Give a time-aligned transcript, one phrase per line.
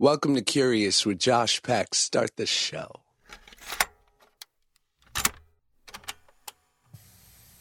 [0.00, 1.92] Welcome to Curious with Josh Peck.
[1.92, 3.00] Start the show.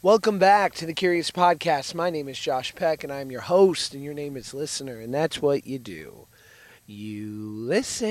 [0.04, 1.96] Welcome back to the Curious Podcast.
[1.96, 5.12] My name is Josh Peck, and I'm your host, and your name is Listener, and
[5.12, 6.28] that's what you do.
[6.86, 8.08] You listen.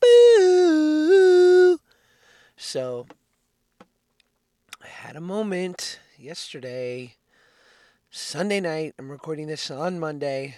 [0.00, 1.78] Boo!
[2.56, 3.06] So,
[4.82, 7.14] I had a moment yesterday,
[8.10, 8.94] Sunday night.
[8.98, 10.56] I'm recording this on Monday.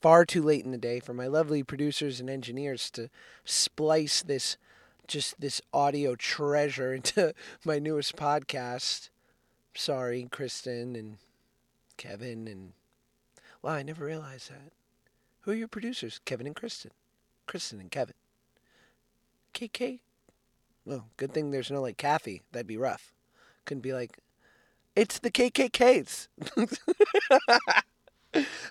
[0.00, 3.10] Far too late in the day for my lovely producers and engineers to
[3.44, 4.56] splice this
[5.06, 7.34] just this audio treasure into
[7.64, 9.10] my newest podcast.
[9.74, 11.18] Sorry, Kristen and
[11.96, 12.72] Kevin and
[13.62, 14.72] well, I never realized that.
[15.42, 16.20] Who are your producers?
[16.24, 16.92] Kevin and Kristen.
[17.46, 18.14] Kristen and Kevin.
[19.52, 20.00] KK.
[20.84, 22.42] Well, good thing there's no like Kathy.
[22.52, 23.12] That'd be rough.
[23.66, 24.18] Couldn't be like,
[24.96, 26.28] it's the KKKs.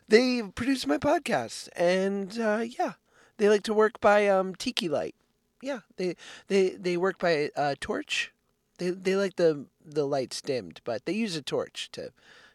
[0.07, 2.93] they produce my podcast, and uh, yeah,
[3.37, 5.15] they like to work by um, Tiki Light
[5.61, 6.15] yeah, they
[6.47, 8.31] they they work by a torch.
[8.77, 12.11] They they like the the lights dimmed, but they use a torch to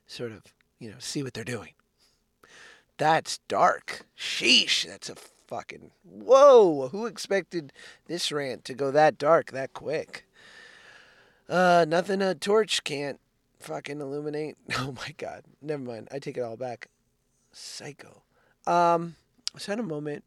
[0.07, 0.43] sort of
[0.79, 1.73] you know see what they're doing.
[2.97, 4.07] That's dark.
[4.17, 5.17] Sheesh, that's a
[5.47, 6.89] fucking whoa.
[6.89, 7.73] Who expected
[8.07, 10.27] this rant to go that dark that quick?
[11.49, 13.21] Uh, nothing a torch can't
[13.59, 14.57] fucking illuminate.
[14.79, 15.45] Oh my god.
[15.61, 16.09] Never mind.
[16.11, 16.89] I take it all back.
[17.55, 18.23] Psycho.
[18.67, 19.17] Um,
[19.55, 20.25] I had a moment.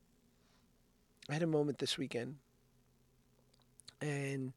[1.29, 2.37] I had a moment this weekend
[4.01, 4.53] and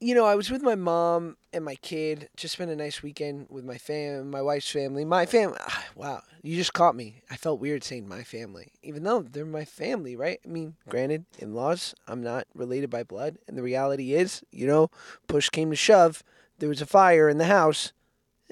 [0.00, 2.28] you know, I was with my mom and my kid.
[2.36, 5.58] Just spent a nice weekend with my fam, my wife's family, my family.
[5.94, 7.22] Wow, you just caught me.
[7.30, 10.40] I felt weird saying my family, even though they're my family, right?
[10.44, 11.94] I mean, granted, in-laws.
[12.08, 14.90] I'm not related by blood, and the reality is, you know,
[15.28, 16.24] push came to shove,
[16.58, 17.92] there was a fire in the house.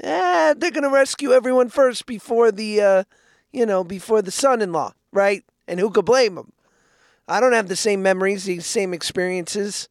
[0.03, 3.05] Eh, they're gonna rescue everyone first before the, uh,
[3.53, 5.45] you know, before the son-in-law, right?
[5.69, 6.53] And who could blame them?
[7.29, 9.89] I don't have the same memories, the same experiences.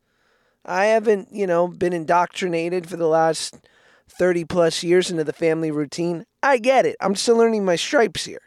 [0.66, 3.56] I haven't, you know, been indoctrinated for the last
[4.10, 6.26] 30 plus years into the family routine.
[6.44, 6.98] I get it.
[7.00, 8.42] I'm still learning my stripes here.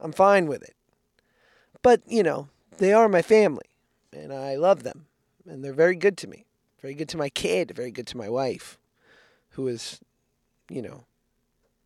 [0.00, 0.74] I'm fine with it.
[1.82, 2.48] But, you know,
[2.78, 3.66] they are my family,
[4.12, 5.06] and I love them,
[5.46, 6.46] and they're very good to me.
[6.80, 8.78] Very good to my kid, very good to my wife,
[9.50, 10.00] who is,
[10.74, 11.04] you know,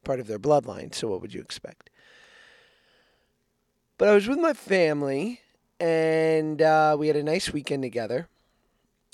[0.04, 0.94] part of their bloodline.
[0.94, 1.91] So, what would you expect?
[3.99, 5.41] But I was with my family
[5.78, 8.28] and uh, we had a nice weekend together.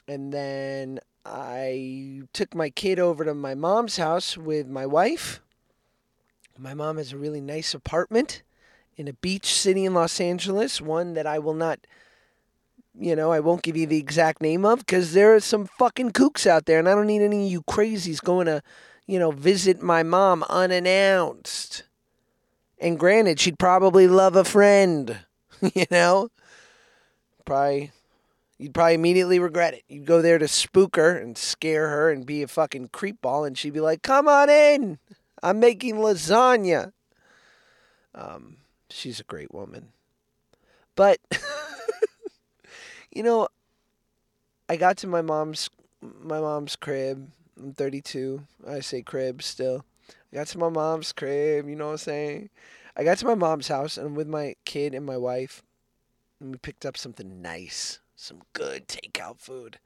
[0.06, 5.40] And then I took my kid over to my mom's house with my wife.
[6.56, 8.42] My mom has a really nice apartment
[8.96, 11.80] in a beach city in Los Angeles, one that I will not,
[12.96, 16.12] you know, I won't give you the exact name of because there are some fucking
[16.12, 18.62] kooks out there, and I don't need any of you crazies going to,
[19.06, 21.84] you know, visit my mom unannounced.
[22.78, 25.18] And granted, she'd probably love a friend,
[25.74, 26.30] you know?
[27.44, 27.90] probably
[28.58, 29.82] you'd probably immediately regret it.
[29.88, 33.56] You'd go there to spook her and scare her and be a fucking creepball, and
[33.56, 34.98] she'd be like, "Come on in,
[35.42, 36.92] I'm making lasagna."
[38.14, 39.92] Um, she's a great woman,
[40.94, 41.18] but
[43.10, 43.48] you know,
[44.68, 45.68] I got to my mom's
[46.00, 47.30] my mom's crib.
[47.58, 48.46] I'm 32.
[48.66, 49.84] I say crib still.
[50.32, 51.68] I got to my mom's crib.
[51.68, 52.50] You know what I'm saying?
[52.96, 55.62] I got to my mom's house and I'm with my kid and my wife
[56.40, 59.78] and we picked up something nice, some good takeout food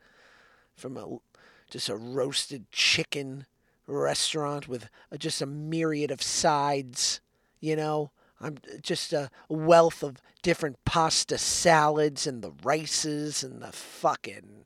[0.74, 1.18] from a
[1.70, 3.46] just a roasted chicken
[3.86, 7.20] restaurant with a, just a myriad of sides,
[7.60, 8.10] you know.
[8.40, 14.64] I'm just a wealth of different pasta salads and the rices and the fucking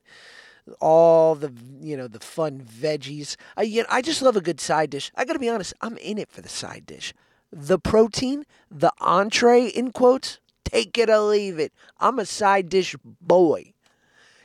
[0.79, 1.51] all the
[1.81, 3.35] you know the fun veggies.
[3.57, 5.11] I you know, I just love a good side dish.
[5.15, 7.13] I got to be honest, I'm in it for the side dish.
[7.51, 11.71] The protein, the entree in quotes, Take it or leave it.
[11.99, 13.73] I'm a side dish boy.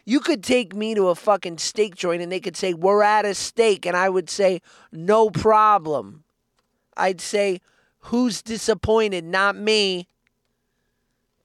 [0.05, 3.25] You could take me to a fucking steak joint and they could say, We're at
[3.25, 3.87] a steak.
[3.87, 4.61] And I would say,
[4.93, 6.25] No problem.
[6.97, 7.61] I'd say,
[8.01, 9.25] Who's disappointed?
[9.25, 10.09] Not me.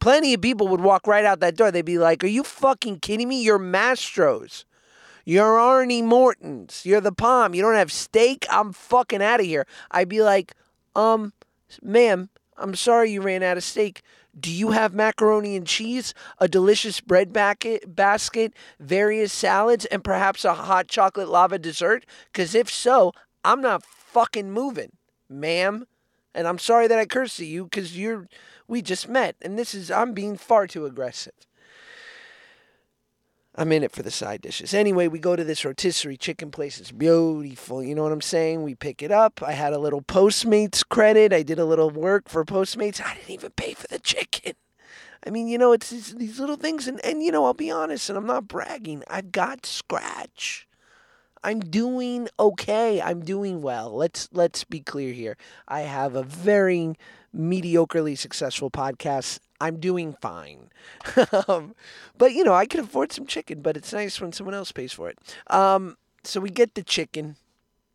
[0.04, 1.72] Plenty of people would walk right out that door.
[1.72, 3.42] They'd be like, Are you fucking kidding me?
[3.42, 4.66] You're Mastros.
[5.24, 6.82] You're Arnie Mortons.
[6.86, 7.54] You're the Palm.
[7.54, 8.46] You don't have steak?
[8.52, 9.66] I'm fucking out of here.
[9.92, 10.56] I'd be like,
[10.94, 11.32] Um,
[11.82, 14.02] ma'am, I'm sorry you ran out of steak.
[14.38, 20.54] Do you have macaroni and cheese, a delicious bread basket, various salads, and perhaps a
[20.54, 22.06] hot chocolate lava dessert?
[22.30, 23.14] Because if so,
[23.46, 24.98] I'm not fucking moving,
[25.30, 25.86] ma'am.
[26.36, 28.28] And I'm sorry that I cursed at you because you're,
[28.68, 31.34] we just met, and this is, I'm being far too aggressive.
[33.56, 34.74] I'm in it for the side dishes.
[34.74, 36.80] Anyway, we go to this rotisserie chicken place.
[36.80, 37.84] It's beautiful.
[37.84, 38.64] You know what I'm saying?
[38.64, 39.44] We pick it up.
[39.44, 41.32] I had a little Postmates credit.
[41.32, 43.00] I did a little work for Postmates.
[43.00, 44.54] I didn't even pay for the chicken.
[45.26, 46.88] I mean, you know, it's these, these little things.
[46.88, 49.04] And, and, you know, I'll be honest, and I'm not bragging.
[49.08, 50.68] I've got scratch.
[51.44, 53.02] I'm doing okay.
[53.02, 53.94] I'm doing well.
[53.96, 55.38] Let's let's be clear here.
[55.68, 56.96] I have a very
[57.36, 59.40] mediocrely successful podcast.
[59.60, 60.70] I'm doing fine.
[61.48, 61.76] um,
[62.18, 64.94] but you know, I can afford some chicken, but it's nice when someone else pays
[64.94, 65.18] for it.
[65.48, 67.36] Um, so we get the chicken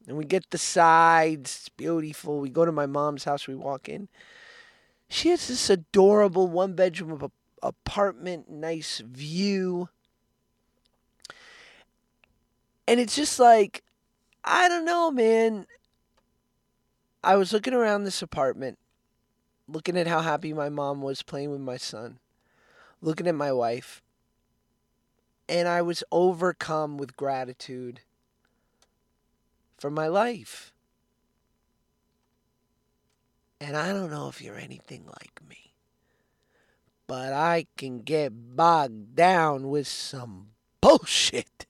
[0.07, 1.57] and we get the sides.
[1.59, 2.41] It's beautiful.
[2.41, 3.47] We go to my mom's house.
[3.47, 4.09] We walk in.
[5.09, 7.31] She has this adorable one bedroom
[7.63, 9.89] apartment, nice view.
[12.89, 13.85] And it's just like,
[14.43, 15.67] I don't know, man.
[17.23, 18.79] I was looking around this apartment,
[19.69, 22.19] looking at how happy my mom was playing with my son,
[23.03, 24.01] looking at my wife,
[25.51, 28.01] and I was overcome with gratitude
[29.77, 30.73] for my life.
[33.61, 35.75] And I don't know if you're anything like me,
[37.07, 41.68] but I can get bogged down with some bullshit.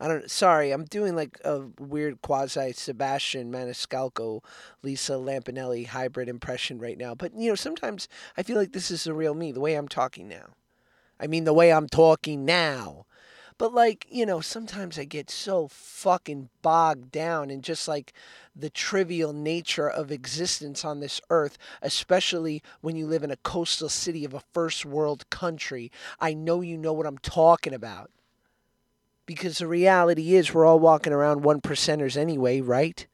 [0.00, 0.30] I don't.
[0.30, 4.42] Sorry, I'm doing like a weird quasi Sebastian Maniscalco,
[4.82, 7.14] Lisa Lampanelli hybrid impression right now.
[7.14, 9.88] But you know, sometimes I feel like this is the real me, the way I'm
[9.88, 10.54] talking now.
[11.20, 13.04] I mean, the way I'm talking now.
[13.58, 18.14] But like, you know, sometimes I get so fucking bogged down in just like
[18.56, 23.90] the trivial nature of existence on this earth, especially when you live in a coastal
[23.90, 25.92] city of a first world country.
[26.18, 28.10] I know you know what I'm talking about
[29.30, 33.06] because the reality is we're all walking around one percenters anyway, right?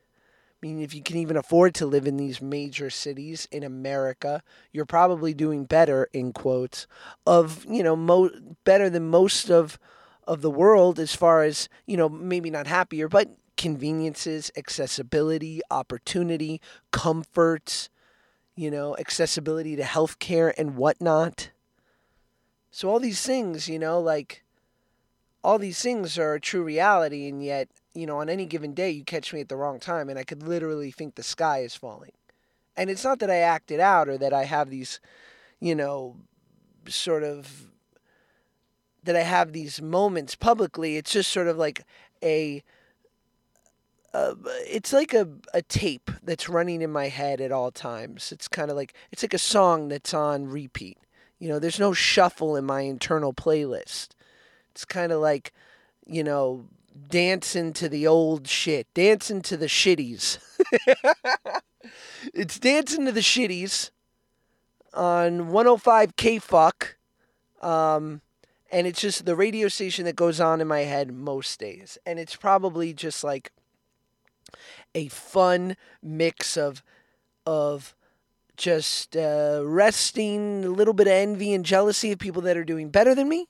[0.51, 4.43] I mean, if you can even afford to live in these major cities in America,
[4.73, 6.87] you're probably doing better in quotes
[7.27, 8.31] of you know mo-
[8.65, 9.79] better than most of
[10.27, 16.63] of the world as far as you know maybe not happier, but conveniences, accessibility, opportunity,
[16.93, 17.91] comforts,
[18.55, 21.51] you know, accessibility to healthcare and whatnot.
[22.71, 24.46] So all these things, you know, like
[25.43, 28.91] all these things are a true reality, and yet, you know, on any given day,
[28.91, 31.75] you catch me at the wrong time, and I could literally think the sky is
[31.75, 32.13] falling.
[32.77, 35.01] And it's not that I act it out or that I have these,
[35.61, 36.17] you know,
[36.89, 37.69] sort of,
[39.05, 40.97] that I have these moments publicly.
[40.97, 41.85] It's just sort of like
[42.23, 42.63] a,
[44.13, 44.35] uh,
[44.67, 48.33] it's like a, a tape that's running in my head at all times.
[48.33, 50.99] It's kind of like, it's like a song that's on repeat.
[51.39, 54.09] You know, there's no shuffle in my internal playlist.
[54.77, 55.55] It's kind of like,
[56.07, 56.67] you know,
[57.09, 60.37] dancing to the old shit, dancing to the shitties.
[62.35, 63.89] it's dancing to the shitties
[64.93, 66.99] on 105 K Fuck.
[67.63, 68.21] Um,
[68.71, 71.97] and it's just the radio station that goes on in my head most days.
[72.05, 73.53] And it's probably just like
[74.95, 76.83] a fun mix of
[77.47, 77.95] of
[78.59, 82.91] just uh, resting, a little bit of envy and jealousy of people that are doing
[82.91, 83.49] better than me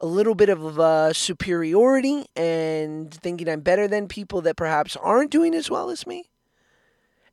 [0.00, 5.30] a little bit of uh, superiority and thinking I'm better than people that perhaps aren't
[5.30, 6.30] doing as well as me,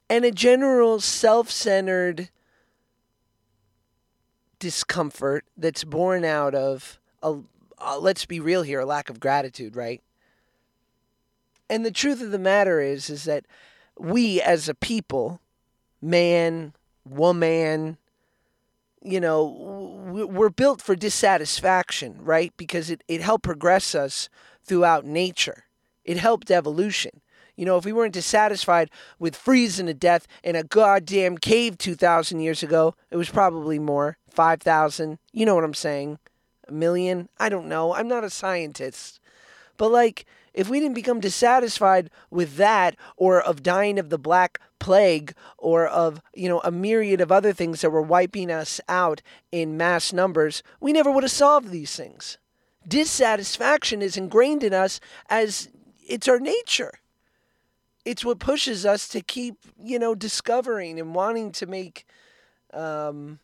[0.09, 2.29] and a general self centered
[4.59, 7.37] discomfort that's born out of, a,
[7.77, 10.01] uh, let's be real here, a lack of gratitude, right?
[11.69, 13.45] And the truth of the matter is, is that
[13.97, 15.39] we as a people,
[16.01, 16.73] man,
[17.07, 17.97] woman,
[19.01, 22.53] you know, we're built for dissatisfaction, right?
[22.55, 24.29] Because it, it helped progress us
[24.63, 25.65] throughout nature.
[26.05, 27.21] It helped evolution.
[27.55, 32.39] You know, if we weren't dissatisfied with freezing to death in a goddamn cave 2,000
[32.39, 35.19] years ago, it was probably more 5,000.
[35.31, 36.19] You know what I'm saying?
[36.67, 37.29] A million?
[37.39, 37.93] I don't know.
[37.93, 39.19] I'm not a scientist.
[39.77, 44.59] But, like, if we didn't become dissatisfied with that or of dying of the black
[44.79, 49.21] plague or of, you know, a myriad of other things that were wiping us out
[49.51, 52.37] in mass numbers, we never would have solved these things.
[52.87, 55.69] Dissatisfaction is ingrained in us as
[56.07, 56.99] it's our nature.
[58.05, 62.05] It's what pushes us to keep, you know, discovering and wanting to make
[62.73, 63.39] um,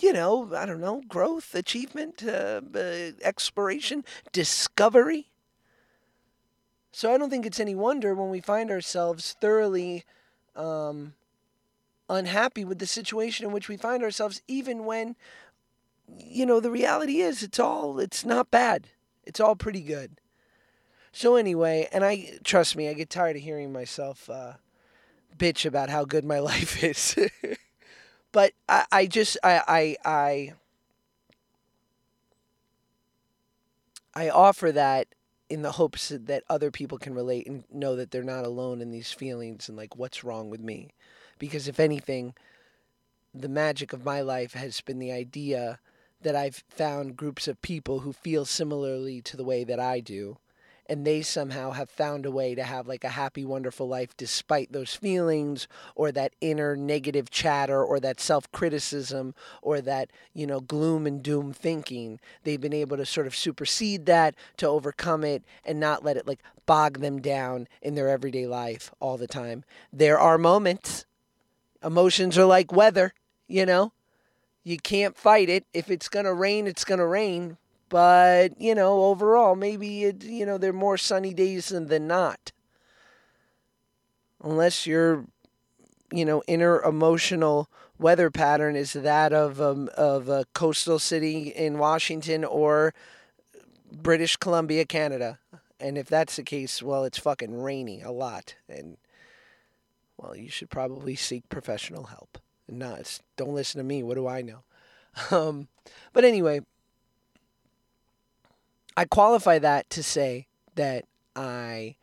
[0.00, 5.28] you know, I don't know, growth, achievement, uh, uh, exploration, discovery.
[6.92, 10.04] So I don't think it's any wonder when we find ourselves thoroughly
[10.56, 11.14] um,
[12.08, 15.16] unhappy with the situation in which we find ourselves, even when,
[16.06, 18.88] you know, the reality is it's all, it's not bad.
[19.24, 20.20] It's all pretty good.
[21.12, 24.54] So, anyway, and I, trust me, I get tired of hearing myself uh,
[25.36, 27.16] bitch about how good my life is.
[28.32, 30.52] But I, I just, I, I, I,
[34.14, 35.08] I offer that
[35.48, 38.90] in the hopes that other people can relate and know that they're not alone in
[38.90, 40.90] these feelings and like what's wrong with me.
[41.38, 42.34] Because if anything,
[43.32, 45.78] the magic of my life has been the idea
[46.22, 50.38] that I've found groups of people who feel similarly to the way that I do
[50.88, 54.72] and they somehow have found a way to have like a happy wonderful life despite
[54.72, 61.06] those feelings or that inner negative chatter or that self-criticism or that you know gloom
[61.06, 62.18] and doom thinking.
[62.44, 66.26] They've been able to sort of supersede that to overcome it and not let it
[66.26, 69.64] like bog them down in their everyday life all the time.
[69.92, 71.04] There are moments
[71.82, 73.12] emotions are like weather
[73.48, 73.92] you know?
[74.62, 75.64] You can't fight it.
[75.72, 77.56] If it's going to rain it's going to rain
[77.88, 82.06] but, you know, overall, maybe, it, you know, there are more sunny days than, than
[82.06, 82.52] not.
[84.42, 85.24] Unless your,
[86.12, 87.68] you know, inner emotional
[87.98, 92.94] weather pattern is that of, um, of a coastal city in Washington or
[93.90, 95.38] British Columbia, Canada.
[95.80, 98.56] And if that's the case, well, it's fucking rainy a lot.
[98.68, 98.96] And,
[100.16, 102.38] well, you should probably seek professional help.
[102.68, 104.02] Not, don't listen to me.
[104.02, 104.62] What do I know?
[105.32, 105.66] Um,
[106.12, 106.60] but anyway,
[108.98, 111.04] I qualify that to say that
[111.36, 111.94] I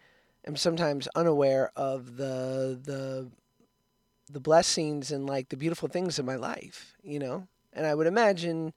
[0.47, 3.27] am sometimes unaware of the the
[4.31, 7.49] the blessings and like the beautiful things in my life, you know?
[7.73, 8.71] And I would imagine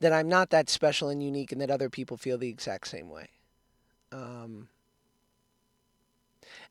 [0.00, 3.08] that I'm not that special and unique and that other people feel the exact same
[3.08, 3.28] way.
[4.10, 4.66] Um,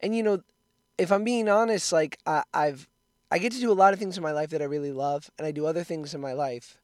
[0.01, 0.41] and you know,
[0.97, 2.89] if I'm being honest, like I, I've
[3.31, 5.31] I get to do a lot of things in my life that I really love,
[5.37, 6.77] and I do other things in my life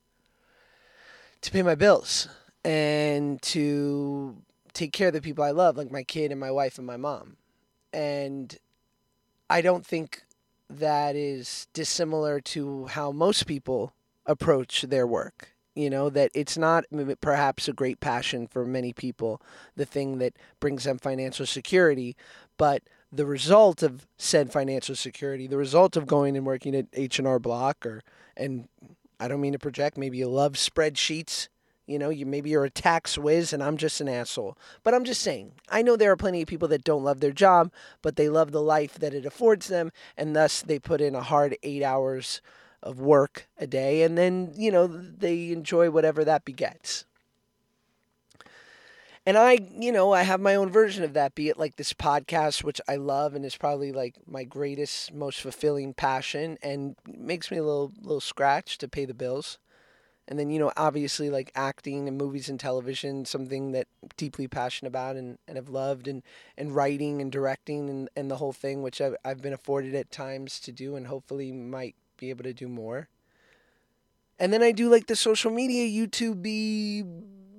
[1.41, 2.29] to pay my bills
[2.63, 4.37] and to
[4.73, 6.97] take care of the people I love, like my kid and my wife and my
[6.97, 7.37] mom.
[7.93, 8.57] And
[9.49, 10.23] I don't think
[10.69, 13.93] that is dissimilar to how most people
[14.25, 15.53] approach their work.
[15.75, 16.83] You know, that it's not
[17.21, 19.41] perhaps a great passion for many people,
[19.75, 22.17] the thing that brings them financial security,
[22.57, 27.39] but the result of said financial security, the result of going and working at H&R
[27.39, 28.01] Block or
[28.35, 28.67] and
[29.19, 31.47] I don't mean to project, maybe you love spreadsheets
[31.91, 34.57] you know, you maybe you're a tax whiz and I'm just an asshole.
[34.83, 37.31] But I'm just saying, I know there are plenty of people that don't love their
[37.31, 37.71] job,
[38.01, 41.21] but they love the life that it affords them, and thus they put in a
[41.21, 42.41] hard eight hours
[42.81, 47.05] of work a day, and then you know they enjoy whatever that begets.
[49.23, 51.93] And I, you know, I have my own version of that, be it like this
[51.93, 57.51] podcast, which I love and is probably like my greatest, most fulfilling passion and makes
[57.51, 59.59] me a little little scratch to pay the bills
[60.31, 64.47] and then you know obviously like acting and movies and television something that I'm deeply
[64.47, 66.23] passionate about and, and have loved and
[66.57, 70.09] and writing and directing and, and the whole thing which I've, I've been afforded at
[70.09, 73.09] times to do and hopefully might be able to do more.
[74.39, 76.45] And then i do like the social media youtube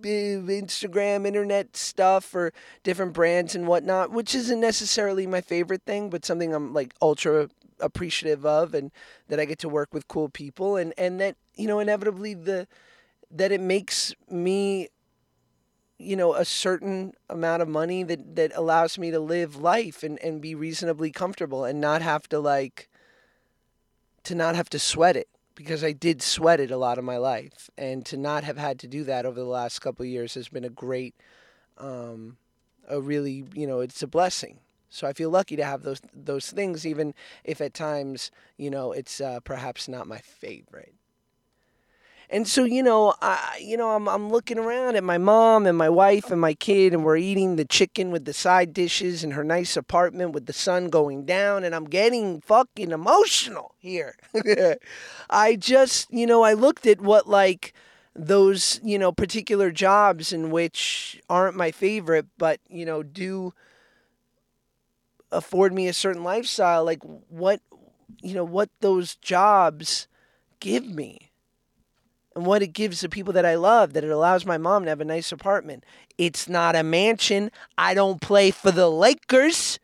[0.04, 2.52] uh, instagram internet stuff for
[2.82, 7.48] different brands and whatnot which isn't necessarily my favorite thing but something i'm like ultra
[7.82, 8.90] appreciative of and
[9.28, 10.76] that I get to work with cool people.
[10.76, 12.66] And and that you know inevitably the
[13.30, 14.88] that it makes me
[15.98, 20.18] you know a certain amount of money that that allows me to live life and
[20.20, 22.88] and be reasonably comfortable and not have to like
[24.24, 27.18] to not have to sweat it because I did sweat it a lot of my
[27.18, 30.34] life and to not have had to do that over the last couple of years
[30.34, 31.14] has been a great
[31.78, 32.36] um
[32.88, 34.58] a really you know it's a blessing
[34.92, 38.92] so I feel lucky to have those those things, even if at times you know
[38.92, 40.94] it's uh, perhaps not my favorite.
[42.32, 45.76] And so you know, I you know I'm I'm looking around at my mom and
[45.76, 49.32] my wife and my kid, and we're eating the chicken with the side dishes in
[49.32, 54.16] her nice apartment with the sun going down, and I'm getting fucking emotional here.
[55.30, 57.74] I just you know I looked at what like
[58.16, 63.52] those you know particular jobs in which aren't my favorite, but you know do
[65.30, 67.60] afford me a certain lifestyle like what
[68.22, 70.08] you know what those jobs
[70.60, 71.31] give me
[72.34, 74.90] and what it gives the people that I love that it allows my mom to
[74.90, 75.84] have a nice apartment.
[76.18, 77.50] It's not a mansion.
[77.76, 79.78] I don't play for the Lakers.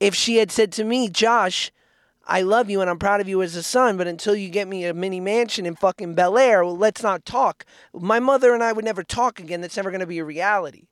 [0.00, 1.72] If she had said to me, Josh,
[2.26, 4.68] I love you and I'm proud of you as a son, but until you get
[4.68, 7.64] me a mini mansion in fucking Bel Air, well, let's not talk.
[7.94, 9.60] My mother and I would never talk again.
[9.60, 10.88] That's never going to be a reality.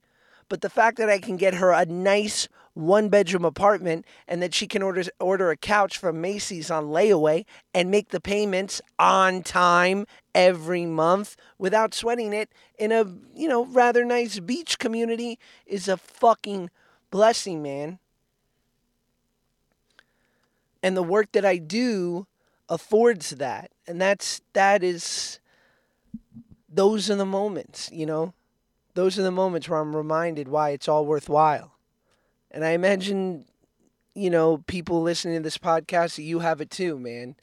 [0.49, 4.53] But the fact that I can get her a nice one bedroom apartment and that
[4.53, 9.43] she can order order a couch from Macy's on layaway and make the payments on
[9.43, 15.89] time every month without sweating it in a, you know, rather nice beach community is
[15.89, 16.69] a fucking
[17.11, 17.99] blessing, man.
[20.83, 22.27] And the work that I do
[22.69, 23.71] affords that.
[23.87, 25.39] And that's that is
[26.69, 28.35] those are the moments, you know.
[28.95, 31.73] Those are the moments where I'm reminded why it's all worthwhile.
[32.51, 33.45] And I imagine,
[34.15, 37.35] you know, people listening to this podcast, you have it too, man.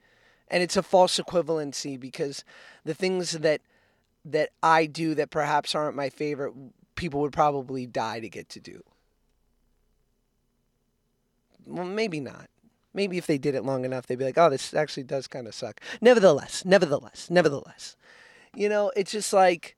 [0.48, 2.43] And it's a false equivalency because
[2.84, 3.62] the things that
[4.24, 6.53] that I do that perhaps aren't my favorite,
[6.96, 8.84] people would probably die to get to do.
[11.65, 12.48] Well, maybe not.
[12.93, 15.48] Maybe if they did it long enough, they'd be like, oh, this actually does kind
[15.48, 15.81] of suck.
[16.01, 17.96] Nevertheless, nevertheless, nevertheless.
[18.53, 19.75] You know, it's just like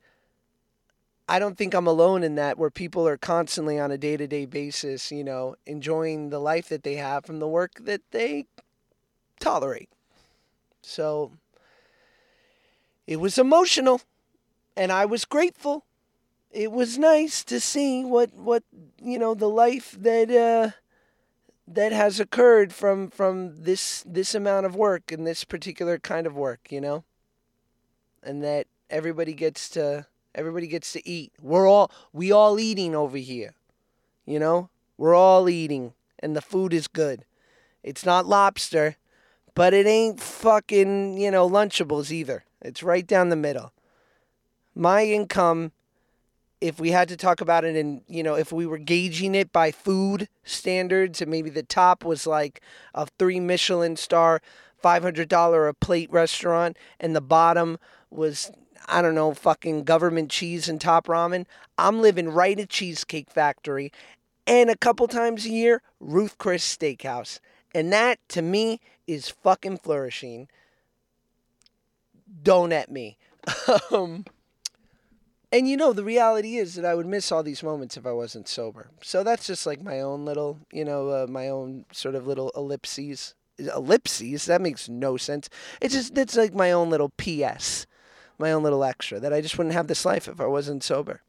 [1.27, 4.27] I don't think I'm alone in that, where people are constantly on a day to
[4.27, 8.45] day basis, you know, enjoying the life that they have from the work that they
[9.39, 9.89] tolerate.
[10.81, 11.31] So
[13.07, 14.01] it was emotional,
[14.75, 15.85] and I was grateful.
[16.51, 18.63] It was nice to see what what
[19.01, 20.71] you know the life that uh,
[21.67, 26.35] that has occurred from from this this amount of work and this particular kind of
[26.35, 27.05] work, you know,
[28.21, 31.33] and that everybody gets to Everybody gets to eat.
[31.41, 33.53] We're all we all eating over here.
[34.25, 34.69] You know?
[34.97, 37.25] We're all eating and the food is good.
[37.83, 38.95] It's not lobster,
[39.55, 42.45] but it ain't fucking, you know, lunchables either.
[42.61, 43.73] It's right down the middle.
[44.73, 45.71] My income
[46.63, 49.51] if we had to talk about it and you know, if we were gauging it
[49.51, 52.61] by food standards and maybe the top was like
[52.93, 54.41] a 3 Michelin star
[54.81, 57.77] $500 a plate restaurant and the bottom
[58.09, 58.49] was
[58.87, 61.45] I don't know, fucking government cheese and top ramen.
[61.77, 63.91] I'm living right at Cheesecake Factory
[64.45, 67.39] and a couple times a year, Ruth Chris Steakhouse.
[67.73, 70.47] And that to me is fucking flourishing.
[72.41, 73.17] Don't at me.
[73.91, 74.25] um,
[75.51, 78.11] and you know, the reality is that I would miss all these moments if I
[78.11, 78.89] wasn't sober.
[79.01, 82.51] So that's just like my own little, you know, uh, my own sort of little
[82.55, 83.35] ellipses.
[83.59, 84.45] Ellipses?
[84.45, 85.49] That makes no sense.
[85.79, 87.85] It's just, it's like my own little PS
[88.39, 91.21] my own little extra that I just wouldn't have this life if I wasn't sober.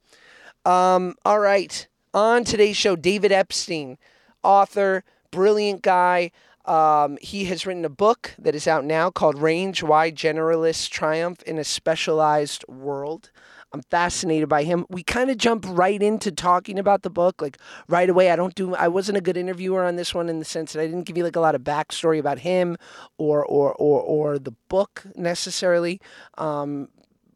[0.65, 1.87] Um, all right.
[2.13, 3.99] On today's show, David Epstein,
[4.43, 6.31] author, brilliant guy.
[6.65, 11.43] Um, he has written a book that is out now called Range Why Generalists Triumph
[11.43, 13.31] in a Specialized World.
[13.75, 14.87] I'm fascinated by him.
[14.89, 18.31] We kind of jump right into talking about the book, like right away.
[18.31, 18.73] I don't do.
[18.77, 21.19] I wasn't a good interviewer on this one in the sense that I didn't give
[21.19, 22.77] you like a lot of backstory about him
[23.19, 26.01] or or or or the book necessarily.
[26.39, 26.89] Um,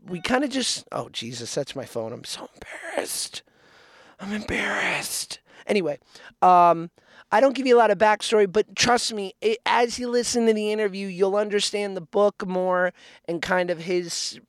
[0.09, 0.87] we kind of just.
[0.93, 2.13] Oh Jesus, that's my phone.
[2.13, 3.43] I'm so embarrassed.
[4.21, 5.41] I'm embarrassed.
[5.67, 5.99] Anyway,
[6.43, 6.91] um,
[7.31, 10.47] I don't give you a lot of backstory, but trust me, it, as you listen
[10.47, 12.93] to the interview, you'll understand the book more
[13.27, 14.41] and kind of his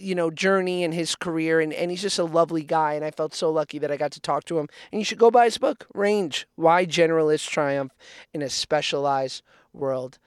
[0.00, 1.60] you know, journey and his career.
[1.60, 2.94] And, and he's just a lovely guy.
[2.94, 4.68] And I felt so lucky that I got to talk to him.
[4.90, 7.92] And you should go buy his book, Range Why Generalists Triumph
[8.32, 10.18] in a Specialized World.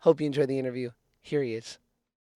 [0.00, 0.90] Hope you enjoy the interview.
[1.22, 1.78] Here he is.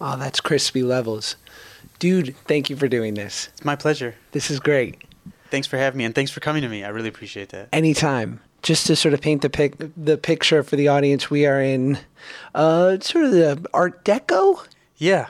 [0.00, 1.36] Oh, that's crispy levels.
[1.98, 3.48] Dude, thank you for doing this.
[3.54, 4.14] It's my pleasure.
[4.32, 5.02] This is great.
[5.50, 6.84] Thanks for having me, and thanks for coming to me.
[6.84, 7.68] I really appreciate that.
[7.72, 8.40] Anytime.
[8.62, 11.98] Just to sort of paint the pic- the picture for the audience, we are in
[12.54, 15.28] uh, sort of the Art Deco Yeah,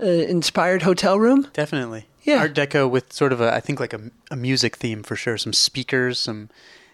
[0.00, 1.48] uh, inspired hotel room.
[1.52, 2.06] definitely.
[2.22, 2.38] Yeah.
[2.38, 5.36] Art Deco with sort of a, I think like a, a music theme for sure.
[5.38, 6.50] Some speakers, some.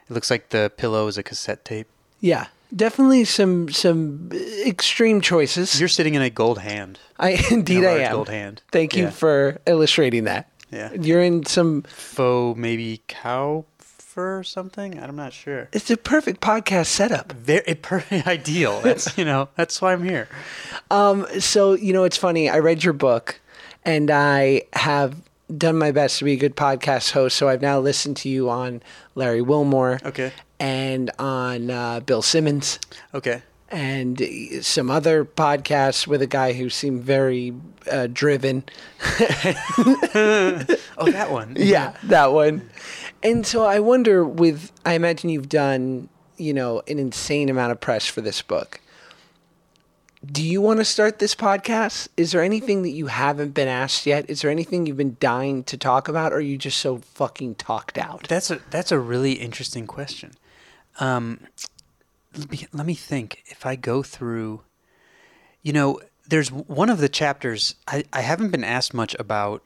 [0.08, 1.86] It looks like the pillow is a cassette tape.
[2.20, 4.30] Yeah, definitely some some
[4.66, 5.78] extreme choices.
[5.78, 6.98] You're sitting in a gold hand.
[7.18, 8.12] I indeed a I am.
[8.12, 8.62] gold hand.
[8.72, 9.10] Thank you Yeah.
[9.10, 10.48] for illustrating that.
[10.70, 10.92] Yeah.
[10.92, 11.82] You're in some.
[11.82, 14.98] Faux, maybe cow fur or something.
[15.00, 15.68] I'm not sure.
[15.72, 17.32] It's a perfect podcast setup.
[17.32, 18.80] Very perfect, ideal.
[18.80, 20.28] That's you know that's why I'm here.
[20.90, 22.48] Um, so you know, it's funny.
[22.48, 23.40] I read your book,
[23.84, 25.16] and I have
[25.56, 27.36] done my best to be a good podcast host.
[27.36, 28.82] So I've now listened to you on
[29.14, 30.32] Larry Wilmore, Okay.
[30.60, 32.78] And on uh, Bill Simmons,
[33.12, 33.42] Okay.
[33.70, 34.20] and
[34.62, 37.54] some other podcasts with a guy who seemed very
[37.90, 38.64] uh, driven.
[40.96, 41.56] Oh, that one.
[41.58, 42.70] yeah, that one.
[43.22, 47.80] And so I wonder with I imagine you've done, you know, an insane amount of
[47.80, 48.80] press for this book.
[50.24, 52.08] Do you want to start this podcast?
[52.16, 54.24] Is there anything that you haven't been asked yet?
[54.30, 57.56] Is there anything you've been dying to talk about or are you just so fucking
[57.56, 58.26] talked out?
[58.28, 60.32] That's a that's a really interesting question.
[61.00, 61.40] Um,
[62.36, 63.44] let me, let me think.
[63.46, 64.62] If I go through,
[65.62, 69.62] you know, there's one of the chapters I, I haven't been asked much about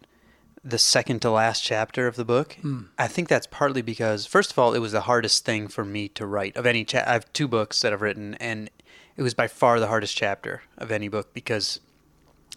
[0.64, 2.56] the second to last chapter of the book.
[2.98, 6.08] I think that's partly because, first of all, it was the hardest thing for me
[6.10, 6.84] to write of any.
[6.84, 8.68] Cha- I have two books that I've written, and
[9.16, 11.80] it was by far the hardest chapter of any book because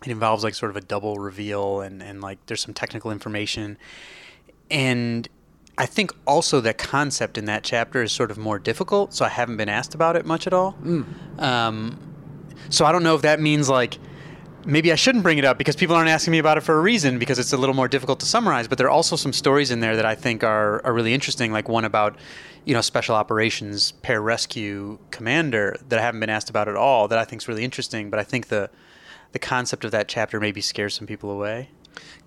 [0.05, 3.77] it involves like sort of a double reveal and and like there's some technical information
[4.69, 5.27] and
[5.77, 9.29] I think also the concept in that chapter is sort of more difficult, so I
[9.29, 10.75] haven't been asked about it much at all.
[11.39, 11.97] Um,
[12.69, 13.97] so I don't know if that means like
[14.65, 16.81] maybe I shouldn't bring it up because people aren't asking me about it for a
[16.81, 18.67] reason because it's a little more difficult to summarize.
[18.67, 21.51] But there are also some stories in there that I think are, are really interesting,
[21.51, 22.17] like one about
[22.65, 27.17] you know special operations pararescue commander that I haven't been asked about at all that
[27.17, 28.09] I think is really interesting.
[28.09, 28.69] But I think the
[29.31, 31.69] the concept of that chapter maybe scares some people away.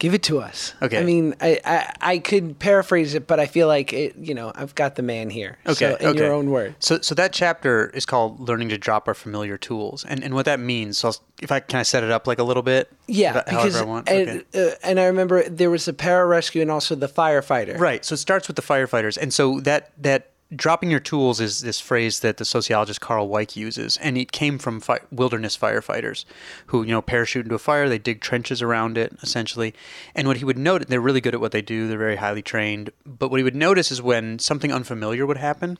[0.00, 0.74] Give it to us.
[0.82, 0.98] Okay.
[0.98, 4.52] I mean, I, I I could paraphrase it, but I feel like it, you know,
[4.54, 5.56] I've got the man here.
[5.66, 5.96] Okay.
[6.00, 6.74] So in your own words.
[6.80, 10.44] So, so that chapter is called "Learning to Drop Our Familiar Tools," and and what
[10.46, 10.98] that means.
[10.98, 12.92] So, I'll, if I can, I set it up like a little bit.
[13.06, 14.08] Yeah, If I- however because I want.
[14.08, 14.68] and, Okay.
[14.72, 17.78] uh, and I remember there was the pararescue and also the firefighter.
[17.78, 18.04] Right.
[18.04, 21.80] So it starts with the firefighters, and so that that dropping your tools is this
[21.80, 26.24] phrase that the sociologist Carl Weick uses, and it came from fi- wilderness firefighters,
[26.66, 29.74] who you know parachute into a fire, they dig trenches around it essentially,
[30.14, 32.42] and what he would note, they're really good at what they do, they're very highly
[32.42, 35.78] trained, but what he would notice is when something unfamiliar would happen.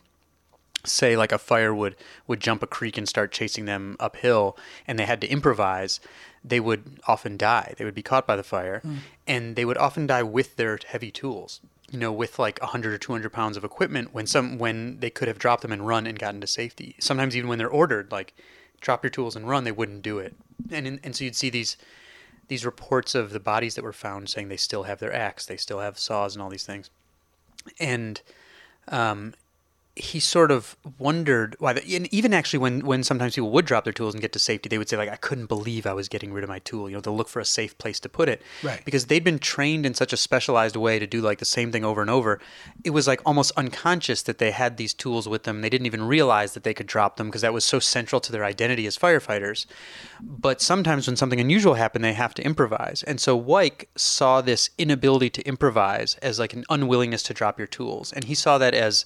[0.87, 4.57] Say like a fire would would jump a creek and start chasing them uphill,
[4.87, 5.99] and they had to improvise.
[6.47, 7.73] They would often die.
[7.79, 8.99] They would be caught by the fire, mm.
[9.27, 11.61] and they would often die with their heavy tools
[11.94, 15.28] you know, with like 100 or 200 pounds of equipment when some when they could
[15.28, 16.96] have dropped them and run and gotten to safety.
[16.98, 18.35] Sometimes even when they're ordered, like
[18.80, 20.35] drop your tools and run, they wouldn't do it.
[20.72, 21.76] And in, and so you'd see these
[22.48, 25.57] these reports of the bodies that were found saying they still have their axe, they
[25.57, 26.90] still have saws and all these things.
[27.78, 28.20] And
[28.88, 29.35] um,
[29.96, 31.72] he sort of wondered why.
[31.72, 34.40] The, and even actually, when when sometimes people would drop their tools and get to
[34.40, 36.90] safety, they would say like, "I couldn't believe I was getting rid of my tool."
[36.90, 38.85] You know, they'll look for a safe place to put it, Right.
[38.85, 41.85] Because they'd been trained in such a specialized way to do like the same thing
[41.85, 42.40] over and over.
[42.83, 45.61] It was like almost unconscious that they had these tools with them.
[45.61, 48.33] They didn't even realize that they could drop them because that was so central to
[48.33, 49.66] their identity as firefighters.
[50.20, 53.04] But sometimes when something unusual happened, they have to improvise.
[53.04, 57.68] And so Weick saw this inability to improvise as like an unwillingness to drop your
[57.68, 59.04] tools, and he saw that as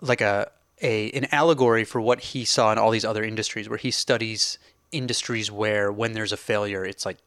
[0.00, 0.50] like a,
[0.82, 4.58] a an allegory for what he saw in all these other industries where he studies
[4.92, 7.18] industries where when there's a failure it's like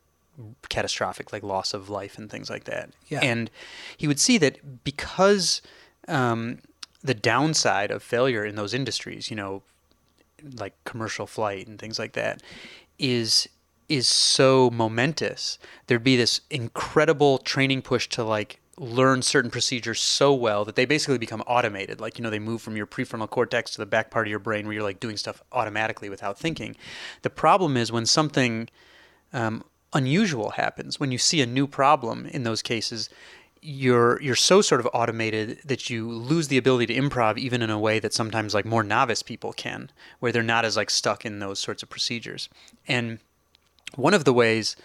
[0.70, 3.20] catastrophic like loss of life and things like that Yeah.
[3.24, 3.50] and
[3.98, 5.62] he would see that because
[6.08, 6.60] um,
[7.04, 9.64] the downside of failure in those industries you know
[10.60, 12.42] like commercial flight and things like that
[13.00, 13.50] is
[13.90, 20.34] is so momentous there'd be this incredible training push to like learn certain procedures so
[20.34, 22.00] well that they basically become automated.
[22.00, 24.40] Like you know they move from your prefrontal cortex to the back part of your
[24.40, 26.76] brain where you're like doing stuff automatically without thinking.
[27.24, 28.70] The problem is when something
[29.34, 29.64] um,
[29.94, 33.10] unusual happens when you see a new problem in those cases
[33.62, 37.70] you're you're so sort of automated that you lose the ability to improv even in
[37.70, 41.26] a way that sometimes like more novice people can where they're not as like stuck
[41.26, 42.50] in those sorts of procedures.
[42.88, 43.20] And
[43.96, 44.76] one of the ways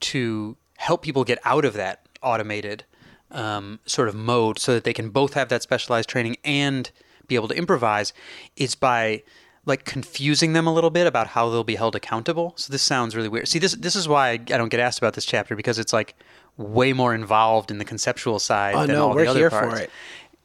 [0.00, 2.84] to help people get out of that automated
[3.32, 6.90] um, sort of mode so that they can both have that specialized training and
[7.26, 8.12] be able to improvise
[8.56, 9.22] is by
[9.66, 12.54] like confusing them a little bit about how they'll be held accountable.
[12.56, 13.46] So this sounds really weird.
[13.46, 16.14] See, this this is why I don't get asked about this chapter because it's like
[16.56, 19.50] way more involved in the conceptual side Oh than no, all we're the other here
[19.50, 19.72] parts.
[19.72, 19.90] for it.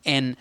[0.06, 0.38] And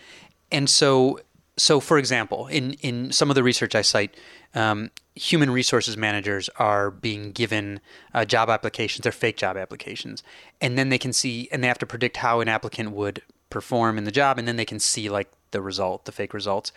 [0.53, 1.21] and so
[1.57, 4.15] so for example, in in some of the research I cite,
[4.55, 7.81] um, human resources managers are being given
[8.13, 9.03] uh, job applications.
[9.03, 10.23] They're fake job applications,
[10.61, 13.99] and then they can see and they have to predict how an applicant would perform
[13.99, 16.73] in the job, and then they can see like the result, the fake results.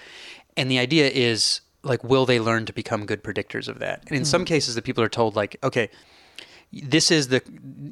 [0.56, 4.04] And the idea is like, will they learn to become good predictors of that?
[4.08, 5.90] And in some cases, the people are told like, okay,
[6.72, 7.42] this is the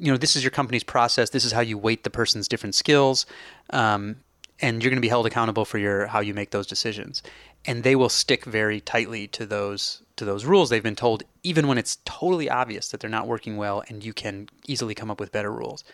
[0.00, 2.74] you know this is your company's process this is how you weight the person's different
[2.74, 3.24] skills
[3.70, 4.16] um,
[4.60, 7.22] and you're going to be held accountable for your how you make those decisions
[7.64, 11.66] and they will stick very tightly to those to those rules they've been told even
[11.66, 15.20] when it's totally obvious that they're not working well and you can easily come up
[15.20, 15.84] with better rules.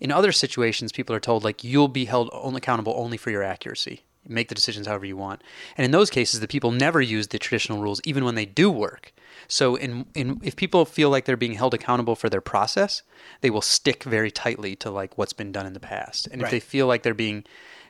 [0.00, 3.42] In other situations people are told like you'll be held only accountable only for your
[3.42, 4.02] accuracy.
[4.26, 5.42] Make the decisions however you want.
[5.76, 8.70] And in those cases the people never use the traditional rules even when they do
[8.70, 9.12] work.
[9.48, 13.02] So in in if people feel like they're being held accountable for their process,
[13.40, 16.28] they will stick very tightly to like what's been done in the past.
[16.30, 17.44] And if they feel like they're being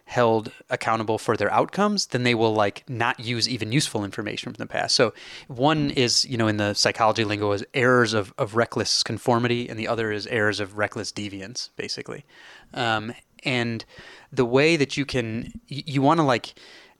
[0.05, 4.59] held accountable for their outcomes, then they will like not use even useful information from
[4.59, 4.95] the past.
[4.95, 5.15] So
[5.49, 9.79] one is, you know, in the psychology lingo is errors of, of reckless conformity, and
[9.79, 12.25] the other is errors of reckless deviance, basically.
[12.75, 13.85] Um, and
[14.33, 16.55] the way that you can you, you want to like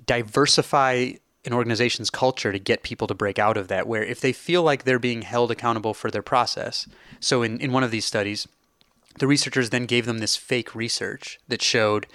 [0.07, 1.13] diversify
[1.45, 4.63] an organization's culture to get people to break out of that where if they feel
[4.63, 6.87] like they're being held accountable for their process
[7.21, 8.47] so in, in one of these studies
[9.19, 12.07] the researchers then gave them this fake research that showed,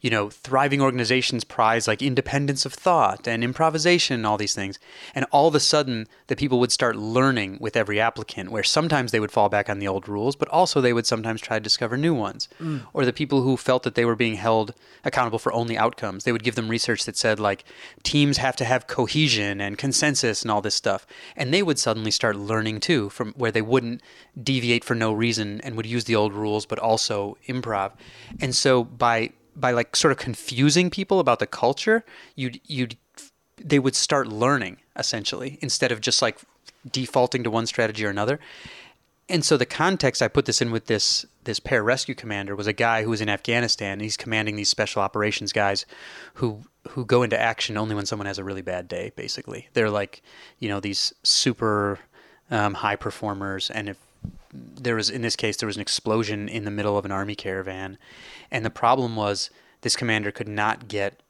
[0.00, 4.78] you know, thriving organizations prize like independence of thought and improvisation and all these things.
[5.14, 9.12] And all of a sudden, the people would start learning with every applicant, where sometimes
[9.12, 11.62] they would fall back on the old rules, but also they would sometimes try to
[11.62, 12.48] discover new ones.
[12.60, 12.82] Mm.
[12.92, 16.32] Or the people who felt that they were being held accountable for only outcomes, they
[16.32, 17.64] would give them research that said, like,
[18.02, 21.06] teams have to have cohesion and consensus and all this stuff.
[21.36, 24.02] And they would suddenly start learning too, from where they wouldn't
[24.42, 27.92] deviate for no reason and would use the old rules but also improv
[28.40, 32.96] and so by by like sort of confusing people about the culture you'd you'd
[33.58, 36.38] they would start learning essentially instead of just like
[36.90, 38.38] defaulting to one strategy or another
[39.28, 42.72] and so the context I put this in with this this pararescue commander was a
[42.72, 43.94] guy who was in Afghanistan.
[43.94, 45.86] And he's commanding these special operations guys
[46.34, 49.12] who who go into action only when someone has a really bad day.
[49.16, 50.22] Basically, they're like
[50.60, 51.98] you know these super
[52.50, 53.98] um, high performers, and if
[54.52, 57.34] there was in this case there was an explosion in the middle of an army
[57.34, 57.98] caravan,
[58.50, 59.50] and the problem was
[59.82, 61.20] this commander could not get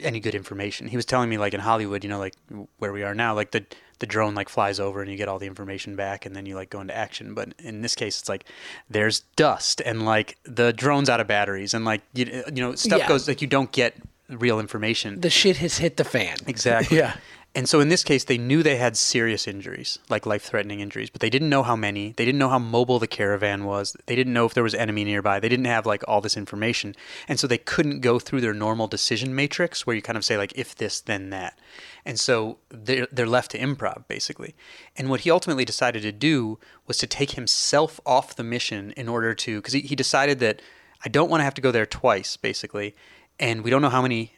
[0.00, 0.88] any good information.
[0.88, 2.34] He was telling me like in Hollywood, you know, like
[2.78, 3.64] where we are now, like the
[3.98, 6.54] the drone like flies over and you get all the information back and then you
[6.54, 7.34] like go into action.
[7.34, 8.44] But in this case, it's like
[8.88, 13.00] there's dust and like the drone's out of batteries and like you, you know stuff
[13.00, 13.08] Yeah.
[13.08, 13.94] goes like you don't get
[14.30, 15.20] real information.
[15.20, 16.36] The shit has hit the fan.
[16.46, 16.96] Exactly.
[16.98, 17.16] Yeah.
[17.52, 21.10] And so in this case, they knew they had serious injuries, like life threatening injuries,
[21.10, 22.12] but they didn't know how many.
[22.16, 23.96] They didn't know how mobile the caravan was.
[24.06, 25.40] They didn't know if there was enemy nearby.
[25.40, 26.94] They didn't have like all this information.
[27.26, 30.36] And so they couldn't go through their normal decision matrix where you kind of say,
[30.36, 31.58] like, if this, then that.
[32.04, 34.54] And so they're, they're left to improv, basically.
[34.96, 39.08] And what he ultimately decided to do was to take himself off the mission in
[39.08, 40.62] order to, because he, he decided that
[41.04, 42.94] I don't want to have to go there twice, basically.
[43.40, 44.34] And we don't know how many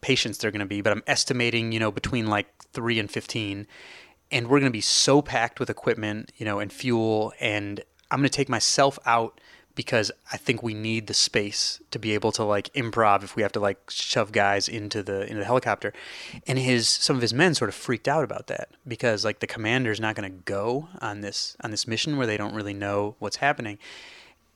[0.00, 3.66] patients they're going to be, but I'm estimating, you know, between like three and 15.
[4.30, 7.32] And we're going to be so packed with equipment, you know, and fuel.
[7.40, 9.40] And I'm going to take myself out
[9.78, 13.42] because I think we need the space to be able to like improv if we
[13.42, 15.92] have to like shove guys into the into the helicopter.
[16.48, 19.46] And his some of his men sort of freaked out about that because like the
[19.46, 23.14] commander's not going to go on this on this mission where they don't really know
[23.20, 23.78] what's happening.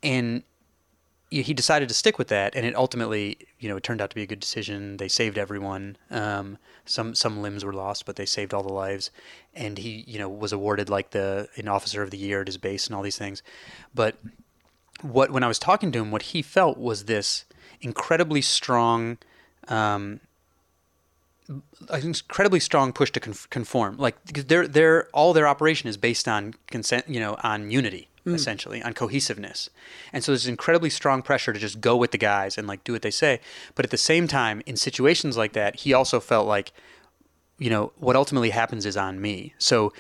[0.02, 0.42] And
[1.40, 4.14] he decided to stick with that, and it ultimately, you know, it turned out to
[4.14, 4.98] be a good decision.
[4.98, 5.96] They saved everyone.
[6.10, 9.10] Um, some some limbs were lost, but they saved all the lives.
[9.54, 12.58] And he, you know, was awarded like the an officer of the year at his
[12.58, 13.42] base and all these things.
[13.94, 14.16] But
[15.00, 17.46] what when I was talking to him, what he felt was this
[17.80, 19.16] incredibly strong,
[19.68, 20.20] um,
[21.48, 23.96] an incredibly strong push to conform.
[23.96, 28.34] Like their their all their operation is based on consent, you know, on unity Mm.
[28.34, 29.68] essentially, on cohesiveness.
[30.12, 32.92] And so there's incredibly strong pressure to just go with the guys and like do
[32.92, 33.40] what they say.
[33.74, 36.72] But at the same time, in situations like that, he also felt like,
[37.58, 39.54] you know, what ultimately happens is on me.
[39.58, 39.92] So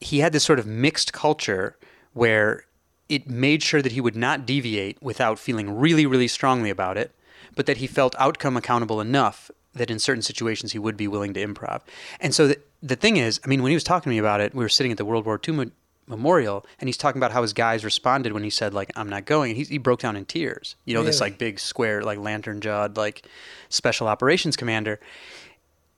[0.00, 1.78] he had this sort of mixed culture
[2.12, 2.64] where
[3.08, 7.12] it made sure that he would not deviate without feeling really, really strongly about it,
[7.54, 11.32] but that he felt outcome accountable enough that in certain situations he would be willing
[11.34, 11.80] to improv.
[12.20, 14.40] And so the, the thing is, I mean, when he was talking to me about
[14.40, 15.70] it, we were sitting at the World War II
[16.06, 19.24] memorial, and he's talking about how his guys responded when he said like, "I'm not
[19.24, 20.76] going." And he, he broke down in tears.
[20.84, 23.26] You know, this like big square, like lantern jawed, like
[23.68, 25.00] special operations commander,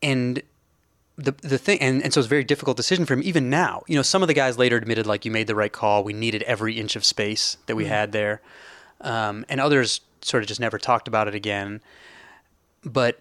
[0.02, 0.42] and
[1.16, 3.82] the the thing and, and so it's a very difficult decision for him even now.
[3.88, 6.04] You know some of the guys later admitted like you made the right call.
[6.04, 8.40] We needed every inch of space that we had there.
[9.00, 11.80] Um, and others sort of just never talked about it again.
[12.84, 13.20] But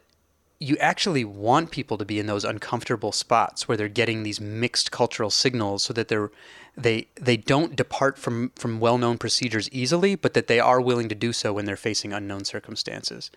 [0.59, 4.91] you actually want people to be in those uncomfortable spots where they're getting these mixed
[4.91, 6.31] cultural signals so that they're
[6.75, 11.15] they they don't depart from from well-known procedures easily but that they are willing to
[11.15, 13.31] do so when they're facing unknown circumstances.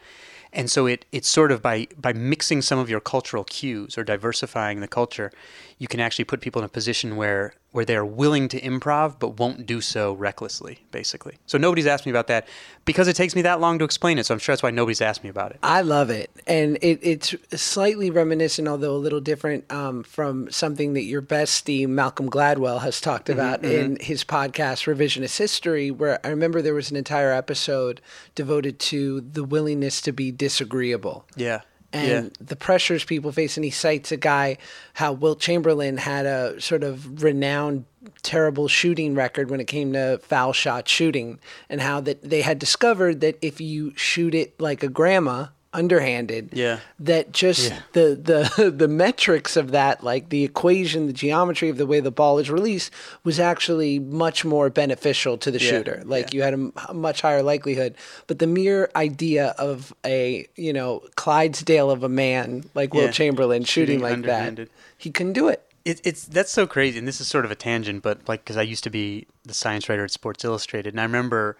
[0.53, 4.05] And so it it's sort of by by mixing some of your cultural cues or
[4.05, 5.33] diversifying the culture
[5.79, 9.17] you can actually put people in a position where where they are willing to improv
[9.19, 11.39] but won't do so recklessly basically.
[11.47, 12.49] So nobody's asked me about that
[12.85, 15.01] because it takes me that long to explain it so i'm sure that's why nobody's
[15.01, 15.59] asked me about it.
[15.63, 20.95] I love it, and it, it's slightly reminiscent, although a little different, um, from something
[20.95, 26.31] that your bestie Malcolm Gladwell has talked about in his podcast Revisionist History, where I
[26.31, 28.01] remember there was an entire episode
[28.35, 31.27] devoted to the willingness to be disagreeable.
[31.37, 31.61] yeah
[31.93, 33.57] and the pressures people face.
[33.57, 34.59] And he cites a guy,
[34.95, 37.85] how Wilt Chamberlain had a sort of renowned
[38.23, 42.59] terrible shooting record when it came to foul shot shooting, and how that they had
[42.59, 46.81] discovered that if you shoot it like a grandma, underhanded, Yeah.
[46.99, 48.19] that just the
[48.57, 52.39] the the metrics of that, like the equation, the geometry of the way the ball
[52.39, 52.93] is released,
[53.25, 56.03] was actually much more beneficial to the Yeah, shooter.
[56.05, 56.37] Like yeah.
[56.37, 57.95] you had a much higher likelihood.
[58.27, 63.03] But the mere idea of a you know Clydesdale of a man like Yeah.
[63.03, 65.65] Wilt Chamberlain shooting, Shooting like that, he couldn't do it.
[65.85, 68.57] it, it's that's so crazy, and this is sort of a tangent, but like because
[68.57, 71.57] I used to be the science writer at Sports Illustrated, and I remember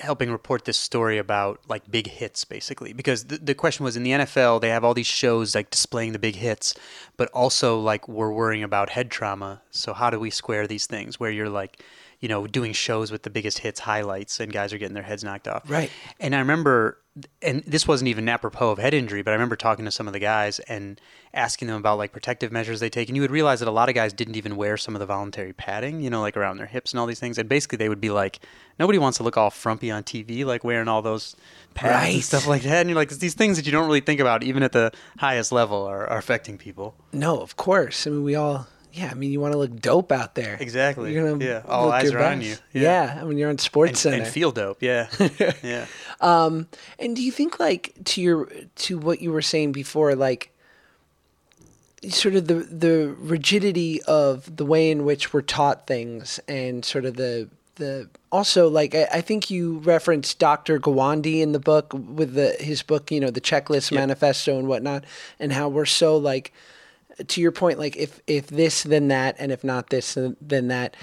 [0.00, 4.02] helping report this story about like big hits, basically, because the, the question was in
[4.02, 6.74] the NFL they have all these shows like displaying the big hits,
[7.16, 9.62] but also like we're worrying about head trauma.
[9.70, 11.82] So how do we square these things where you're like,
[12.20, 15.22] you know, doing shows with the biggest hits highlights, and guys are getting their heads
[15.22, 15.90] knocked off, Right.
[16.18, 16.98] and I remember,
[17.42, 20.12] and this wasn't even apropos of head injury, but I remember talking to some of
[20.12, 21.00] the guys and
[21.34, 23.08] asking them about like protective measures they take.
[23.08, 25.06] And you would realize that a lot of guys didn't even wear some of the
[25.06, 27.38] voluntary padding, you know, like around their hips and all these things.
[27.38, 28.40] And basically, they would be like,
[28.78, 31.36] nobody wants to look all frumpy on TV, like wearing all those
[31.74, 32.14] pads Right.
[32.14, 32.80] and stuff like that.
[32.80, 34.92] And you're like, it's these things that you don't really think about, even at the
[35.18, 36.94] highest level, are, are affecting people.
[37.12, 38.06] No, of course.
[38.06, 38.66] I mean, we all.
[38.98, 40.56] Yeah, I mean, you want to look dope out there.
[40.60, 41.12] Exactly.
[41.12, 42.56] You're gonna Yeah, all eyes are on you.
[42.72, 42.82] Yeah.
[43.14, 43.18] Yeah.
[43.20, 44.22] I mean, you're on Sports And, Center.
[44.24, 44.82] and feel dope.
[44.82, 45.08] Yeah.
[45.62, 45.86] yeah.
[46.20, 46.66] Um,
[46.98, 50.52] and do you think like to your to what you were saying before, like
[52.08, 57.04] sort of the the rigidity of the way in which we're taught things and sort
[57.04, 60.78] of the the also like I, I think you referenced Dr.
[60.80, 65.04] Gawande in the book with the his book, you know, the checklist manifesto and whatnot,
[65.38, 66.52] and how we're so like
[67.26, 70.96] to your point, like if if this then that, and if not this then- that.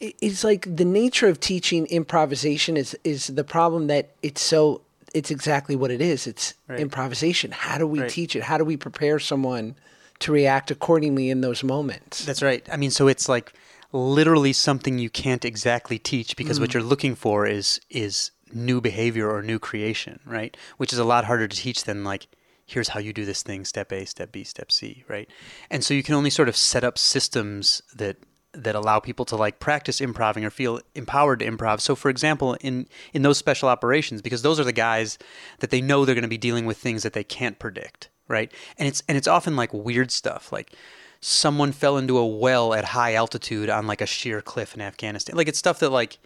[0.00, 4.80] It's like the nature of teaching improvisation is is the problem that it's so
[5.14, 6.26] it's exactly what it is.
[6.26, 7.52] It's improvisation.
[7.52, 8.10] How do we Right.
[8.10, 8.42] teach it?
[8.42, 9.76] How do we prepare someone
[10.20, 12.24] to react accordingly in those moments?
[12.24, 12.66] That's right.
[12.72, 13.52] I mean, so it's like
[13.92, 16.74] literally something you can't exactly teach because what mm.
[16.74, 20.56] you're looking for is is new behavior or new creation, right?
[20.78, 22.26] Which is a lot harder to teach than like
[22.72, 25.28] here's how you do this thing step A, step B, step C, right?
[25.70, 28.16] And so you can only sort of set up systems that
[28.54, 31.80] that allow people to like practice improving or feel empowered to improv.
[31.80, 35.18] So for example, in in those special operations because those are the guys
[35.60, 38.52] that they know they're going to be dealing with things that they can't predict, right?
[38.78, 40.72] And it's and it's often like weird stuff like
[41.20, 45.36] someone fell into a well at high altitude on like a sheer cliff in Afghanistan.
[45.36, 46.18] Like it's stuff that like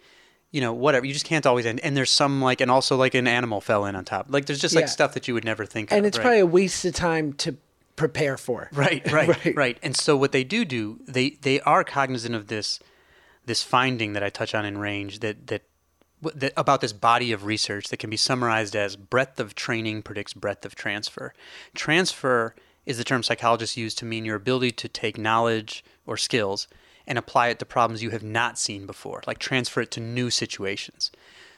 [0.51, 1.79] you know whatever you just can't always end.
[1.81, 4.27] And there's some like and also like an animal fell in on top.
[4.29, 4.89] Like there's just like Yeah.
[4.89, 6.05] stuff that you would never think and of.
[6.05, 6.23] it's right?
[6.23, 7.57] probably a waste of time to
[7.95, 8.69] prepare for.
[8.73, 9.55] Right, right, Right.
[9.55, 12.79] right, And so what they do do, they they are cognizant of this
[13.45, 15.63] this finding that I touch on in range that that,
[16.35, 20.33] that about this body of research that can be summarized as breadth of training predicts
[20.33, 21.33] breadth of transfer.
[21.75, 26.67] Transfer is the term psychologists use to mean your ability to take knowledge or skills
[27.07, 30.29] and apply it to problems you have not seen before, like transfer it to new
[30.29, 31.11] situations.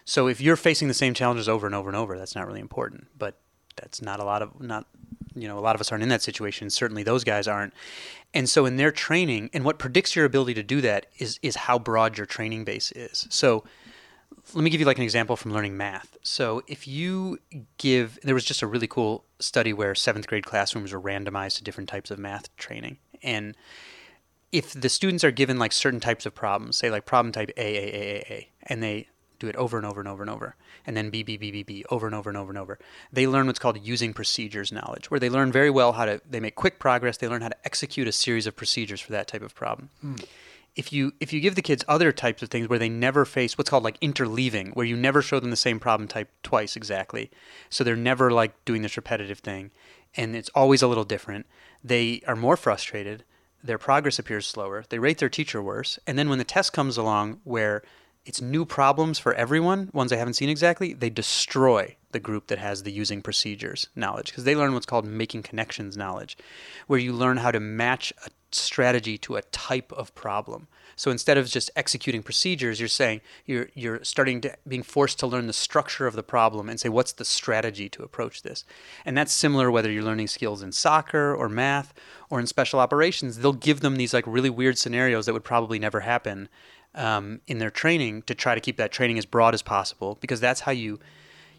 [0.05, 2.61] So if you're facing the same challenges over and over and over, that's not really
[2.61, 3.07] important.
[3.17, 3.39] But
[3.75, 4.85] that's not a lot of not
[5.35, 6.69] you know a lot of us aren't in that situation.
[6.69, 7.73] Certainly those guys aren't.
[8.33, 11.55] And so in their training, and what predicts your ability to do that is is
[11.55, 13.27] how broad your training base is.
[13.29, 13.63] So
[14.53, 16.17] let me give you like an example from learning math.
[16.23, 17.39] So if you
[17.77, 21.63] give, there was just a really cool study where seventh grade classrooms were randomized to
[21.63, 23.55] different types of math training, and
[24.51, 27.61] if the students are given like certain types of problems, say like problem type A,
[27.61, 29.07] A, A, A, A, and they
[29.39, 31.63] do it over and over and over and over, and then B B B B
[31.63, 32.77] B over and over and over and over.
[33.11, 36.21] They learn what's called using procedures knowledge, where they learn very well how to.
[36.29, 37.17] They make quick progress.
[37.17, 39.89] They learn how to execute a series of procedures for that type of problem.
[40.01, 40.15] Hmm.
[40.75, 43.57] If you if you give the kids other types of things where they never face
[43.57, 47.31] what's called like interleaving, where you never show them the same problem type twice exactly,
[47.69, 49.71] so they're never like doing this repetitive thing,
[50.15, 51.45] and it's always a little different.
[51.83, 53.23] They are more frustrated.
[53.63, 54.85] Their progress appears slower.
[54.87, 57.83] They rate their teacher worse, and then when the test comes along where
[58.25, 62.59] it's new problems for everyone, ones they haven't seen exactly, they destroy the group that
[62.59, 66.37] has the using procedures knowledge because they learn what's called making connections knowledge,
[66.87, 70.67] where you learn how to match a strategy to a type of problem.
[70.99, 75.27] So instead of just executing procedures, you're saying you're you're starting to being forced to
[75.27, 78.65] learn the structure of the problem and say what's the strategy to approach this.
[79.05, 81.93] And that's similar whether you're learning skills in soccer or math
[82.29, 83.37] or in special operations.
[83.37, 86.49] They'll give them these like really weird scenarios that would probably never happen
[86.93, 90.41] um, in their training to try to keep that training as broad as possible because
[90.41, 90.99] that's how you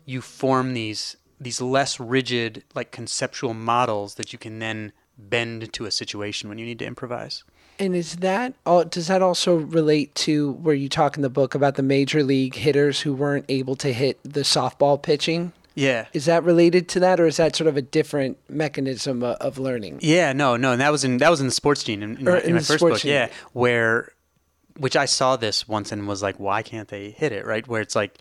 [0.05, 5.87] you form these these less rigid like conceptual models that you can then bend to
[5.87, 7.43] a situation when you need to improvise.
[7.81, 8.85] And is that all?
[8.85, 12.55] Does that also relate to where you talk in the book about the major league
[12.55, 15.53] hitters who weren't able to hit the softball pitching?
[15.75, 16.07] Yeah.
[16.13, 20.01] Is that related to that, or is that sort of a different mechanism of learning?
[20.03, 22.25] Yeah, no, no, and that was in that was in the sports gene in, in,
[22.25, 23.01] my, in in my first book.
[23.01, 23.13] gene.
[23.13, 24.13] Yeah, where
[24.77, 27.47] which I saw this once and was like, why can't they hit it?
[27.47, 28.19] Right, where it's like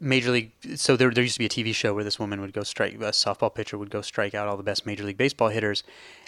[0.00, 0.52] major league.
[0.76, 2.94] So there, there used to be a TV show where this woman would go strike
[2.94, 5.82] a softball pitcher would go strike out all the best major league baseball hitters.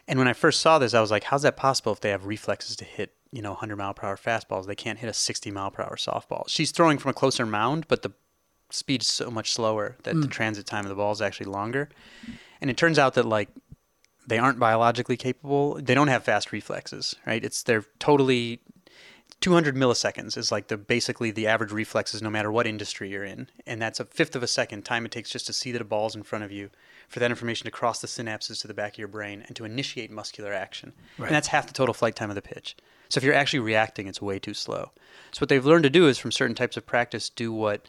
[0.09, 2.27] And when I first saw this, I was like, how's that possible if they have
[2.27, 4.67] reflexes to hit you know 100 mile per hour fastballs?
[4.67, 6.45] They can't hit a 60 mile per hour softball.
[6.49, 8.13] She's throwing from a closer mound, but the
[8.71, 10.29] speed's so much slower that the hmm.
[10.29, 11.89] transit time of the ball is actually longer.
[12.61, 13.49] And it turns out that like
[14.27, 15.75] they aren't biologically capable.
[15.81, 17.45] They don't have fast reflexes, right?
[17.45, 18.61] It's they're totally
[19.41, 23.49] 200 milliseconds is like the basically the average reflexes no matter what industry you're in,
[23.67, 25.85] and that's a fifth of a second time it takes just to see that a
[25.85, 26.71] ball's in front of you,
[27.09, 29.65] for that information to cross the synapses to the back of your brain and to
[29.65, 30.93] initiate muscular action.
[31.29, 32.77] And that's half the total flight time of the pitch.
[33.09, 34.91] So if you're actually reacting, it's way too slow.
[35.33, 37.87] So what they've learned to do is from certain types of practice do what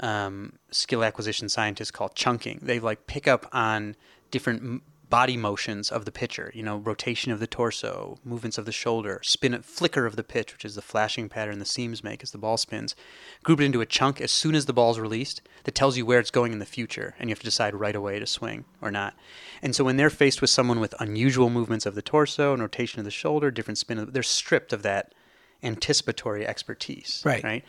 [0.00, 2.58] um, skill acquisition scientists call chunking.
[2.62, 3.96] They like pick up on
[4.30, 4.82] different
[5.16, 6.52] body motions of the pitcher.
[6.54, 10.52] You know, rotation of the torso, movements of the shoulder, spin, flicker of the pitch,
[10.52, 12.94] which is the flashing pattern the seams make as the ball spins.
[13.42, 16.20] Group it into a chunk as soon as the ball's released that tells you where
[16.20, 18.90] it's going in the future, and you have to decide right away to swing or
[18.90, 19.14] not.
[19.62, 22.98] And so when they're faced with someone with unusual movements of the torso and rotation
[22.98, 25.14] of the shoulder, different spin, of, they're stripped of that
[25.62, 27.22] anticipatory expertise.
[27.24, 27.42] Right.
[27.42, 27.64] Right.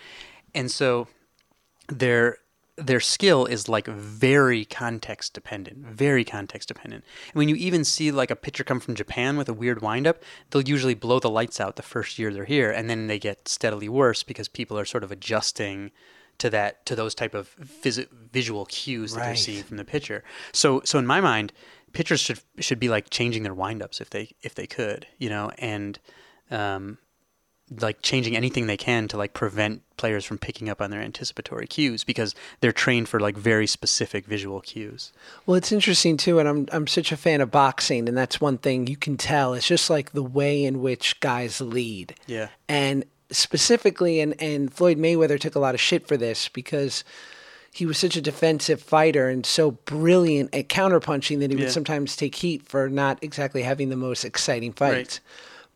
[0.54, 1.08] And so
[1.88, 2.40] their
[2.78, 7.04] their skill is like very context dependent, very context dependent.
[7.28, 10.22] And when you even see like a pitcher come from Japan with a weird windup,
[10.50, 13.48] they'll usually blow the lights out the first year they're here, and then they get
[13.48, 15.92] steadily worse because people are sort of adjusting
[16.38, 20.24] to that to those type of phys- visual cues that they're seeing from the pitcher.
[20.54, 21.54] So so in my mind,
[21.94, 25.52] pitchers should should be like changing their windups if they if they could, you know,
[25.58, 25.98] and
[26.52, 27.00] um,
[27.82, 31.68] like changing anything they can to like prevent players from picking up on their anticipatory
[31.68, 35.12] cues because they're trained for like very specific visual cues.
[35.46, 38.58] Well, it's interesting too, and I'm I'm such a fan of boxing, and that's one
[38.58, 39.54] thing you can tell.
[39.54, 42.16] It's just like the way in which guys lead.
[42.26, 42.48] Yeah.
[42.70, 47.04] And specifically, and and Floyd Mayweather took a lot of shit for this because
[47.74, 51.66] he was such a defensive fighter and so brilliant at counterpunching that he Yeah.
[51.66, 55.20] would sometimes take heat for not exactly having the most exciting fights.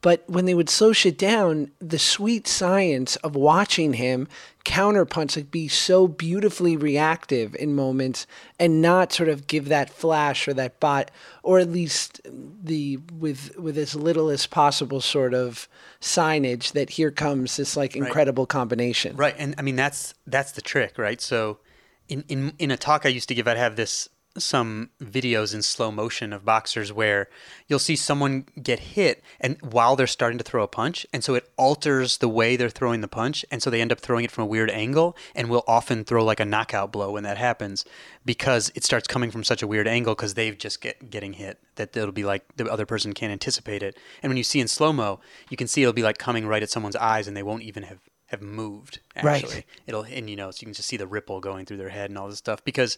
[0.01, 4.27] But when they would slow shit down, the sweet science of watching him
[4.65, 8.25] counterpunch, like be so beautifully reactive in moments
[8.59, 11.11] and not sort of give that flash or that bot,
[11.43, 15.67] or at least the with with as little as possible sort of
[15.99, 19.15] signage that here comes this like incredible combination.
[19.15, 21.21] Right, and I mean that's that's the trick, right?
[21.21, 21.59] So,
[22.07, 25.61] in in in a talk I used to give, I'd have this some videos in
[25.61, 27.27] slow motion of boxers where
[27.67, 31.35] you'll see someone get hit and while they're starting to throw a punch and so
[31.35, 34.31] it alters the way they're throwing the punch and so they end up throwing it
[34.31, 37.83] from a weird angle and will often throw like a knockout blow when that happens
[38.25, 41.59] because it starts coming from such a weird angle because they've just get getting hit
[41.75, 44.67] that it'll be like the other person can't anticipate it and when you see in
[44.67, 45.19] slow mo
[45.49, 47.83] you can see it'll be like coming right at someone's eyes and they won't even
[47.83, 49.65] have have moved actually Right.
[49.87, 52.09] it'll and you know so you can just see the ripple going through their head
[52.09, 52.97] and all this stuff because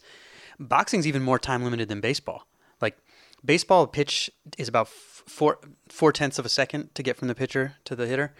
[0.58, 2.46] boxing's even more time limited than baseball
[2.80, 2.96] like
[3.44, 7.74] baseball pitch is about four four tenths of a second to get from the pitcher
[7.84, 8.34] to the hitter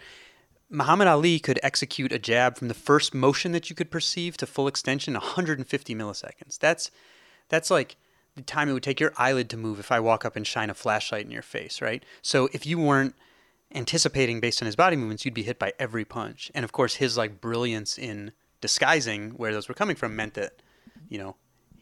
[0.69, 4.47] Muhammad Ali could execute a jab from the first motion that you could perceive to
[4.47, 6.57] full extension 150 milliseconds.
[6.57, 6.89] That's
[7.49, 7.97] that's like
[8.35, 10.69] the time it would take your eyelid to move if I walk up and shine
[10.69, 12.03] a flashlight in your face, right?
[12.21, 13.15] So if you weren't
[13.73, 16.51] anticipating based on his body movements, you'd be hit by every punch.
[16.53, 20.61] And of course, his like brilliance in disguising where those were coming from meant that,
[21.07, 21.35] you know,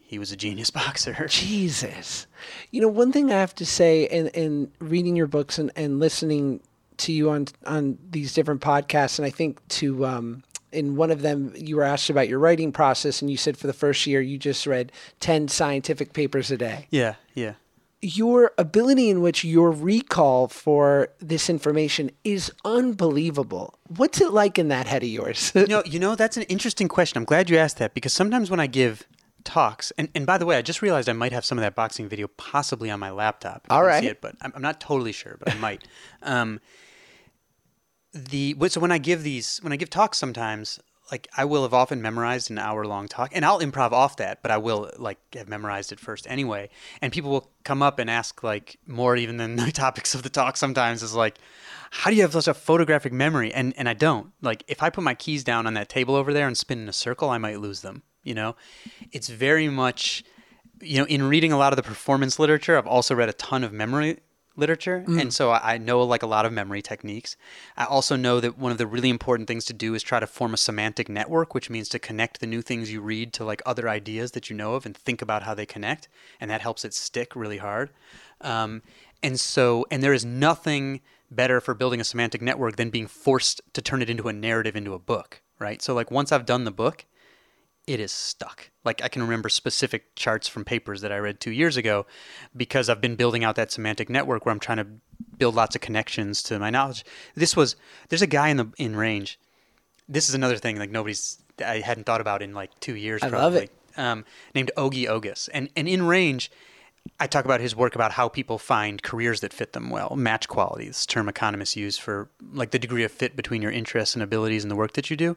[0.06, 1.26] he was a genius boxer.
[1.28, 2.26] Jesus.
[2.70, 5.98] You know, one thing I have to say in, in reading your books and, and
[5.98, 6.60] listening
[6.96, 11.22] to you on on these different podcasts, and I think to um, in one of
[11.22, 14.20] them you were asked about your writing process, and you said for the first year
[14.20, 16.86] you just read ten scientific papers a day.
[16.90, 17.54] Yeah, yeah.
[18.00, 23.78] Your ability in which your recall for this information is unbelievable.
[23.88, 25.52] What's it like in that head of yours?
[25.54, 27.16] you know, you know, that's an interesting question.
[27.16, 29.06] I'm glad you asked that because sometimes when I give
[29.44, 31.74] talks, and, and by the way, I just realized I might have some of that
[31.74, 33.66] boxing video possibly on my laptop.
[33.70, 34.02] All.
[34.02, 35.84] See it, but I'm, I'm not totally sure, but I might.
[36.22, 36.58] Um,
[38.14, 40.78] the so when I give these when I give talks sometimes
[41.10, 44.40] like I will have often memorized an hour long talk and I'll improv off that
[44.40, 46.70] but I will like have memorized it first anyway
[47.02, 50.28] and people will come up and ask like more even than the topics of the
[50.30, 51.38] talk sometimes is like
[51.90, 54.90] how do you have such a photographic memory and and I don't like if I
[54.90, 57.38] put my keys down on that table over there and spin in a circle I
[57.38, 58.56] might lose them you know
[59.12, 60.24] it's very much
[60.80, 63.62] you know in reading a lot of the performance literature I've also read a ton
[63.62, 64.18] of memory
[64.56, 67.36] literature and so I I know like a lot of memory techniques.
[67.76, 70.26] I also know that one of the really important things to do is try to
[70.26, 73.60] form a semantic network, which means to connect the new things you read to like
[73.66, 76.08] other ideas that you know of and think about how they connect,
[76.40, 77.90] and that helps it stick really hard.
[78.40, 78.82] Um,
[79.22, 81.00] and so, and there is nothing
[81.30, 84.76] better for building a semantic network than being forced to turn it into a narrative
[84.76, 85.82] into a book, right?
[85.82, 87.04] So like once I've done the book,
[87.86, 88.70] it is stuck.
[88.84, 92.06] Like I can remember specific charts from papers that I read two years ago
[92.56, 94.86] because I've been building out that semantic network where I'm trying to
[95.36, 97.04] build lots of connections to my knowledge.
[97.34, 97.76] This was
[98.08, 99.38] there's a guy in the in range.
[100.08, 103.22] This is another thing like nobody's I hadn't thought about in like two years.
[103.22, 103.70] I probably, love it.
[103.96, 104.24] Um,
[104.54, 106.50] named Ogi Ogas, and and in range.
[107.20, 110.48] I talk about his work about how people find careers that fit them well, match
[110.48, 110.86] quality.
[110.86, 114.64] This term economists use for like the degree of fit between your interests and abilities
[114.64, 115.36] and the work that you do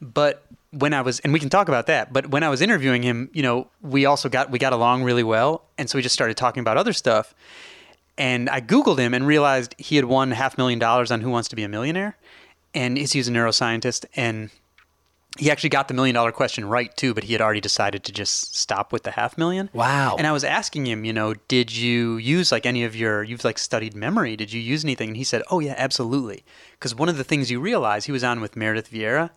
[0.00, 3.02] but when I was and we can talk about that, but when I was interviewing
[3.02, 6.14] him, you know, we also got we got along really well, and so we just
[6.14, 7.34] started talking about other stuff.
[8.16, 11.48] And I googled him and realized he had won half million dollars on Who Wants
[11.48, 12.16] to Be a Millionaire,
[12.74, 14.50] and he's he's a neuroscientist and
[15.38, 18.12] he actually got the million dollar question right too, but he had already decided to
[18.12, 19.68] just stop with the half million.
[19.72, 20.14] Wow.
[20.16, 23.44] And I was asking him, you know, did you use like any of your, you've
[23.44, 25.08] like studied memory, did you use anything?
[25.08, 26.44] And he said, oh yeah, absolutely.
[26.72, 29.30] Because one of the things you realize, he was on with Meredith Vieira,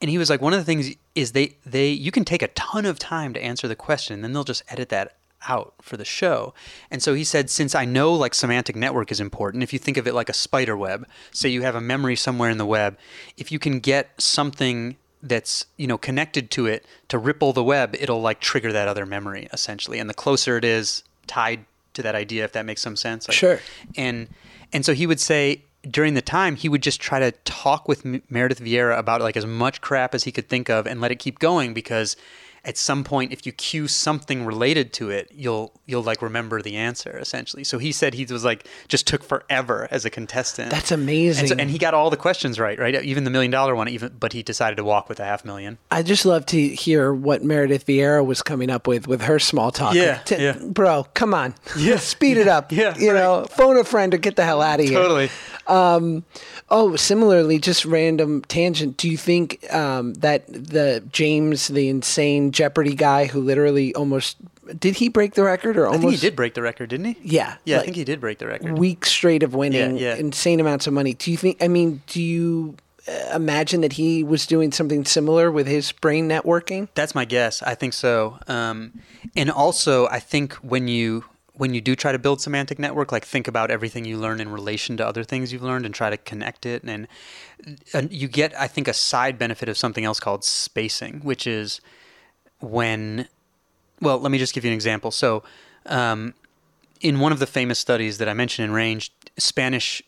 [0.00, 2.48] and he was like, one of the things is they, they, you can take a
[2.48, 5.16] ton of time to answer the question, and then they'll just edit that
[5.48, 6.52] out for the show.
[6.90, 9.96] And so he said, since I know like semantic network is important, if you think
[9.96, 12.98] of it like a spider web, say you have a memory somewhere in the web,
[13.36, 17.96] if you can get something that's you know connected to it to ripple the web,
[17.98, 19.98] it'll like trigger that other memory essentially.
[19.98, 23.28] And the closer it is tied to that idea, if that makes some sense.
[23.28, 23.60] Like- Sure.
[23.96, 24.28] And
[24.72, 28.04] and so he would say during the time he would just try to talk with
[28.04, 31.12] M- Meredith Vieira about like as much crap as he could think of and let
[31.12, 32.16] it keep going because
[32.68, 36.76] at some point if you cue something related to it you'll you'll like remember the
[36.76, 40.92] answer essentially so he said he was like just took forever as a contestant That's
[40.92, 41.40] amazing.
[41.40, 43.88] and, so, and he got all the questions right right even the million dollar one
[43.88, 47.14] even but he decided to walk with a half million I just love to hear
[47.14, 49.94] what Meredith Vieira was coming up with with her small talk.
[49.94, 50.58] Yeah, yeah.
[50.60, 51.54] Bro, come on.
[51.78, 52.70] Yeah, Speed it up.
[52.72, 54.98] yeah, You know, phone a friend or get the hell out of here.
[54.98, 55.30] totally
[55.68, 56.24] um,
[56.70, 58.98] Oh, similarly, just random tangent.
[58.98, 64.36] Do you think um, that the James, the insane Jeopardy guy who literally almost
[64.78, 67.06] did he break the record or i almost think he did break the record didn't
[67.06, 70.08] he Yeah, yeah i think he did break the record weeks straight of winning Yeah,
[70.08, 70.16] yeah.
[70.16, 71.14] insane amounts of money?
[71.14, 71.62] Do you think?
[71.62, 72.76] I mean, do you
[73.08, 76.88] uh, imagine that he was doing something similar with his brain networking?
[76.94, 77.62] That's my guess.
[77.62, 78.38] I think so.
[78.46, 79.00] Um,
[79.34, 81.24] and also, I think when you
[81.58, 84.48] when you do try to build semantic network, like think about everything you learn in
[84.48, 87.08] relation to other things you've learned and try to connect it, and,
[87.92, 91.80] and you get, I think, a side benefit of something else called spacing, which is
[92.60, 93.28] when.
[94.00, 95.10] Well, let me just give you an example.
[95.10, 95.42] So,
[95.86, 96.34] um,
[97.00, 100.02] in one of the famous studies that I mentioned in Range, Spanish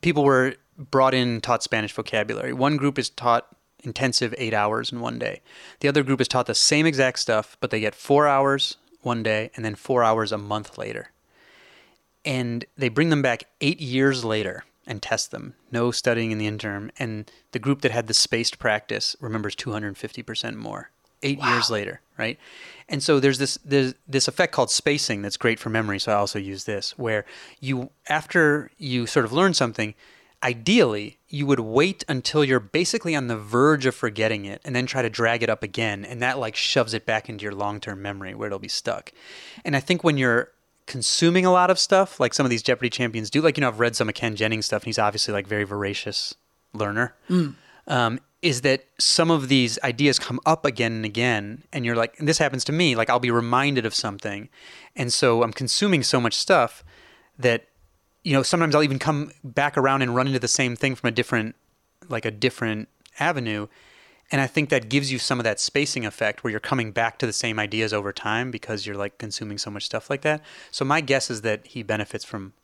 [0.00, 2.54] people were brought in taught Spanish vocabulary.
[2.54, 3.46] One group is taught
[3.82, 5.42] intensive eight hours in one day.
[5.80, 9.22] The other group is taught the same exact stuff, but they get four hours one
[9.22, 11.10] day and then four hours a month later.
[12.24, 15.54] And they bring them back eight years later and test them.
[15.70, 16.90] No studying in the interim.
[16.98, 20.90] And the group that had the spaced practice remembers 250% more.
[21.22, 22.38] Eight years later, right?
[22.86, 25.98] And so there's this there's this effect called spacing that's great for memory.
[25.98, 27.24] So I also use this where
[27.60, 29.94] you after you sort of learn something,
[30.44, 34.86] ideally you would wait until you're basically on the verge of forgetting it and then
[34.86, 38.00] try to drag it up again and that like shoves it back into your long-term
[38.00, 39.10] memory where it'll be stuck
[39.64, 40.50] and i think when you're
[40.86, 43.40] consuming a lot of stuff, like some of these Jeopardy champions do.
[43.40, 45.64] Like you know, I've read some of Ken Jennings stuff, and he's obviously like very
[45.64, 46.34] voracious
[46.72, 47.14] learner.
[47.86, 52.18] Um, is that some of these ideas come up again and again, and you're like,
[52.18, 52.94] and this happens to me.
[52.94, 54.48] Like I'll be reminded of something,
[54.94, 56.84] and so I'm consuming so much stuff
[57.38, 57.68] that
[58.24, 61.08] you know sometimes I'll even come back around and run into the same thing from
[61.08, 61.54] a different,
[62.08, 62.88] like a different
[63.20, 63.68] avenue.
[64.32, 67.18] And I think that gives you some of that spacing effect where you're coming back
[67.18, 70.42] to the same ideas over time because you're like consuming so much stuff like that.
[70.70, 72.54] So my guess is that he benefits from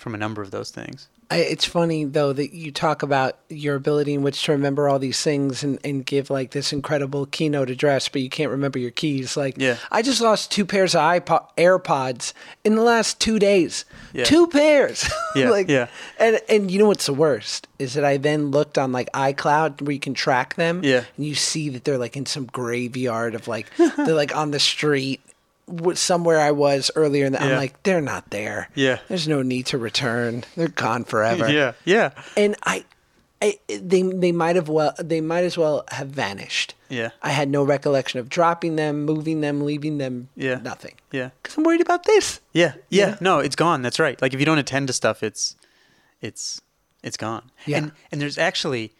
[0.00, 1.08] from a number of those things.
[1.32, 4.98] I, it's funny though that you talk about your ability in which to remember all
[4.98, 8.90] these things and, and give like this incredible keynote address, but you can't remember your
[8.90, 9.36] keys.
[9.36, 9.76] Like, Yeah.
[9.92, 12.32] I just lost two pairs of iPod, AirPods
[12.64, 13.84] in the last two days.
[14.12, 14.24] Yeah.
[14.24, 15.08] Two pairs.
[15.36, 15.86] Yeah, like, yeah.
[16.18, 19.80] And and you know what's the worst is that I then looked on like iCloud
[19.82, 20.80] where you can track them.
[20.82, 21.04] Yeah.
[21.16, 24.58] And you see that they're like in some graveyard of like they're like on the
[24.58, 25.20] street.
[25.94, 28.68] Somewhere I was earlier, and I'm like, they're not there.
[28.74, 28.98] Yeah.
[29.08, 30.44] there's no need to return.
[30.56, 32.84] They're gone forever Yeah, yeah, and I,
[33.42, 36.74] I they they might have well they might as well have vanished.
[36.88, 37.10] Yeah.
[37.22, 40.28] I had no recollection of dropping them, moving them, leaving them.
[40.34, 40.56] Yeah.
[40.56, 40.94] nothing.
[41.12, 42.40] yeah, Because I'm worried about this.
[42.52, 43.10] yeah, yeah.
[43.10, 43.16] Yeah.
[43.20, 43.82] No, it's gone.
[43.82, 44.20] That's right.
[44.20, 45.54] Like if you don't attend to stuff, it's
[46.20, 46.60] it's
[47.02, 47.50] it's gone.
[47.66, 47.76] Yeah.
[47.78, 48.92] And and there's actually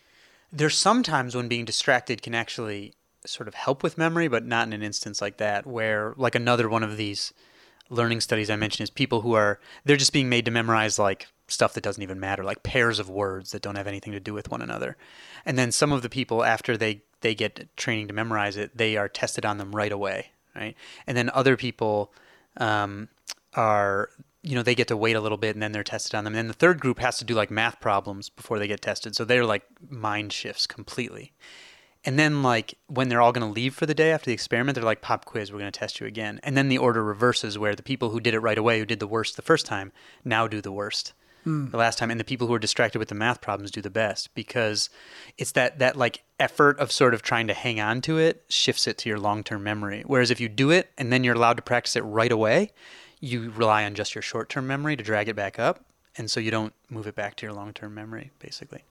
[0.52, 2.94] there's sometimes when being distracted can actually
[3.26, 6.68] sort of help with memory, but not in an instance like that where like another
[6.68, 7.32] one of these
[7.90, 11.26] learning studies I mentioned is people who are they're just being made to memorize like
[11.48, 14.32] stuff that doesn't even matter, like pairs of words that don't have anything to do
[14.32, 14.96] with one another.
[15.44, 18.96] And then some of the people after they they get training to memorize it, they
[18.96, 20.74] are tested on them right away, right?
[21.06, 22.12] And then other people
[22.56, 23.08] um,
[23.54, 24.10] are
[24.42, 26.32] you know they get to wait a little bit and then they're tested on them.
[26.32, 29.14] And then the third group has to do like math problems before they get tested,
[29.16, 31.32] so they're like mind shifts completely.
[32.04, 34.74] And then, like, when they're all going to leave for the day after the experiment,
[34.74, 36.40] they're like, pop quiz, we're going to test you again.
[36.42, 39.00] And then the order reverses where the people who did it right away, who did
[39.00, 39.92] the worst the first time,
[40.24, 41.12] now do the worst
[41.44, 41.68] hmm.
[41.68, 42.10] the last time.
[42.10, 44.88] And the people who are distracted with the math problems do the best because
[45.36, 48.86] it's that, that like effort of sort of trying to hang on to it shifts
[48.86, 50.02] it to your long term memory.
[50.06, 52.70] Whereas if you do it and then you're allowed to practice it right away,
[53.20, 55.84] you rely on just your short term memory to drag it back up.
[56.16, 58.84] And so you don't move it back to your long term memory, basically.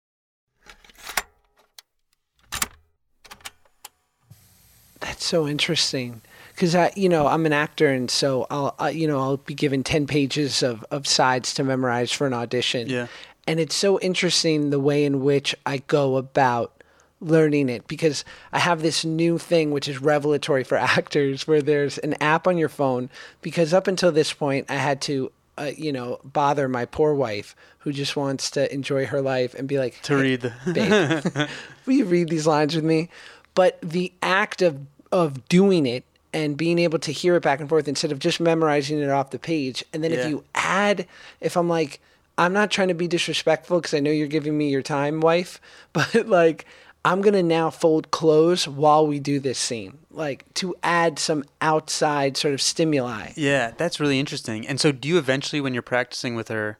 [4.99, 6.21] That's so interesting.
[6.53, 9.53] Because I, you know, I'm an actor, and so I'll, I, you know, I'll be
[9.53, 12.89] given ten pages of, of sides to memorize for an audition.
[12.89, 13.07] Yeah.
[13.47, 16.73] And it's so interesting the way in which I go about
[17.21, 18.23] learning it because
[18.53, 22.57] I have this new thing which is revelatory for actors where there's an app on
[22.57, 23.09] your phone
[23.41, 27.55] because up until this point I had to uh, you know bother my poor wife
[27.79, 31.49] who just wants to enjoy her life and be like To "Hey, read the- babe,
[31.85, 33.09] will you read these lines with me
[33.55, 34.79] but the act of
[35.11, 38.39] of doing it and being able to hear it back and forth instead of just
[38.39, 40.19] memorizing it off the page and then Yeah.
[40.19, 41.07] if you add
[41.41, 41.99] if i'm like
[42.37, 45.59] i'm not trying to be disrespectful because i know you're giving me your time wife
[45.93, 46.65] but like
[47.03, 52.37] i'm gonna now fold clothes while we do this scene like to add some outside
[52.37, 54.67] sort of stimuli Yeah, that's really interesting.
[54.67, 56.77] And so, do you eventually, when you're practicing with her,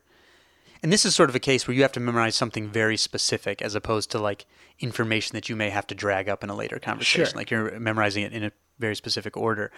[0.84, 3.62] and this is sort of a case where you have to memorize something very specific
[3.62, 4.46] as opposed to like
[4.80, 7.26] information that you may have to drag up in a later conversation.
[7.26, 7.38] Sure.
[7.38, 9.72] Like you're memorizing it in a very specific order.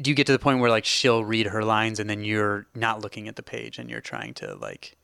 [0.00, 2.66] Do you get to the point where like she'll read her lines and then you're
[2.74, 4.96] not looking at the page and you're trying to like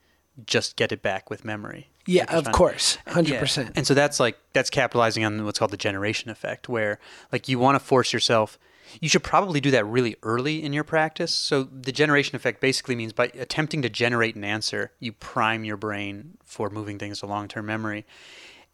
[0.45, 1.89] just get it back with memory?
[2.07, 3.27] yeah of course 100%
[3.57, 3.69] yeah.
[3.75, 6.99] And so that's like that's capitalizing on what's called the generation effect, where
[7.31, 8.59] like you want to force yourself.
[9.01, 11.33] You should probably do that really early in your practice.
[11.33, 15.75] So the generation effect basically means by attempting to generate an answer, you prime your
[15.75, 18.05] brain for moving things to long-term memory.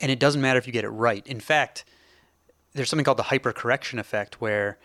[0.01, 1.25] And it doesn't matter if you get it right.
[1.27, 1.85] In fact,
[2.73, 4.77] there's something called the hypercorrection effect where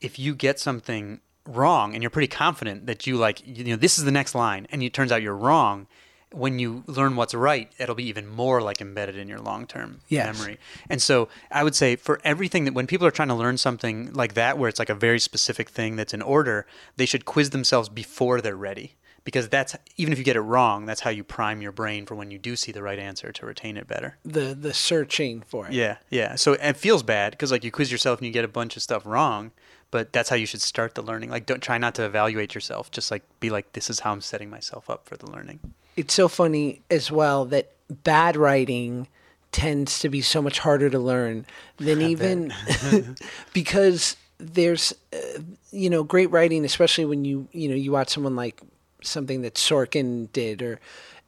[0.00, 3.98] if you get something wrong and you're pretty confident that you like you know this
[3.98, 5.86] is the next line and it turns out you're wrong
[6.32, 10.38] when you learn what's right it'll be even more like embedded in your long-term Yes.
[10.38, 10.58] memory
[10.88, 14.10] and so i would say for everything that when people are trying to learn something
[14.14, 16.66] like that where it's like a very specific thing that's in order
[16.96, 18.94] they should quiz themselves before they're ready
[19.24, 22.14] because that's even if you get it wrong that's how you prime your brain for
[22.14, 25.66] when you do see the right answer to retain it better the the searching for
[25.66, 26.36] it yeah, yeah.
[26.36, 28.82] So it feels bad because like you quiz yourself and you get a bunch of
[28.82, 29.50] stuff wrong,
[29.90, 31.30] but that's how you should start the learning.
[31.30, 32.90] Like don't try not to evaluate yourself.
[32.90, 35.58] Just like be like, this is how I'm setting myself up for the learning.
[35.96, 39.08] it's so funny as well that bad writing
[39.52, 41.46] tends to be so much harder to learn
[41.78, 42.52] than even
[43.52, 48.34] because there's uh, you know great writing especially when you you know you watch someone
[48.36, 48.60] like
[49.06, 50.80] something that Sorkin did or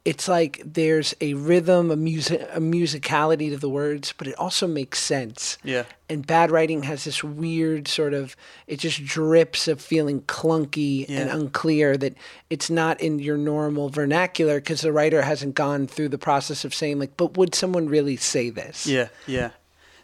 [0.07, 4.65] it's like there's a rhythm, a music, a musicality to the words, but it also
[4.65, 5.57] makes sense.
[5.65, 5.83] Yeah.
[6.07, 11.29] And bad writing has this weird sort of it just drips of feeling clunky and
[11.29, 12.15] unclear that
[12.49, 16.73] it's not in your normal vernacular because the writer hasn't gone through the process of
[16.73, 18.87] saying like, but would someone really say this?
[18.87, 19.49] Yeah, yeah.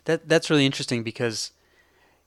[0.04, 1.52] That that's really interesting because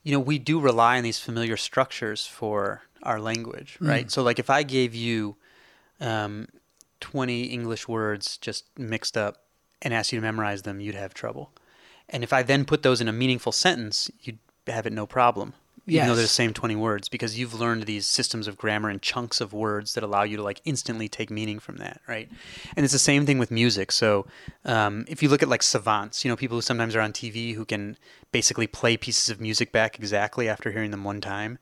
[0.03, 4.11] you know, we do rely on these familiar structures for our language, right?
[4.11, 5.37] So like if I gave you
[6.01, 6.49] um,
[7.01, 9.43] 20 English words just mixed up
[9.83, 11.53] and asked you to memorize them, you'd have trouble.
[12.09, 15.55] And if I then put those in a meaningful sentence, you'd have it no problem.
[15.89, 19.01] Even though they're the same 20 words, because you've learned these systems of grammar and
[19.01, 22.29] chunks of words that allow you to like instantly take meaning from that, right?
[22.77, 23.93] And it's the same thing with music.
[23.93, 24.27] So
[24.65, 27.55] um, if you look at like savants, you know, people who sometimes are on TV
[27.55, 27.97] who can
[28.33, 31.59] basically play pieces of music back exactly after hearing them one time,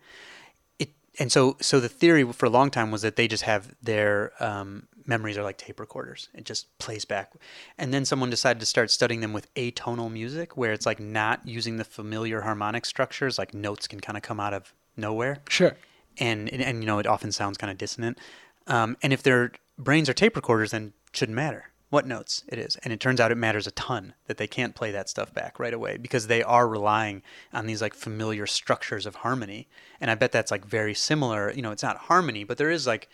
[1.18, 4.32] and so so the theory for a long time was that they just have their
[4.40, 6.28] um, memories are like tape recorders.
[6.34, 7.32] It just plays back.
[7.78, 11.46] And then someone decided to start studying them with atonal music where it's like not
[11.46, 15.42] using the familiar harmonic structures like notes can kind of come out of nowhere.
[15.48, 15.76] Sure.
[16.18, 18.18] and and, and you know it often sounds kind of dissonant.
[18.66, 22.58] Um, and if their brains are tape recorders then it shouldn't matter what notes it
[22.58, 25.32] is and it turns out it matters a ton that they can't play that stuff
[25.32, 27.22] back right away because they are relying
[27.52, 29.68] on these like familiar structures of harmony
[30.00, 32.86] and i bet that's like very similar you know it's not harmony but there is
[32.86, 33.08] like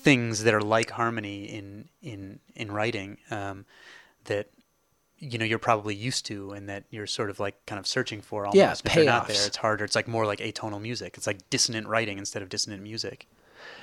[0.00, 3.66] things that are like harmony in in in writing um,
[4.24, 4.48] that
[5.18, 8.20] you know you're probably used to and that you're sort of like kind of searching
[8.22, 8.56] for almost.
[8.56, 9.84] Yeah, if they're not there, it's harder.
[9.84, 11.16] It's like more like atonal music.
[11.16, 13.28] It's like dissonant writing instead of dissonant music.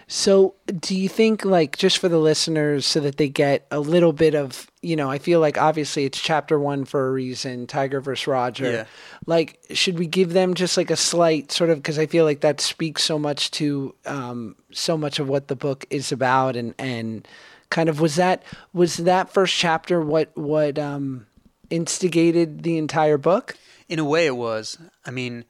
[0.09, 4.13] So, do you think, like, just for the listeners, so that they get a little
[4.13, 7.99] bit of, you know, I feel like obviously it's chapter one for a reason, Tiger
[7.99, 8.71] versus Roger.
[8.71, 8.85] Yeah.
[9.25, 12.39] Like, should we give them just like a slight sort of, because I feel like
[12.39, 16.73] that speaks so much to um, so much of what the book is about, and
[16.79, 17.27] and
[17.69, 21.27] kind of was that was that first chapter what what um,
[21.69, 23.57] instigated the entire book?
[23.89, 24.77] In a way, it was.
[25.05, 25.43] I mean,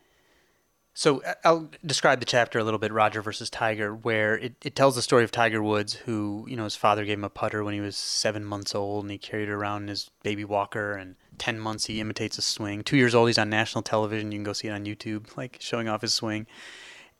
[0.98, 4.76] so I- I'll describe the chapter a little bit, Roger versus Tiger, where it, it
[4.76, 7.64] tells the story of Tiger Woods, who, you know, his father gave him a putter
[7.64, 10.93] when he was seven months old, and he carried it around in his baby walker,
[10.93, 12.84] and 10 months he imitates a swing.
[12.84, 14.32] Two years old, he's on national television.
[14.32, 16.48] You can go see it on YouTube, like showing off his swing.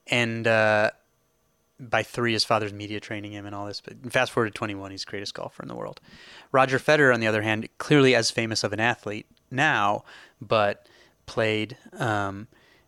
[0.08, 0.90] And uh,
[1.80, 3.82] by three, his father's media training him and all this.
[3.82, 6.02] But fast forward to 21, he's the greatest golfer in the world.
[6.52, 10.04] Roger Federer, on the other hand, clearly as famous of an athlete now,
[10.42, 10.90] but
[11.28, 12.48] played, um,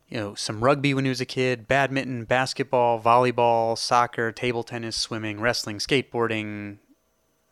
[0.09, 4.95] you know, some rugby when he was a kid, badminton, basketball, volleyball, soccer, table tennis,
[4.95, 6.77] swimming, wrestling, skateboarding.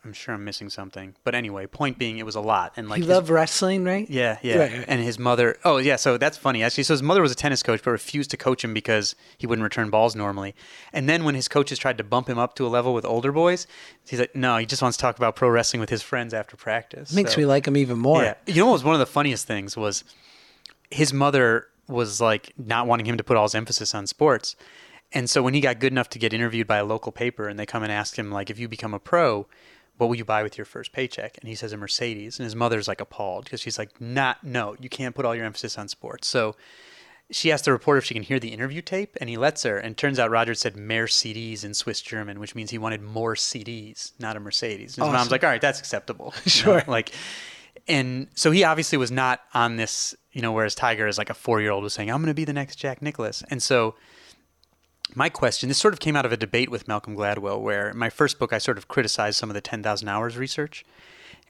[0.04, 2.72] I'm sure I'm missing something, but anyway, point being, it was a lot.
[2.76, 4.08] And like He his- loved wrestling, right?
[4.08, 4.56] yeah, yeah.
[4.58, 4.84] Right, right.
[4.88, 6.62] And his mother, oh, yeah, so that's funny.
[6.62, 9.46] Actually, so his mother was a tennis coach, but refused to coach him because he
[9.46, 10.54] wouldn't return balls normally.
[10.92, 13.32] And then when his coaches tried to bump him up to a level with older
[13.32, 13.66] boys,
[14.08, 16.56] he's like, no, he just wants to talk about pro wrestling with his friends after
[16.56, 17.12] practice.
[17.12, 18.22] Makes So- me like him even more.
[18.22, 18.34] yeah.
[18.46, 20.04] You know what was one of the funniest things was
[20.90, 24.56] his mother was like not wanting him to put all his emphasis on sports.
[25.12, 27.58] And so when he got good enough to get interviewed by a local paper and
[27.58, 29.46] they come and ask him like if you become a pro,
[29.96, 31.38] what will you buy with your first paycheck?
[31.40, 34.76] And he says a Mercedes and his mother's like appalled because she's like not no,
[34.78, 36.28] you can't put all your emphasis on sports.
[36.28, 36.54] So
[37.30, 39.76] she asked the reporter if she can hear the interview tape, and he lets her.
[39.76, 44.12] And turns out Roger said Mercedes in Swiss German, which means he wanted more CDs,
[44.18, 44.96] not a Mercedes.
[44.96, 45.32] And his oh, mom's Awesome.
[45.32, 46.32] like, all right, that's acceptable.
[46.36, 46.84] You know, Sure.
[46.86, 47.12] Like,
[47.86, 51.34] and so he obviously was not on this, you know, whereas Tiger is like a
[51.34, 53.42] four year old was saying, I'm going to be the next Jack Nicklaus.
[53.50, 53.94] And so
[55.14, 57.96] my question, this sort of came out of a debate with Malcolm Gladwell, where in
[57.96, 60.84] my first book, I sort of criticized some of the 10,000 hours research.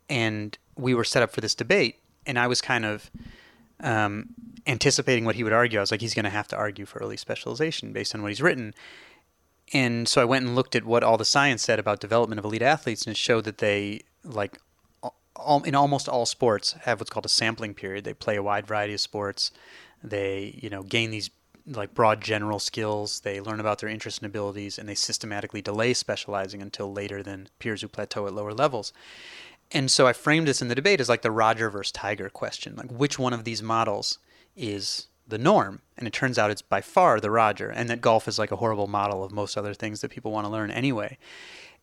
[0.08, 1.96] And we were set up for this debate.
[2.26, 3.10] And I was kind of
[3.80, 4.30] um,
[4.66, 5.78] anticipating what he would argue.
[5.78, 8.28] I was like, he's going to have to argue for early specialization based on what
[8.28, 8.74] he's written.
[9.72, 12.44] And so I went and looked at what all the science said about development of
[12.44, 14.58] elite athletes, and it showed that they, like,
[15.39, 18.05] all, in almost all sports, have what's called a sampling period.
[18.05, 19.51] They play a wide variety of sports.
[20.03, 21.30] They, you know, gain these
[21.66, 23.20] like broad general skills.
[23.20, 27.49] They learn about their interests and abilities, and they systematically delay specializing until later than
[27.59, 28.93] peers who plateau at lower levels.
[29.70, 32.74] And so I framed this in the debate as like the Roger versus Tiger question.
[32.76, 34.18] Like, which one of these models
[34.57, 35.82] is the norm?
[35.99, 38.57] And it turns out it's by far the Roger, and that golf is like a
[38.57, 41.18] horrible model of most other things that people want to learn anyway.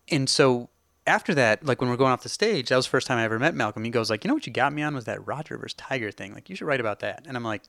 [0.10, 0.70] And so
[1.08, 3.24] after that, like when we're going off the stage, that was the first time I
[3.24, 3.84] ever met Malcolm.
[3.84, 6.12] He goes like, you know what you got me on was that Roger versus Tiger
[6.12, 6.34] thing.
[6.34, 7.24] Like, you should write about that.
[7.28, 7.64] And I'm like,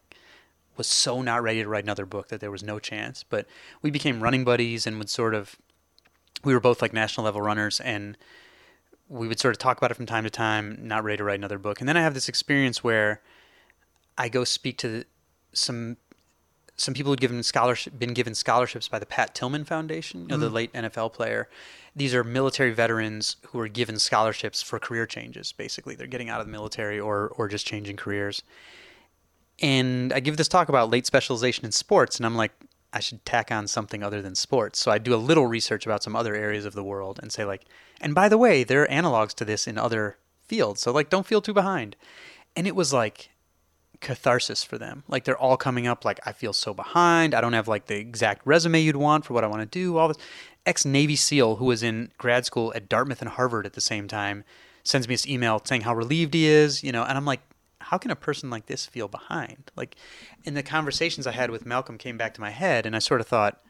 [0.76, 3.24] was so not ready to write another book that there was no chance.
[3.28, 3.46] But
[3.82, 5.56] we became running buddies and would sort of,
[6.44, 8.16] we were both like national level runners and
[9.08, 11.38] we would sort of talk about it from time to time, not ready to write
[11.38, 11.80] another book.
[11.80, 13.22] And then I have this experience where
[14.18, 15.04] I go speak to
[15.52, 15.96] some
[16.76, 20.36] some people had given scholarship, been given scholarships by the Pat Tillman Foundation, you know,
[20.36, 20.54] the mm-hmm.
[20.54, 21.48] late NFL player.
[21.94, 25.52] These are military veterans who are given scholarships for career changes.
[25.52, 28.42] Basically, they're getting out of the military or or just changing careers.
[29.60, 32.52] And I give this talk about late specialization in sports, and I'm like,
[32.92, 34.78] I should tack on something other than sports.
[34.78, 37.44] So I do a little research about some other areas of the world and say
[37.44, 37.64] like,
[38.00, 40.80] and by the way, there are analogs to this in other fields.
[40.82, 41.96] So like, don't feel too behind.
[42.54, 43.30] And it was like
[44.00, 45.04] catharsis for them.
[45.08, 47.34] Like they're all coming up like I feel so behind.
[47.34, 49.96] I don't have like the exact resume you'd want for what I want to do.
[49.96, 50.18] All this
[50.64, 54.08] ex Navy SEAL who was in grad school at Dartmouth and Harvard at the same
[54.08, 54.44] time
[54.84, 57.40] sends me this email saying how relieved he is, you know, and I'm like,
[57.80, 59.70] how can a person like this feel behind?
[59.76, 59.96] Like
[60.44, 63.20] in the conversations I had with Malcolm came back to my head and I sort
[63.20, 63.60] of thought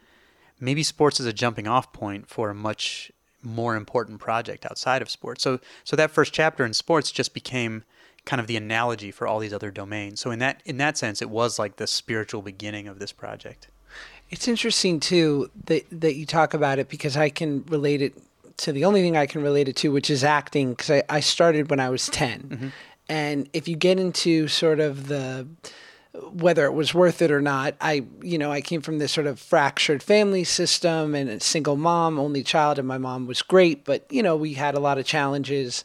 [0.59, 3.13] maybe sports is a jumping off point for a much
[3.43, 5.43] more important project outside of sports.
[5.43, 7.85] So so that first chapter in sports just became
[8.27, 10.21] kind of the analogy for all these other domains.
[10.21, 13.69] So in that in that sense, it was like the spiritual beginning of this project.
[14.29, 18.15] It's interesting too that that you talk about it because I can relate it
[18.59, 20.71] to the only thing I can relate it to, which is acting.
[20.71, 22.69] Because I, I started when I was 10 mm-hmm.
[23.09, 25.47] and if you get into sort of the
[26.33, 29.29] whether it was worth it or not, I you know I came from this sort
[29.29, 33.85] of fractured family system and a single mom, only child, and my mom was great,
[33.85, 35.85] but you know we had a lot of challenges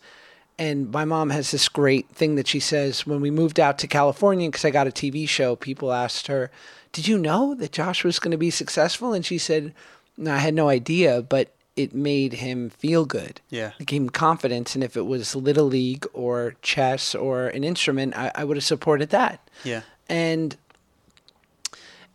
[0.60, 3.88] and my mom has this great thing that she says when we moved out to
[3.88, 5.56] California because I got a TV show.
[5.56, 6.52] People asked her,
[6.92, 9.74] "Did you know that Josh was going to be successful?" And she said,
[10.18, 13.40] "No, I had no idea, but it made him feel good.
[13.50, 13.72] Yeah.
[13.80, 14.76] it gave him confidence.
[14.76, 18.64] And if it was little league or chess or an instrument, I, I would have
[18.64, 19.48] supported that.
[19.64, 19.82] Yeah.
[20.10, 20.58] And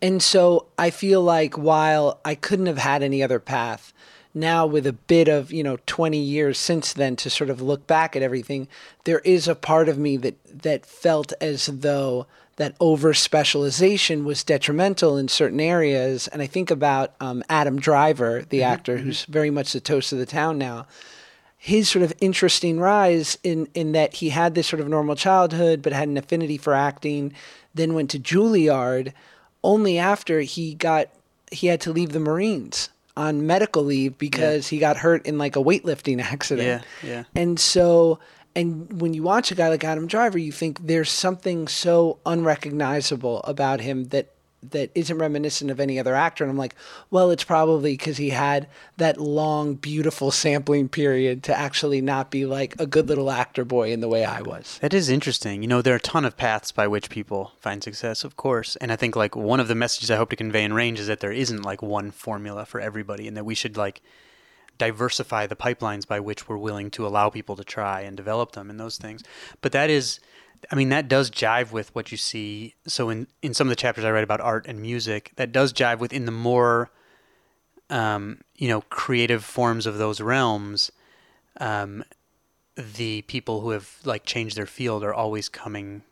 [0.03, 3.95] and so I feel like while I couldn't have had any other path,
[4.37, 7.87] now with a bit of, you know, 20 years since then to sort of look
[7.87, 8.69] back at everything,
[9.05, 12.27] there is a part of me that that felt as though
[12.57, 16.29] that over specialization was detrimental in certain areas.
[16.29, 20.19] And I think about um, Adam Driver, the actor who's very much the toast of
[20.19, 20.87] the town now.
[21.59, 25.83] His sort of interesting rise in in that he had this sort of normal childhood
[25.83, 27.33] but had an affinity for acting
[27.75, 29.13] then went to Juilliard.
[29.65, 31.09] Only after he got
[31.51, 35.57] he had to leave the Marines on medical leave because he got hurt in like
[35.57, 36.85] a weightlifting accident.
[37.03, 37.25] Yeah, yeah.
[37.35, 38.19] And so
[38.57, 43.43] and when you watch a guy like Adam Driver, you think there's something so unrecognizable
[43.43, 44.33] about him that
[44.71, 46.45] that isn't reminiscent of any other actor.
[46.45, 46.75] And I'm like,
[47.11, 52.47] well, it's probably because he had that long, beautiful sampling period to actually not be
[52.47, 54.79] like a good little actor boy in the way I was.
[54.81, 55.63] That is interesting.
[55.63, 58.77] You know, there are a ton of paths by which people find success, of course.
[58.77, 61.07] And I think like one of the messages I hope to convey in range is
[61.07, 64.03] that there isn't like one formula for everybody and that we should like
[64.79, 68.71] diversify the pipelines by which we're willing to allow people to try and develop them
[68.71, 69.23] and those things.
[69.61, 70.21] But that is
[70.71, 72.75] I mean that does jive with what you see.
[72.87, 75.73] So in in some of the chapters I write about art and music, that does
[75.73, 76.91] jive within the more
[77.89, 80.91] um, you know, creative forms of those realms.
[81.61, 82.03] Um,
[82.75, 86.03] the people who have like changed their field are always coming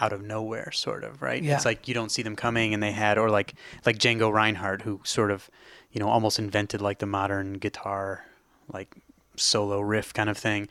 [0.00, 1.56] out of nowhere sort of right Yeah.
[1.56, 3.52] it's like you don't see them coming and they had or like
[3.84, 5.50] like django reinhardt who sort of
[5.92, 8.24] you know almost invented like the modern guitar
[8.72, 8.96] like
[9.36, 10.68] solo riff kind of thing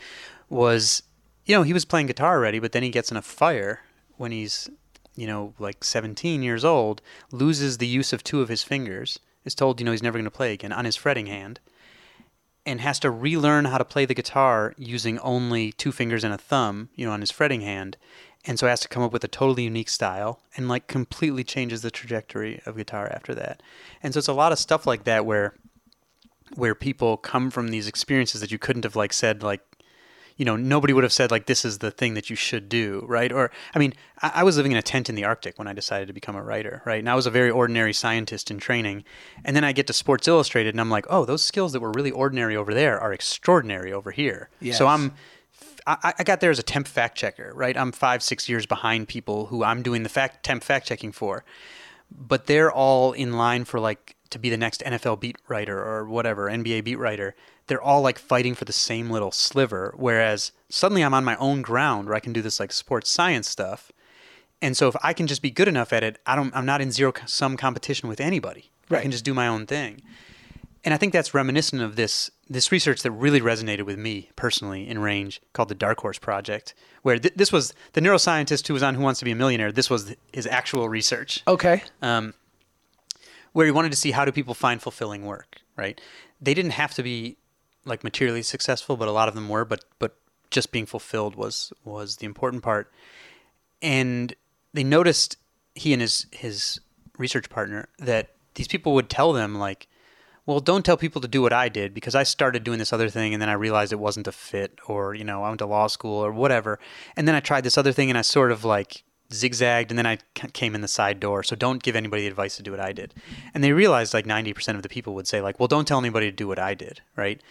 [0.50, 1.04] was
[1.50, 3.82] you know he was playing guitar already but then he gets in a fire
[4.18, 4.70] when he's
[5.16, 9.56] you know like 17 years old loses the use of two of his fingers is
[9.56, 11.60] told you know he's never going to play again on his fretting hand
[12.70, 16.38] and has to relearn how to play the guitar using only two fingers and a
[16.38, 17.98] thumb, you know, on his fretting hand.
[18.46, 21.82] And so has to come up with a totally unique style and like completely changes
[21.82, 23.64] the trajectory of guitar after that.
[24.04, 25.56] And so it's a lot of stuff like that where
[26.56, 29.62] where people come from these experiences that you couldn't have like said like
[30.40, 33.06] you know nobody would have said like this is the thing that you should do
[33.08, 33.32] right?
[33.32, 35.74] Or i mean I, I was living in a tent in the arctic when i
[35.74, 37.00] decided to become a writer right?
[37.00, 39.04] And i was a very ordinary scientist in training.
[39.46, 41.92] And then i get to sports illustrated and i'm like oh those skills that were
[41.92, 44.50] really ordinary over there are extraordinary over here.
[44.60, 44.78] Yes.
[44.78, 45.14] so i'm
[45.86, 47.76] I, I got there as a temp fact checker, right?
[47.76, 51.44] I'm five, six years behind people who I'm doing the fact temp fact checking for,
[52.12, 56.06] but they're all in line for like to be the next NFL beat writer or
[56.06, 57.36] whatever NBA beat writer.
[57.68, 59.94] They're all like fighting for the same little sliver.
[59.98, 63.50] Whereas suddenly I'm on my own ground where I can do this like sports science
[63.50, 63.92] stuff.
[64.62, 66.56] And so if I can just be good enough at it, I don't.
[66.56, 68.72] I'm not in zero sum competition with anybody.
[68.92, 70.02] I can just do my own thing
[70.84, 74.88] and I think that's reminiscent of this this research that really resonated with me personally
[74.88, 76.74] in range called the Dark Horse Project,
[77.04, 79.72] where th- this was the neuroscientist who was on Who Wants to Be a Millionaire.
[79.72, 81.84] This was his actual research, Okay.
[82.02, 82.34] um,
[83.54, 85.62] where he wanted to see how do people find fulfilling work.
[85.76, 86.00] Right?
[86.42, 87.38] They didn't have to be
[87.86, 89.66] like materially successful, but a lot of them were.
[89.66, 90.16] But but
[90.52, 92.92] just being fulfilled was was the important part.
[93.82, 94.36] And
[94.74, 95.38] they noticed
[95.76, 96.80] he and his his
[97.18, 99.88] research partner that these people would tell them like,
[100.46, 103.10] well, don't tell people to do what I did because I started doing this other
[103.10, 105.66] thing and then I realized it wasn't a fit or, you know, I went to
[105.66, 106.80] law school or whatever.
[107.16, 110.06] And then I tried this other thing and I sort of like zigzagged and then
[110.06, 110.18] I
[110.54, 111.44] came in the side door.
[111.44, 113.14] So don't give anybody the advice to do what I did.
[113.54, 116.28] And they realized like 90% of the people would say like, well, don't tell anybody
[116.28, 117.42] to do what I did, right?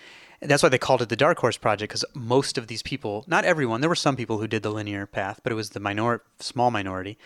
[0.41, 3.25] And that's why they called it the Dark Horse Project because most of these people,
[3.27, 5.81] not everyone, there were some people who did the linear path, but it was the
[5.81, 7.19] minor, small minority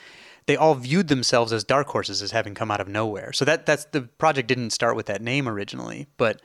[0.47, 3.33] they all viewed themselves as dark horses as having come out of nowhere.
[3.33, 6.41] So that that's the project didn't start with that name originally, but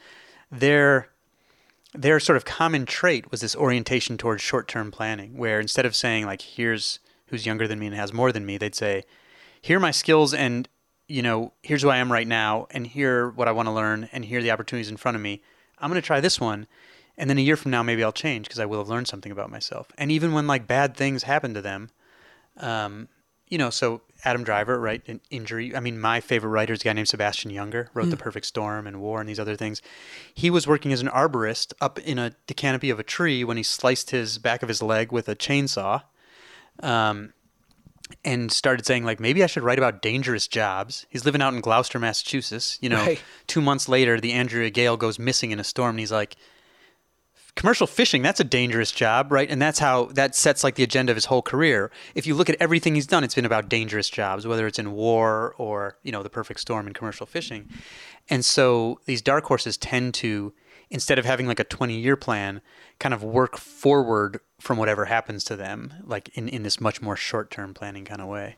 [0.51, 1.10] their
[1.93, 6.26] their sort of common trait was this orientation towards short-term planning, where instead of saying
[6.26, 9.03] like here's who's younger than me and has more than me, they'd say
[9.61, 10.67] here are my skills and
[11.07, 14.09] you know here's who I am right now and here what I want to learn
[14.11, 15.41] and here are the opportunities in front of me.
[15.80, 16.67] I'm going to try this one
[17.17, 19.32] and then a year from now maybe I'll change because I will have learned something
[19.32, 19.91] about myself.
[19.97, 21.89] And even when like bad things happen to them,
[22.57, 23.07] um,
[23.47, 25.01] you know, so Adam Driver, right?
[25.07, 25.75] An injury.
[25.75, 28.11] I mean, my favorite writer is a guy named Sebastian Junger, wrote mm.
[28.11, 29.82] The Perfect Storm and War and these other things.
[30.34, 33.57] He was working as an arborist up in a the canopy of a tree when
[33.57, 36.03] he sliced his back of his leg with a chainsaw.
[36.82, 37.34] Um,
[38.23, 41.05] and started saying like maybe I should write about dangerous jobs.
[41.09, 42.78] He's living out in Gloucester, Massachusetts.
[42.82, 43.21] You know, right.
[43.47, 46.38] two months later, the Andrea Gail goes missing in a storm, and he's like,
[47.57, 51.11] commercial fishing that's a dangerous job right and that's how that sets like the agenda
[51.11, 54.11] of his whole career if you look at everything he's done it's been about dangerous
[54.11, 57.67] jobs whether it's in war or you know the perfect storm in commercial fishing
[58.30, 60.53] and so these dark horses tend to
[60.91, 62.61] instead of having like a 20 year plan
[62.99, 67.16] kind of work forward from whatever happens to them like in, in this much more
[67.16, 68.55] short term planning kind of way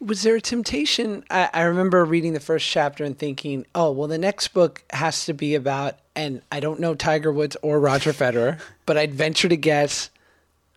[0.00, 1.24] was there a temptation?
[1.30, 5.24] I, I, remember reading the first chapter and thinking, oh, well, the next book has
[5.26, 9.48] to be about, and I don't know Tiger Woods or Roger Federer, but I'd venture
[9.48, 10.10] to guess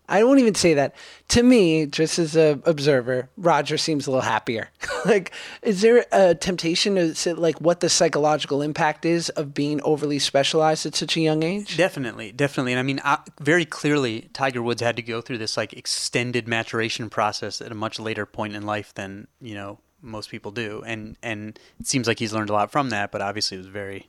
[0.08, 0.94] I won't even say that.
[1.28, 4.70] To me, just as a observer, Roger seems a little happier.
[5.04, 5.32] like,
[5.62, 10.18] is there a temptation to say like what the psychological impact is of being overly
[10.18, 11.76] specialized at such a young age?
[11.76, 12.72] Definitely, definitely.
[12.72, 16.48] And I mean, uh, very clearly, Tiger Woods had to go through this like extended
[16.48, 20.82] maturation process at a much later point in life than you know most people do,
[20.86, 23.12] and and it seems like he's learned a lot from that.
[23.12, 24.08] But obviously, it was very,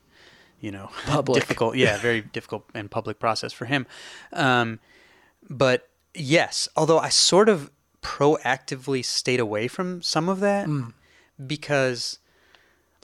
[0.61, 1.41] you know, public.
[1.41, 1.75] difficult.
[1.75, 3.85] Yeah, very difficult and public process for him.
[4.31, 4.79] Um,
[5.49, 10.93] but yes, although I sort of proactively stayed away from some of that mm.
[11.45, 12.19] because,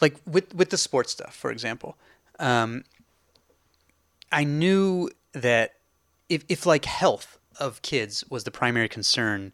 [0.02, 1.98] like with with the sports stuff, for example,
[2.40, 2.84] um,
[4.32, 5.76] I knew that
[6.30, 9.54] if if like health of kids was the primary concern,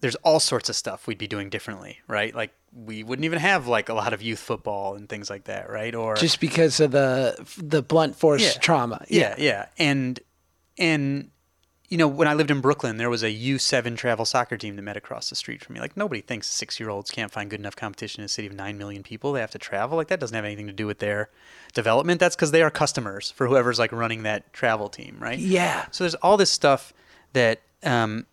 [0.00, 2.34] there's all sorts of stuff we'd be doing differently, right?
[2.34, 5.70] Like we wouldn't even have like a lot of youth football and things like that,
[5.70, 5.94] right?
[5.94, 9.04] Or just because of the the blunt force yeah, trauma.
[9.08, 9.34] Yeah.
[9.38, 10.20] yeah, yeah, and
[10.78, 11.30] and
[11.88, 14.82] you know, when I lived in Brooklyn, there was a U7 travel soccer team that
[14.82, 15.80] met across the street from me.
[15.80, 18.54] Like, nobody thinks six year olds can't find good enough competition in a city of
[18.54, 19.32] 9 million people.
[19.32, 19.96] They have to travel.
[19.96, 21.30] Like, that doesn't have anything to do with their
[21.72, 22.20] development.
[22.20, 25.38] That's because they are customers for whoever's like running that travel team, right?
[25.38, 25.86] Yeah.
[25.90, 26.92] So there's all this stuff
[27.32, 28.26] that um,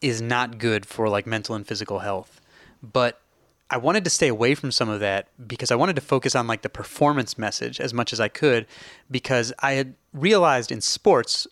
[0.00, 2.40] is not good for like mental and physical health.
[2.82, 3.20] But
[3.68, 6.46] I wanted to stay away from some of that because I wanted to focus on
[6.46, 8.66] like the performance message as much as I could
[9.10, 11.48] because I had realized in sports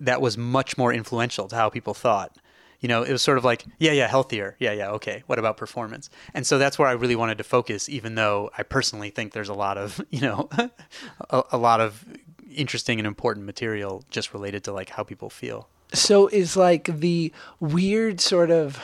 [0.00, 2.36] that was much more influential to how people thought.
[2.80, 4.54] You know, it was sort of like, yeah, yeah, healthier.
[4.60, 5.24] Yeah, yeah, okay.
[5.26, 6.10] What about performance?
[6.32, 9.48] And so that's where I really wanted to focus, even though I personally think there's
[9.48, 10.48] a lot of, you know,
[11.30, 12.04] a, a lot of
[12.54, 15.68] interesting and important material just related to like how people feel.
[15.92, 18.80] So is like the weird sort of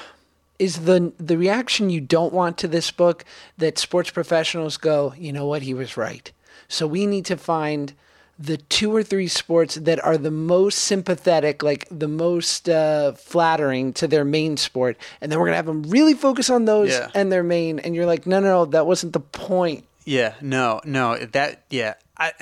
[0.59, 3.25] is the the reaction you don't want to this book
[3.59, 6.31] that sports professionals go, you know what, he was right.
[6.69, 7.93] So we need to find
[8.39, 13.93] the two or three sports that are the most sympathetic, like the most uh, flattering
[13.95, 17.11] to their main sport, and then we're gonna have them really focus on those yeah.
[17.14, 17.78] and their main.
[17.78, 19.85] And you're like, no, no, no, that wasn't the point.
[20.05, 22.32] Yeah, no, no, that, yeah, I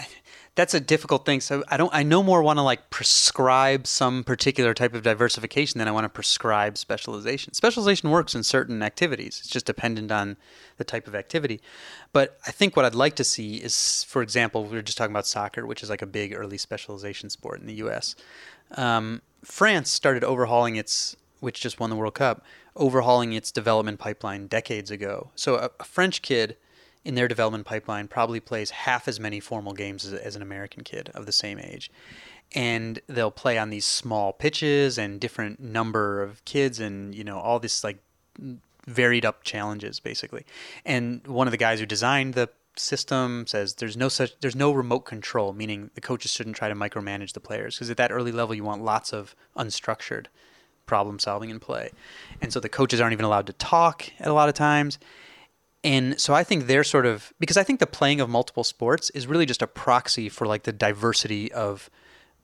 [0.55, 1.41] that's a difficult thing.
[1.41, 1.93] So I don't.
[1.95, 6.05] I no more want to like prescribe some particular type of diversification than I want
[6.05, 7.55] to prescribe specialization.
[7.55, 9.39] Specialization works in certain activities.
[9.41, 10.37] It's just dependent on
[10.77, 11.61] the type of activity.
[12.13, 15.13] But I think what I'd like to see is, for example, we were just talking
[15.13, 18.15] about soccer, which is like a big early specialization sport in the U.S.
[18.73, 22.45] Um, France started overhauling its, which just won the World Cup,
[22.77, 25.31] overhauling its development pipeline decades ago.
[25.35, 26.59] So a, a French kid
[27.05, 30.85] in their development pipeline probably plays half as many formal games as, as, an American
[30.85, 31.91] kid of the same age.
[32.55, 37.39] And they'll play on these small pitches and different number of kids and, you know,
[37.39, 37.99] all this like
[38.87, 40.45] varied up challenges basically.
[40.85, 44.73] And one of the guys who designed the system says there's no such there's no
[44.73, 48.33] remote control, meaning the coaches shouldn't try to micromanage the players because at that early
[48.33, 50.27] level you want lots of unstructured
[50.87, 51.91] problem solving and play.
[52.41, 54.99] And so the coaches aren't even allowed to talk at a lot of times
[55.85, 59.11] And so I think they're sort of because I think the playing of multiple sports
[59.11, 61.91] is really just a proxy for like the diversity of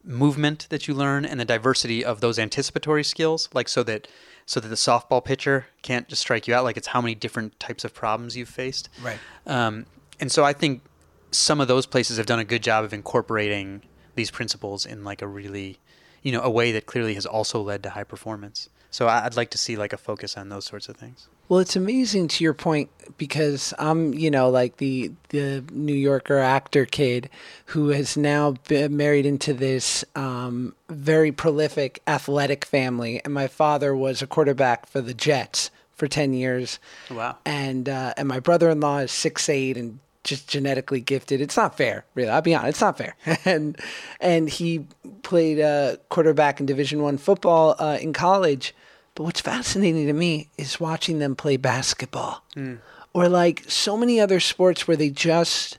[0.05, 4.09] movement that you learn and the diversity of those anticipatory skills like so that
[4.47, 7.59] so that the softball pitcher can't just strike you out like it's how many different
[7.61, 8.89] types of problems you've faced.
[9.03, 9.19] Right.
[9.47, 9.87] um,
[10.21, 10.83] and so i think
[11.31, 13.83] some of those places have done a good job of incorporating
[14.15, 15.79] these principles in like a really
[16.23, 18.69] you know a way that clearly has also led to high performance.
[18.91, 21.77] So i'd like to see like a focus on those sorts of things Well, it's
[21.77, 27.31] amazing to your point because I'm, you know, like the the New Yorker actor kid
[27.67, 33.97] who has now been married into this um, very prolific athletic family, and my father
[33.97, 36.79] was a quarterback for the Jets for ten years.
[37.11, 37.39] Wow.
[37.47, 41.41] And uh, and my brother-in-law is six eight and just genetically gifted.
[41.41, 42.29] It's not fair, really.
[42.29, 43.17] I'll be honest, it's not fair.
[43.45, 43.79] and
[44.21, 44.87] and he
[45.23, 48.75] played uh, quarterback in Division One football uh, in college.
[49.19, 52.77] But what's fascinating to me is watching them play basketball hmm.
[53.13, 55.79] or like so many other sports where they just,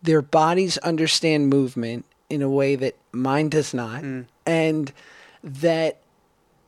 [0.00, 4.00] their bodies understand movement in a way that mine does not.
[4.00, 4.22] Hmm.
[4.46, 4.90] And
[5.44, 6.00] that,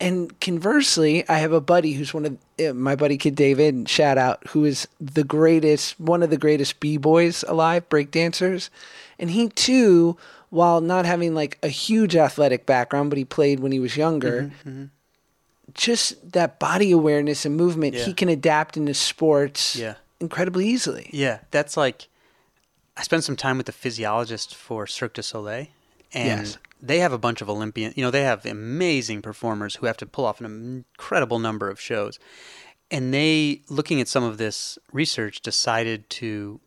[0.00, 4.18] and conversely, I have a buddy who's one of uh, my buddy Kid David, shout
[4.18, 8.68] out, who is the greatest, one of the greatest b boys alive, breakdancers,
[9.18, 10.18] and he too,
[10.50, 14.42] while not having like a huge athletic background, but he played when he was younger.
[14.42, 14.84] Mm-hmm, mm-hmm.
[15.74, 19.94] Just that body awareness and movement, he can adapt into sports Yeah.
[20.20, 21.08] incredibly easily.
[21.12, 22.08] Yeah, that's like
[22.96, 25.68] I spent some time with the physiologist for Cirque du Soleil,
[26.12, 26.58] and Yes.
[26.80, 27.94] they have a bunch of Olympian.
[27.96, 31.80] You know, they have amazing performers who have to pull off an incredible number of
[31.80, 32.18] shows,
[32.90, 36.60] and they, looking at some of this research, decided to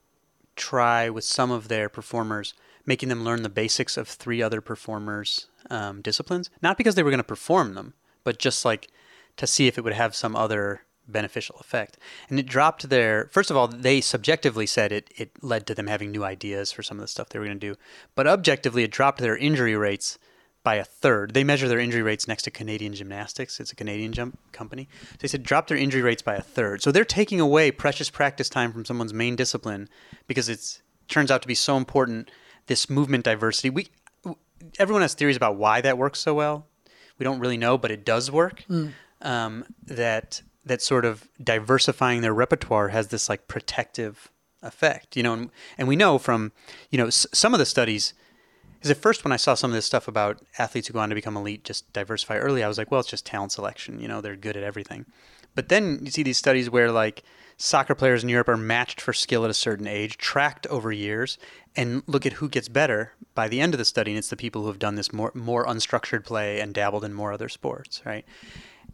[0.55, 2.53] try with some of their performers,
[2.87, 6.49] making them learn the basics of three other performers' um, disciplines.
[6.61, 7.93] Not because they were going to perform them,
[8.25, 8.89] but just like
[9.37, 11.97] to see if it would have some other beneficial effect.
[12.29, 13.29] And it dropped their.
[13.31, 16.83] First of all, they subjectively said it it led to them having new ideas for
[16.83, 17.79] some of the stuff they were going to do,
[18.15, 20.17] but objectively, it dropped their injury rates
[20.63, 21.35] by a third.
[21.35, 23.59] They measure their injury rates next to Canadian Gymnastics.
[23.59, 24.89] It's a Canadian jump company.
[25.19, 26.81] They said drop their injury rates by a third.
[26.81, 29.87] So they're taking away precious practice time from someone's main discipline
[30.27, 32.31] because it's turns out to be so important.
[32.65, 33.69] This movement diversity.
[33.69, 33.89] We
[34.79, 36.65] everyone has theories about why that works so well.
[37.19, 38.63] We don't really know, but it does work.
[39.21, 44.29] Um, that that sort of diversifying their repertoire has this like protective
[44.61, 45.33] effect, you know.
[45.33, 46.51] And, and we know from
[46.89, 48.13] you know s- some of the studies
[48.81, 51.09] Is at first, when I saw some of this stuff about athletes who go on
[51.09, 53.99] to become elite, just diversify early, I was like, well, it's just talent selection.
[53.99, 55.05] You know, they're good at everything.
[55.55, 57.23] But then you see these studies where like
[57.57, 61.37] soccer players in Europe are matched for skill at a certain age, tracked over years,
[61.75, 64.11] and look at who gets better by the end of the study.
[64.11, 67.13] And it's the people who have done this more more unstructured play and dabbled in
[67.13, 68.25] more other sports, right?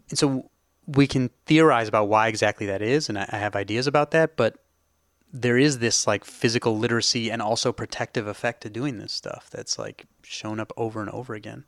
[0.10, 0.50] And so
[0.88, 4.36] we can theorize about why exactly that is, and I, I have ideas about that,
[4.36, 4.58] but
[5.34, 9.80] there is this like physical literacy and also protective effect to doing this stuff that's
[9.80, 11.64] like shown up over and over again.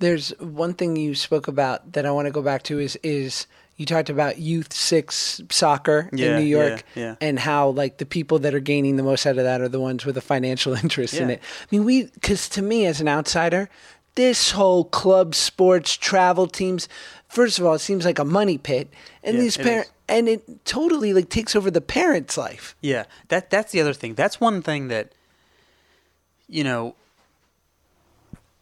[0.00, 3.46] There's one thing you spoke about that I want to go back to is is
[3.78, 7.14] you talked about youth six soccer Yeah, in New York yeah, yeah.
[7.20, 9.80] and how like the people that are gaining the most out of that are the
[9.80, 11.40] ones with a financial interest in it.
[11.40, 13.70] I mean, we because to me as an outsider,
[14.16, 16.88] this whole club sports travel teams,
[17.28, 18.88] first of all, it seems like a money pit,
[19.22, 22.74] and these parents and it totally like takes over the parents' life.
[22.80, 24.14] Yeah, that that's the other thing.
[24.14, 25.12] That's one thing that
[26.48, 26.96] you know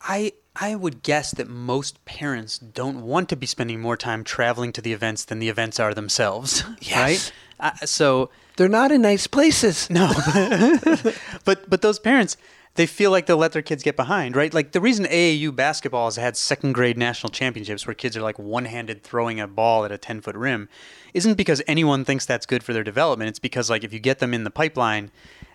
[0.03, 4.73] I I would guess that most parents don't want to be spending more time traveling
[4.73, 6.97] to the events than the events are themselves, Yes.
[6.97, 7.33] right?
[7.81, 9.89] Uh, so They're not in nice places.
[9.91, 10.09] No.
[11.45, 12.37] but but those parents,
[12.77, 14.53] they feel like they'll let their kids get behind, right?
[14.53, 18.39] Like the reason AAU basketball has had second grade national championships where kids are like
[18.39, 20.69] one handed throwing a ball at a 10 foot rim
[21.15, 23.29] isn't because anyone thinks that's good for their development.
[23.29, 25.11] It's because like if you get them in the pipeline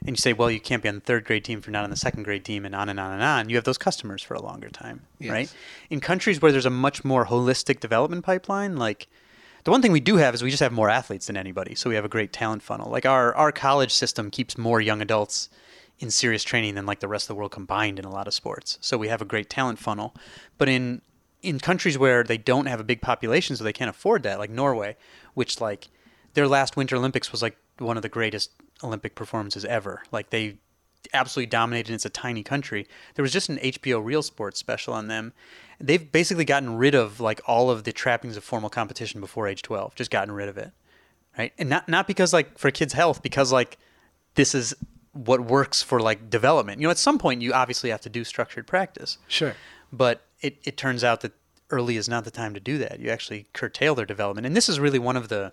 [0.05, 1.83] and you say, well, you can't be on the third grade team if you're not
[1.83, 4.23] on the second grade team and on and on and on, you have those customers
[4.23, 5.01] for a longer time,
[5.31, 5.53] right?
[5.89, 9.07] In countries where there's a much more holistic development pipeline, like
[9.63, 11.89] the one thing we do have is we just have more athletes than anybody, so
[11.89, 12.89] we have a great talent funnel.
[12.89, 15.49] Like our our college system keeps more young adults
[16.01, 18.33] in serious training than like the rest of the world combined in a lot of
[18.33, 18.77] sports.
[18.81, 20.15] So we have a great talent funnel.
[20.57, 21.01] But in
[21.41, 24.49] in countries where they don't have a big population, so they can't afford that, like
[24.49, 24.95] Norway,
[25.33, 25.87] which like
[26.33, 28.51] their last Winter Olympics was like one of the greatest
[28.83, 30.03] Olympic performances ever.
[30.11, 30.57] Like they
[31.13, 31.93] absolutely dominated.
[31.93, 32.87] It's a tiny country.
[33.15, 35.33] There was just an HBO Real Sports special on them.
[35.79, 39.61] They've basically gotten rid of like all of the trappings of formal competition before age
[39.61, 39.95] 12.
[39.95, 40.71] Just gotten rid of it,
[41.37, 41.53] right?
[41.57, 43.77] And not not because like for kids' health, because like
[44.35, 44.75] this is
[45.13, 46.79] what works for like development.
[46.79, 49.17] You know, at some point you obviously have to do structured practice.
[49.27, 49.55] Sure.
[49.91, 51.33] But it, it turns out that
[51.69, 52.99] early is not the time to do that.
[52.99, 54.47] You actually curtail their development.
[54.47, 55.51] And this is really one of the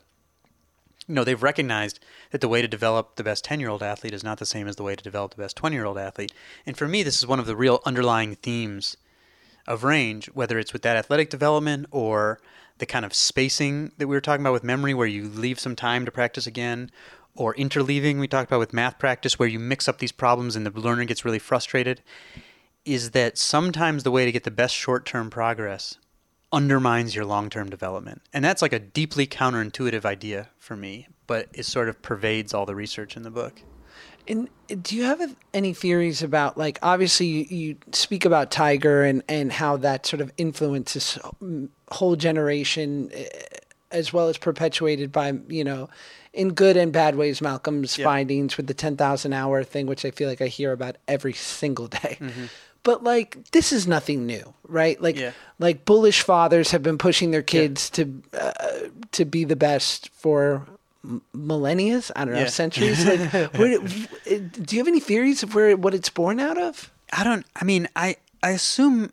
[1.09, 4.13] you know, they've recognized that the way to develop the best 10 year old athlete
[4.13, 6.33] is not the same as the way to develop the best 20 year old athlete.
[6.67, 8.97] And for me, this is one of the real underlying themes
[9.67, 12.41] of range, whether it's with that athletic development or
[12.77, 15.75] the kind of spacing that we were talking about with memory, where you leave some
[15.75, 16.91] time to practice again,
[17.39, 20.67] or interleaving, we talked about with math practice, where you mix up these problems and
[20.67, 22.03] the learner gets really frustrated,
[22.85, 25.99] is that sometimes the way to get the best short term progress
[26.53, 28.23] undermines your long term development.
[28.33, 32.67] And that's like a deeply counterintuitive idea for me, but it sort of pervades all
[32.67, 33.63] the research in the book.
[34.27, 34.49] And
[34.83, 39.51] do you have any theories about like obviously you, you speak about Tiger and and
[39.51, 41.19] how that sort of influences
[41.91, 43.27] whole generation eh,
[43.91, 45.89] as well as perpetuated by you know
[46.33, 48.05] in good and bad ways Malcolm's yeah.
[48.05, 51.89] findings with the 10,000 hour thing which I feel like I hear about every single
[51.89, 52.19] day.
[52.21, 52.47] Mm-hmm.
[52.83, 55.01] But like this is nothing new, right?
[55.01, 55.33] Like yeah.
[55.59, 58.05] like bullish fathers have been pushing their kids yeah.
[58.05, 60.67] to uh, to be the best for
[61.33, 62.47] millennia i don't know yeah.
[62.49, 66.91] centuries like where, do you have any theories of where what it's born out of
[67.13, 69.13] i don't i mean i i assume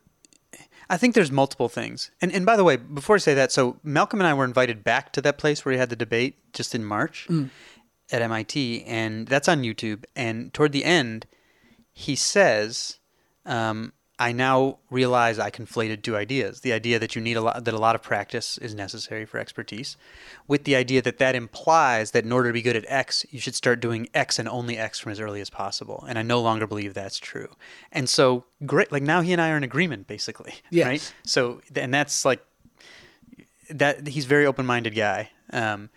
[0.89, 3.77] i think there's multiple things and and by the way before i say that so
[3.83, 6.75] malcolm and i were invited back to that place where he had the debate just
[6.75, 7.49] in march mm.
[8.11, 8.55] at mit
[8.85, 11.25] and that's on youtube and toward the end
[11.91, 12.99] he says
[13.45, 17.65] um, I now realize I conflated two ideas: the idea that you need a lot,
[17.65, 19.97] that a lot of practice is necessary for expertise,
[20.47, 23.39] with the idea that that implies that in order to be good at X, you
[23.39, 26.05] should start doing X and only X from as early as possible.
[26.07, 27.49] And I no longer believe that's true.
[27.91, 30.53] And so, great, like now he and I are in agreement, basically.
[30.71, 30.87] Yes.
[30.87, 31.13] Right.
[31.23, 32.43] So, and that's like
[33.69, 34.07] that.
[34.07, 35.29] He's a very open-minded guy.
[35.53, 35.89] Um,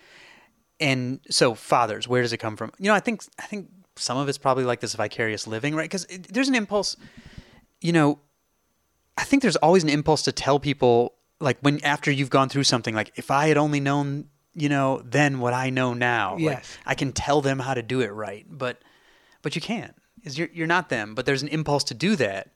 [0.78, 2.72] and so, fathers, where does it come from?
[2.78, 5.84] You know, I think I think some of it's probably like this vicarious living, right?
[5.90, 6.96] Because there's an impulse
[7.80, 8.18] you know,
[9.16, 12.64] I think there's always an impulse to tell people like when after you've gone through
[12.64, 16.36] something like if I had only known, you know, then what I know now.
[16.36, 16.54] Yes.
[16.54, 18.82] Like, I can tell them how to do it right, but
[19.42, 19.94] but you can't.
[20.24, 22.50] Is you're you're not them, but there's an impulse to do that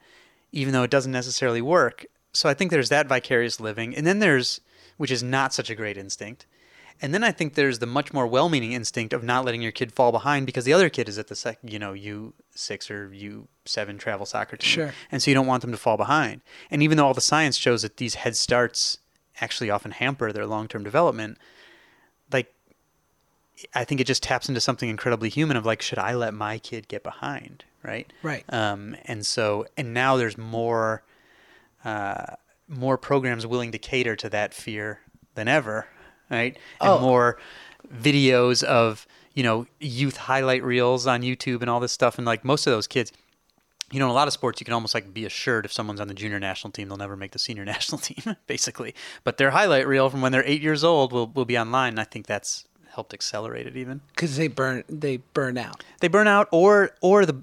[0.52, 2.04] even though it doesn't necessarily work.
[2.34, 3.96] So I think there's that vicarious living.
[3.96, 4.60] And then there's
[4.98, 6.46] which is not such a great instinct.
[7.00, 9.92] And then I think there's the much more well-meaning instinct of not letting your kid
[9.92, 13.12] fall behind because the other kid is at the sec, you know, U six or
[13.12, 14.94] U seven travel soccer team, sure.
[15.10, 16.42] and so you don't want them to fall behind.
[16.70, 18.98] And even though all the science shows that these head starts
[19.40, 21.38] actually often hamper their long-term development,
[22.32, 22.52] like
[23.74, 26.58] I think it just taps into something incredibly human of like, should I let my
[26.58, 28.12] kid get behind, right?
[28.22, 28.44] Right.
[28.48, 31.02] Um, and so, and now there's more,
[31.84, 32.34] uh,
[32.68, 35.00] more programs willing to cater to that fear
[35.34, 35.86] than ever
[36.32, 36.56] right?
[36.80, 36.98] And oh.
[36.98, 37.38] more
[37.94, 42.18] videos of you know youth highlight reels on YouTube and all this stuff.
[42.18, 43.12] And like most of those kids,
[43.92, 46.00] you know, in a lot of sports, you can almost like be assured if someone's
[46.00, 48.94] on the junior national team, they'll never make the senior national team, basically.
[49.22, 51.90] But their highlight reel from when they're eight years old will will be online.
[51.90, 52.64] And I think that's
[52.94, 55.84] helped accelerate it even because they burn they burn out.
[56.00, 57.42] They burn out, or or the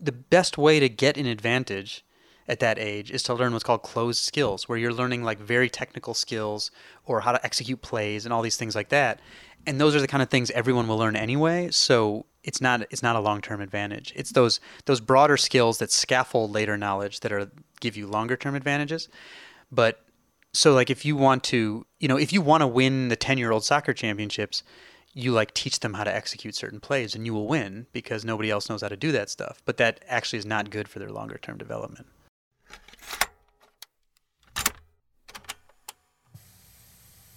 [0.00, 2.03] the best way to get an advantage
[2.46, 5.70] at that age is to learn what's called closed skills, where you're learning like very
[5.70, 6.70] technical skills
[7.06, 9.20] or how to execute plays and all these things like that.
[9.66, 11.70] And those are the kind of things everyone will learn anyway.
[11.70, 14.12] So it's not it's not a long term advantage.
[14.14, 17.50] It's those those broader skills that scaffold later knowledge that are
[17.80, 19.08] give you longer term advantages.
[19.72, 20.04] But
[20.52, 23.38] so like if you want to you know if you want to win the ten
[23.38, 24.62] year old soccer championships,
[25.14, 28.50] you like teach them how to execute certain plays and you will win because nobody
[28.50, 29.62] else knows how to do that stuff.
[29.64, 32.06] But that actually is not good for their longer term development.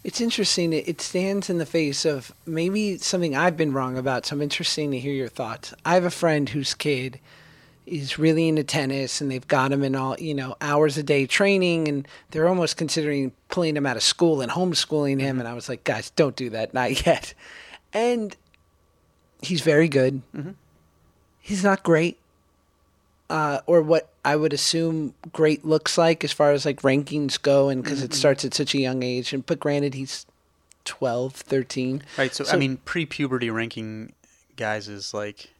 [0.08, 0.72] It's interesting.
[0.72, 4.26] It stands in the face of maybe something I've been wrong about.
[4.26, 5.74] So I'm interesting to hear your thoughts.
[5.84, 7.20] I have a friend whose kid
[7.86, 11.26] is really into tennis and they've got him in all, you know, hours a day
[11.26, 15.40] training and they're almost considering pulling him out of school and homeschooling him.
[15.40, 16.74] And I was like, guys, don't do that.
[16.74, 17.34] Not yet.
[17.92, 18.34] And
[19.42, 20.22] he's very good.
[20.34, 20.52] Mm-hmm.
[21.42, 22.18] He's not great
[23.30, 27.70] uh, or what I would assume great looks like as far as like rankings go,
[27.70, 28.08] and because mm-hmm.
[28.08, 29.32] it starts at such a young age.
[29.32, 30.26] And but granted, he's
[30.84, 32.04] 12, 13.
[32.18, 32.36] Right.
[32.36, 34.12] So, so I mean, pre-puberty ranking
[34.58, 35.52] guys is like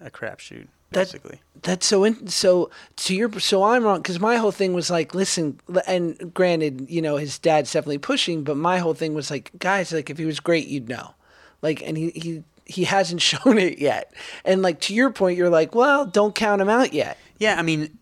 [0.00, 0.68] a crapshoot.
[0.92, 2.04] Basically, that, that's so.
[2.04, 5.58] In, so to your, so I'm wrong because my whole thing was like, listen,
[5.88, 9.92] and granted, you know, his dad's definitely pushing, but my whole thing was like, guys,
[9.92, 11.14] like if he was great, you'd know,
[11.60, 14.14] like, and he he he hasn't shown it yet.
[14.44, 17.18] And like to your point, you're like, well, don't count him out yet.
[17.38, 17.98] Yeah, I mean,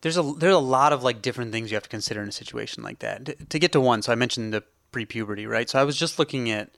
[0.00, 2.32] there's a there's a lot of like different things you have to consider in a
[2.32, 3.24] situation like that.
[3.26, 4.62] To, to get to one, so I mentioned the
[4.92, 5.68] pre-puberty, right?
[5.68, 6.70] So I was just looking at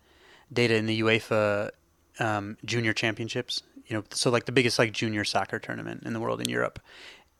[0.52, 1.70] data in the UEFA
[2.18, 3.62] um, Junior Championships.
[3.86, 6.78] You know, so like the biggest like junior soccer tournament in the world in Europe,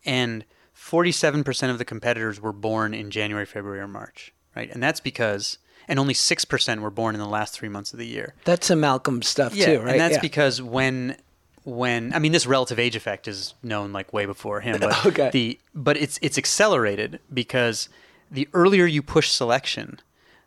[0.07, 0.45] and
[0.75, 4.71] 47% of the competitors were born in January, February, or March right?
[4.73, 7.99] And that's because and only six percent were born in the last three months of
[7.99, 8.35] the year.
[8.45, 9.93] That's some Malcolm stuff too, right?
[9.93, 10.21] And that's Yeah.
[10.21, 11.17] because when
[11.69, 15.31] when I mean this relative age effect is known like way before him, but Okay.
[15.31, 17.89] the but it's it's accelerated because
[18.31, 20.01] the earlier you push selection,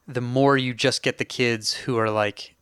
[0.08, 2.56] the more you just get the kids who are like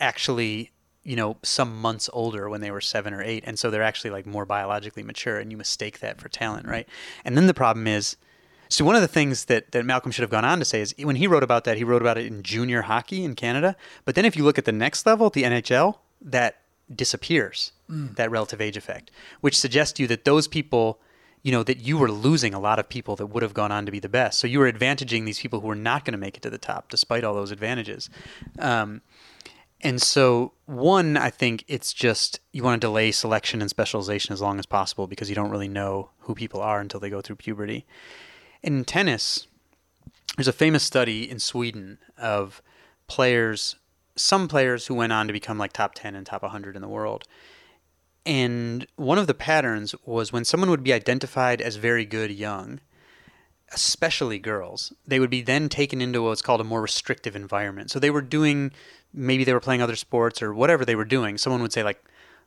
[0.00, 0.70] actually
[1.02, 4.10] you know some months older when they were seven or eight and so they're actually
[4.10, 6.88] like more biologically mature and you mistake that for talent right
[7.24, 8.16] and then the problem is
[8.70, 10.94] so one of the things that, that malcolm should have gone on to say is
[10.98, 14.14] when he wrote about that he wrote about it in junior hockey in canada but
[14.14, 16.56] then if you look at the next level the nhl that
[16.94, 21.00] disappears that relative age effect which suggests to you that those people
[21.42, 23.84] you know that you were losing a lot of people that would have gone on
[23.84, 26.18] to be the best so you were advantaging these people who were not going to
[26.18, 28.08] make it to the top despite all those advantages
[28.58, 29.02] um,
[29.84, 34.40] and so, one, I think it's just you want to delay selection and specialization as
[34.40, 37.36] long as possible because you don't really know who people are until they go through
[37.36, 37.84] puberty.
[38.62, 39.46] In tennis,
[40.36, 42.62] there's a famous study in Sweden of
[43.08, 43.76] players,
[44.16, 46.88] some players who went on to become like top 10 and top 100 in the
[46.88, 47.24] world.
[48.26, 52.80] And one of the patterns was when someone would be identified as very good young,
[53.72, 57.90] especially girls, they would be then taken into what's called a more restrictive environment.
[57.90, 58.72] So they were doing,
[59.12, 61.36] maybe they were playing other sports or whatever they were doing.
[61.36, 62.02] Someone would say, like,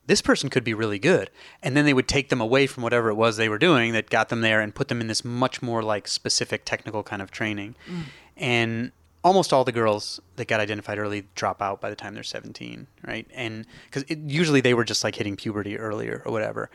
[0.08, 1.30] this person could be really good.
[1.62, 4.10] And then they would take them away from whatever it was they were doing that
[4.10, 7.30] got them there and put them in this much more like specific technical kind of
[7.30, 7.76] training.
[7.90, 8.04] Mm.
[8.38, 8.92] And
[9.28, 12.88] almost all the girls that got identified early drop out by the time they're 17,
[13.06, 13.28] right?
[13.34, 16.70] And because usually they were just like hitting puberty earlier or whatever.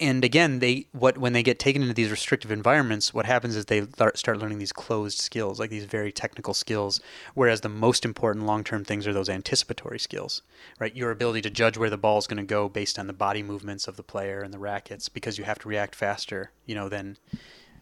[0.00, 3.64] And again, they what when they get taken into these restrictive environments, what happens is
[3.64, 3.84] they
[4.14, 7.00] start learning these closed skills, like these very technical skills.
[7.34, 10.42] Whereas the most important long-term things are those anticipatory skills,
[10.78, 10.94] right?
[10.94, 13.42] Your ability to judge where the ball is going to go based on the body
[13.42, 16.88] movements of the player and the rackets, because you have to react faster, you know,
[16.88, 17.16] than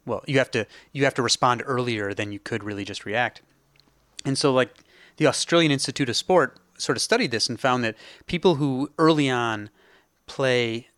[0.06, 3.42] well, you have to you have to respond earlier than you could really just react.
[4.24, 4.74] And so, like,
[5.16, 9.30] the Australian Institute of Sport sort of studied this and found that people who early
[9.30, 9.70] on
[10.26, 10.88] play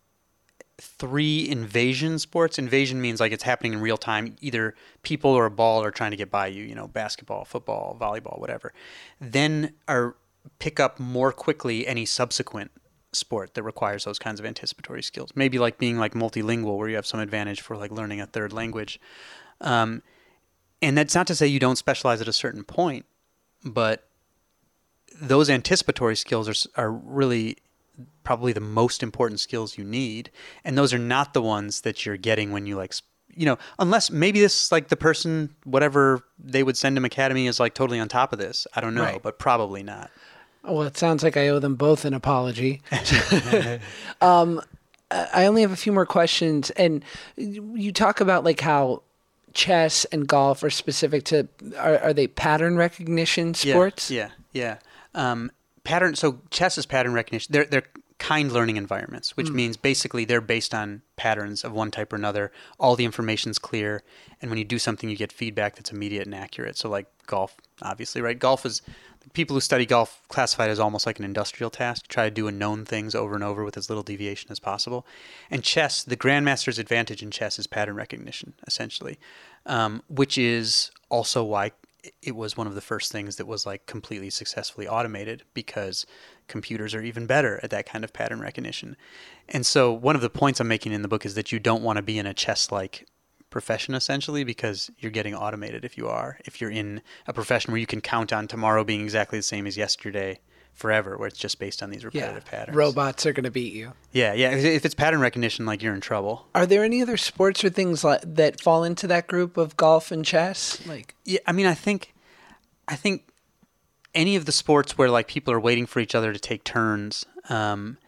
[0.81, 5.51] three invasion sports, invasion means like it's happening in real time, either people or a
[5.51, 8.73] ball are trying to get by you, you know, basketball, football, volleyball, whatever,
[9.21, 10.17] then are
[10.59, 12.71] pick up more quickly any subsequent
[13.13, 15.31] sport that requires those kinds of anticipatory skills.
[15.35, 18.53] Maybe like being like multilingual, where you have some advantage for like learning a third
[18.53, 19.01] language.
[19.61, 20.03] Um,
[20.83, 23.05] and that's not to say you don't specialize at a certain point,
[23.65, 24.05] but
[25.21, 27.57] those anticipatory skills are, are really
[28.23, 30.31] probably the most important skills you need.
[30.65, 32.93] And those are not the ones that you're getting when you like,
[33.35, 37.59] you know, unless maybe this, like the person, whatever they would send him academy is
[37.59, 38.67] like totally on top of this.
[38.75, 39.23] I don't know, Right.
[39.23, 40.11] but probably not.
[40.63, 42.83] Well, it sounds like I owe them both an apology.
[44.21, 44.61] um,
[45.11, 47.03] I I only have a few more questions, and
[47.37, 49.03] you talk about like how
[49.55, 51.49] chess and golf are specific to
[51.79, 54.11] are, are they pattern recognition sports?
[54.11, 54.79] Yeah, yeah.
[55.15, 55.31] yeah.
[55.31, 55.51] Um,
[55.85, 56.15] pattern.
[56.15, 57.53] So chess is pattern recognition.
[57.53, 57.87] They're they're
[58.19, 62.51] kind learning environments, which means basically they're based on patterns of one type or another.
[62.79, 64.03] All the information's clear,
[64.43, 66.77] and when you do something, you get feedback that's immediate and accurate.
[66.77, 68.39] So like golf, obviously, right?
[68.39, 68.83] Golf is
[69.33, 72.09] people who study golf classify it as almost like an industrial task.
[72.09, 75.07] Try to do a known things over and over with as little deviation as possible.
[75.51, 79.19] And chess, the grandmaster's advantage in chess is pattern recognition, essentially,
[79.67, 81.73] um, which is also why
[82.23, 86.07] it was one of the first things that was like completely successfully automated because
[86.47, 88.97] computers are even better at that kind of pattern recognition.
[89.49, 91.83] And so one of the points I'm making in the book is that you don't
[91.83, 93.07] want to be in a chess like
[93.51, 96.39] profession essentially because you're getting automated if you are.
[96.45, 99.67] If you're in a profession where you can count on tomorrow being exactly the same
[99.67, 100.41] as yesterday
[100.75, 102.77] forever where it's just based on these Yeah, repetitive patterns.
[102.77, 103.95] robots are going to beat you.
[104.13, 106.47] Yeah, yeah, if it's pattern recognition like you're in trouble.
[106.55, 110.13] Are there any other sports or things like that fall into that group of golf
[110.13, 110.87] and chess?
[110.87, 112.15] Like, Yeah, I mean, I think,
[112.87, 113.25] I think
[114.15, 117.27] any of the sports where like people are waiting for each other to take turns.
[117.49, 117.99] Um,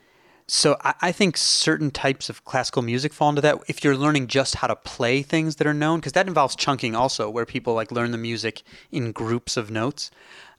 [0.52, 3.58] so I, think certain types of classical music fall into that.
[3.68, 6.96] If you're learning just how to play things that are known, because that involves chunking
[6.96, 10.10] also, where people like learn the music in groups of notes.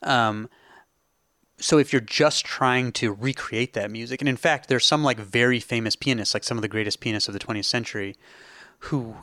[0.01, 0.49] Um,
[1.59, 5.19] so if you're just trying to recreate that music, and in fact, there's some like
[5.19, 8.15] very famous pianists, like some of the greatest pianists of the 20th century,
[8.79, 9.15] who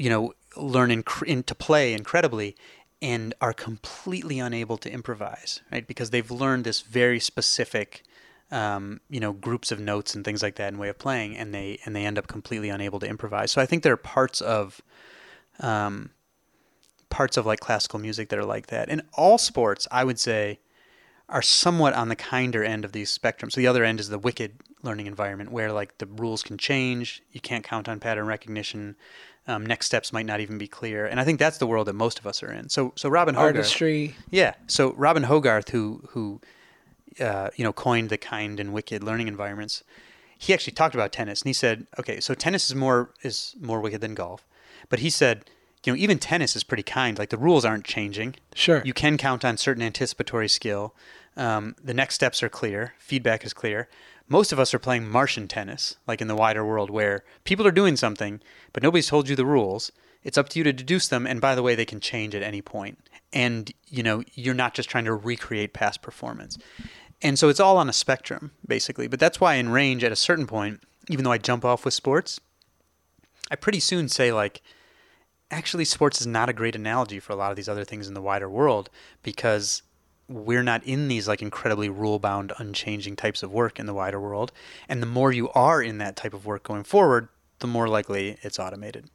[0.00, 2.56] you know, learn inc- in, to play incredibly
[3.02, 5.86] and are completely unable to improvise, right?
[5.86, 8.02] Because they've learned this very specific,
[8.50, 11.54] um, you know, groups of notes and things like that and way of playing, and
[11.54, 13.52] they and they end up completely unable to improvise.
[13.52, 14.80] So I think there are parts of,
[15.60, 16.10] um,
[17.08, 18.88] parts of like classical music that are like that.
[18.88, 20.58] And all sports, I would say,
[21.28, 23.52] are somewhat on the kinder end of these spectrums.
[23.52, 24.52] So the other end is the wicked
[24.82, 27.22] learning environment where like the rules can change.
[27.32, 28.96] You can't count on pattern recognition.
[29.46, 31.94] Um, next steps might not even be clear, and I think that's the world that
[31.94, 32.68] most of us are in.
[32.68, 34.14] So, so Robin Hogarth, Artistry.
[34.30, 34.54] yeah.
[34.66, 36.40] So Robin Hogarth, who who
[37.18, 39.82] uh, you know coined the kind and wicked learning environments,
[40.38, 43.80] he actually talked about tennis, and he said, okay, so tennis is more is more
[43.80, 44.46] wicked than golf,
[44.88, 45.44] but he said,
[45.84, 47.18] you know, even tennis is pretty kind.
[47.18, 48.36] Like the rules aren't changing.
[48.54, 48.82] Sure.
[48.84, 50.94] You can count on certain anticipatory skill.
[51.36, 52.94] Um, the next steps are clear.
[52.98, 53.88] Feedback is clear.
[54.28, 57.72] Most of us are playing Martian tennis, like in the wider world, where people are
[57.72, 58.40] doing something,
[58.72, 59.90] but nobody's told you the rules.
[60.22, 62.42] It's up to you to deduce them, and by the way, they can change at
[62.42, 62.98] any point.
[63.32, 66.58] And you know, you're not just trying to recreate past performance.
[67.22, 69.06] And so it's all on a spectrum, basically.
[69.06, 71.94] But that's why in range, at a certain point, even though I jump off with
[71.94, 72.40] sports,
[73.50, 74.62] I pretty soon say like,
[75.50, 78.14] actually, sports is not a great analogy for a lot of these other things in
[78.14, 78.88] the wider world
[79.22, 79.82] because
[80.28, 84.20] we're not in these like incredibly rule bound, unchanging types of work in the wider
[84.20, 84.52] world.
[84.88, 87.28] And the more you are in that type of work going forward,
[87.58, 89.10] the more likely it's automated.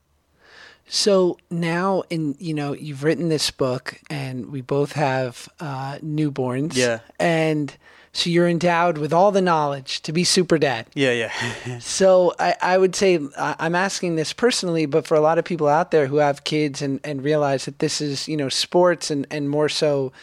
[0.87, 6.75] So now, in you know, you've written this book, and we both have uh, newborns.
[6.75, 6.99] Yeah.
[7.19, 7.75] And
[8.13, 10.85] so you're endowed with all the knowledge to be super dad.
[10.93, 11.79] Yeah, yeah.
[11.79, 15.43] So I, I would say I- I'm asking this personally, but for a lot of
[15.43, 19.11] people out there who have kids and, and realize that this is you know sports
[19.11, 20.13] and, and more so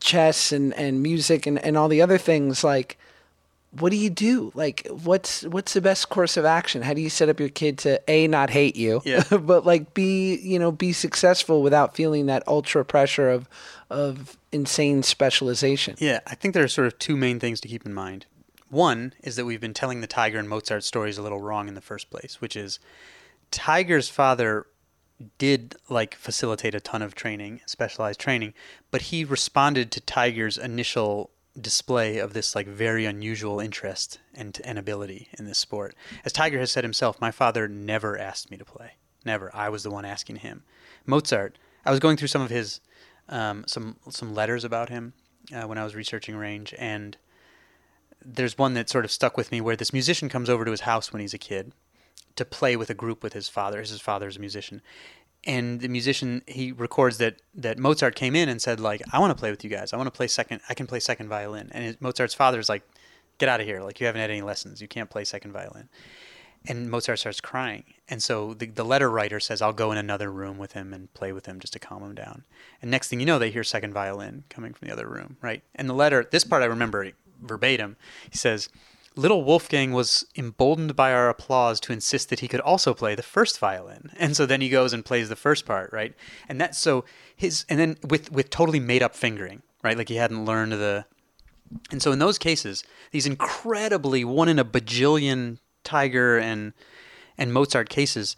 [0.00, 2.98] chess and, and music and, and all the other things like
[3.80, 7.10] what do you do like what's what's the best course of action how do you
[7.10, 9.22] set up your kid to a not hate you Yeah.
[9.40, 13.48] but like be you know be successful without feeling that ultra pressure of
[13.90, 17.86] of insane specialization Yeah, I think there are sort of two main things to keep
[17.86, 18.26] in mind.
[18.68, 21.74] One is that we've been telling the Tiger and Mozart stories a little wrong in
[21.74, 22.80] the first place, which is
[23.50, 24.66] Tiger's father
[25.38, 28.54] did like facilitate a ton of training, specialized training,
[28.90, 34.78] but he responded to Tiger's initial display of this like very unusual interest and, and
[34.78, 35.94] ability in this sport.
[36.24, 38.92] As Tiger has said himself, my father never asked me to play.
[39.24, 39.50] Never.
[39.54, 40.62] I was the one asking him.
[41.04, 42.80] Mozart, I was going through some of his
[43.28, 45.12] um, some some letters about him
[45.52, 47.16] uh, when I was researching range, and
[48.24, 50.82] there's one that sort of stuck with me where this musician comes over to his
[50.82, 51.72] house when he's a kid
[52.36, 53.80] to play with a group with his father.
[53.80, 54.80] His father's a musician,
[55.46, 59.30] and the musician he records that that Mozart came in and said like, "I want
[59.30, 59.92] to play with you guys.
[59.92, 60.60] I want to play second.
[60.68, 62.82] I can play second violin." And his, Mozart's father's like,
[63.38, 63.80] "Get out of here!
[63.80, 64.82] Like you haven't had any lessons.
[64.82, 65.88] You can't play second violin."
[66.68, 67.84] And Mozart starts crying.
[68.08, 71.12] And so the, the letter writer says, I'll go in another room with him and
[71.14, 72.42] play with him just to calm him down.
[72.82, 75.62] And next thing you know, they hear second violin coming from the other room, right?
[75.76, 77.96] And the letter, this part I remember verbatim.
[78.30, 78.68] He says,
[79.16, 83.22] Little Wolfgang was emboldened by our applause to insist that he could also play the
[83.22, 84.10] first violin.
[84.16, 86.14] And so then he goes and plays the first part, right?
[86.48, 89.96] And that's so his, and then with, with totally made up fingering, right?
[89.96, 91.06] Like he hadn't learned the,
[91.90, 96.74] and so in those cases, these incredibly one in a bajillion Tiger and
[97.38, 98.36] and Mozart cases,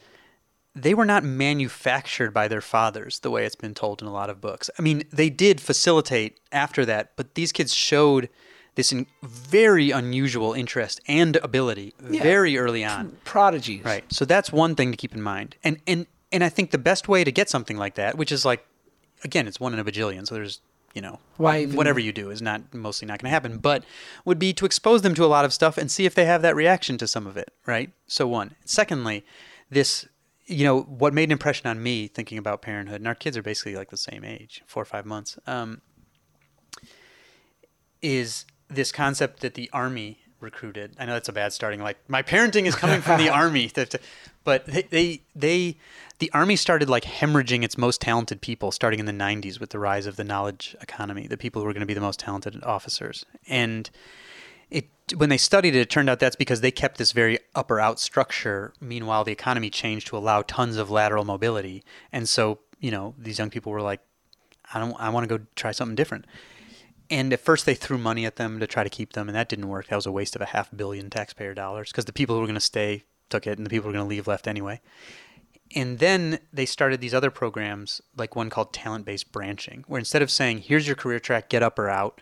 [0.75, 4.31] they were not manufactured by their fathers the way it's been told in a lot
[4.31, 4.71] of books.
[4.79, 8.29] I mean, they did facilitate after that, but these kids showed
[8.79, 13.19] this in very unusual interest and ability very early on.
[13.25, 14.05] prodigies Right.
[14.13, 15.57] So that's one thing to keep in mind.
[15.65, 18.45] And and and I think the best way to get something like that, which is
[18.45, 18.65] like
[19.25, 20.61] again, it's one in a bajillion, so there's
[20.95, 23.85] you know, Why even- whatever you do is not mostly not going to happen, but
[24.25, 26.43] would be to expose them to a lot of stuff and see if they have
[26.43, 27.91] that reaction to some of it, right?
[28.07, 28.55] So one.
[28.65, 29.25] Secondly,
[29.69, 30.07] this
[30.47, 33.43] you know, what made an impression on me thinking about parenthood, and our kids are
[33.43, 35.83] basically like the same age, four or five months, um,
[38.01, 40.95] is this concept that the army recruited.
[40.99, 41.83] I know that's a bad starting.
[41.83, 43.71] Like my parenting is coming from the army,
[44.45, 45.77] but they, they they
[46.19, 49.79] the army started like hemorrhaging its most talented people starting in the 90s with the
[49.79, 51.27] rise of the knowledge economy.
[51.27, 53.91] The people who were going to be the most talented officers, and
[54.71, 54.87] it
[55.17, 57.99] when they studied it, it turned out that's because they kept this very upper out
[57.99, 58.73] structure.
[58.81, 61.83] Meanwhile, the economy changed to allow tons of lateral mobility,
[62.13, 64.01] and so you know these young people were like,
[64.73, 66.27] I don't, I want to go try something different.
[67.11, 69.49] And at first, they threw money at them to try to keep them, and that
[69.49, 69.89] didn't work.
[69.89, 72.47] That was a waste of a half billion taxpayer dollars because the people who were
[72.47, 74.81] going to stay took it, and the people who were going to leave left anyway.
[75.75, 80.23] And then they started these other programs, like one called talent based branching, where instead
[80.23, 82.21] of saying, here's your career track, get up or out,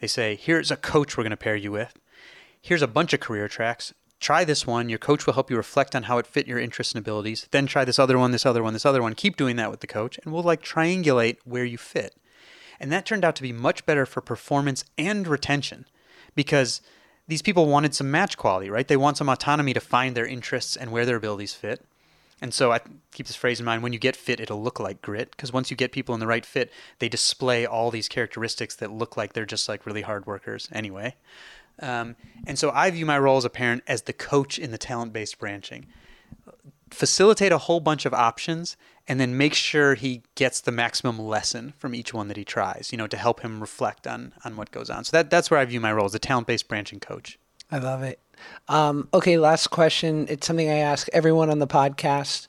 [0.00, 1.98] they say, here's a coach we're going to pair you with.
[2.60, 3.94] Here's a bunch of career tracks.
[4.18, 4.88] Try this one.
[4.88, 7.46] Your coach will help you reflect on how it fit your interests and abilities.
[7.50, 9.14] Then try this other one, this other one, this other one.
[9.14, 12.16] Keep doing that with the coach, and we'll like triangulate where you fit.
[12.80, 15.86] And that turned out to be much better for performance and retention
[16.34, 16.80] because
[17.28, 18.86] these people wanted some match quality, right?
[18.86, 21.84] They want some autonomy to find their interests and where their abilities fit.
[22.40, 22.80] And so I
[23.12, 25.30] keep this phrase in mind when you get fit, it'll look like grit.
[25.30, 28.92] Because once you get people in the right fit, they display all these characteristics that
[28.92, 31.14] look like they're just like really hard workers anyway.
[31.80, 32.16] Um,
[32.46, 35.12] and so I view my role as a parent as the coach in the talent
[35.12, 35.86] based branching.
[36.90, 38.76] facilitate a whole bunch of options
[39.08, 42.90] and then make sure he gets the maximum lesson from each one that he tries,
[42.90, 45.04] you know, to help him reflect on on what goes on.
[45.04, 47.38] So that that's where I view my role as a talent-based branching coach.
[47.70, 48.20] I love it.
[48.68, 50.26] Um, okay, last question.
[50.28, 52.48] It's something I ask everyone on the podcast.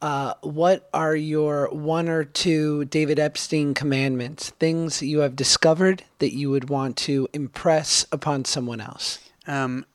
[0.00, 6.04] Uh, what are your one or two David Epstein commandments, things that you have discovered
[6.18, 9.18] that you would want to impress upon someone else?
[9.46, 9.86] Um,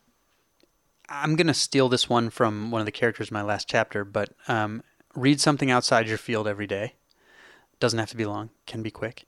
[1.08, 4.04] I'm going to steal this one from one of the characters in my last chapter,
[4.04, 4.82] but um,
[5.14, 6.94] read something outside your field every day.
[7.78, 9.26] Doesn't have to be long, can be quick.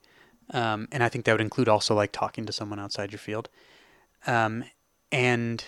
[0.51, 3.49] Um, and I think that would include also like talking to someone outside your field.
[4.27, 4.65] Um,
[5.11, 5.65] and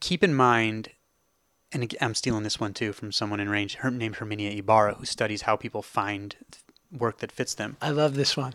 [0.00, 0.90] keep in mind,
[1.72, 5.04] and I'm stealing this one too from someone in range her, named Herminia Ibarra, who
[5.04, 6.36] studies how people find
[6.90, 7.76] work that fits them.
[7.80, 8.54] I love this one.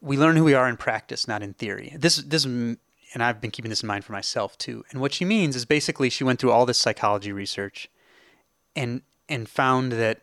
[0.00, 1.94] We learn who we are in practice, not in theory.
[1.96, 2.78] This this and
[3.22, 4.84] I've been keeping this in mind for myself too.
[4.90, 7.88] And what she means is basically she went through all this psychology research
[8.74, 10.20] and and found that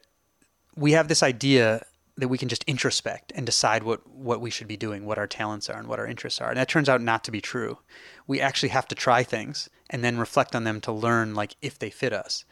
[0.75, 1.85] we have this idea
[2.17, 5.27] that we can just introspect and decide what, what we should be doing, what our
[5.27, 6.49] talents are and what our interests are.
[6.49, 7.79] And that turns out not to be true.
[8.27, 11.79] We actually have to try things and then reflect on them to learn like if
[11.79, 12.45] they fit us.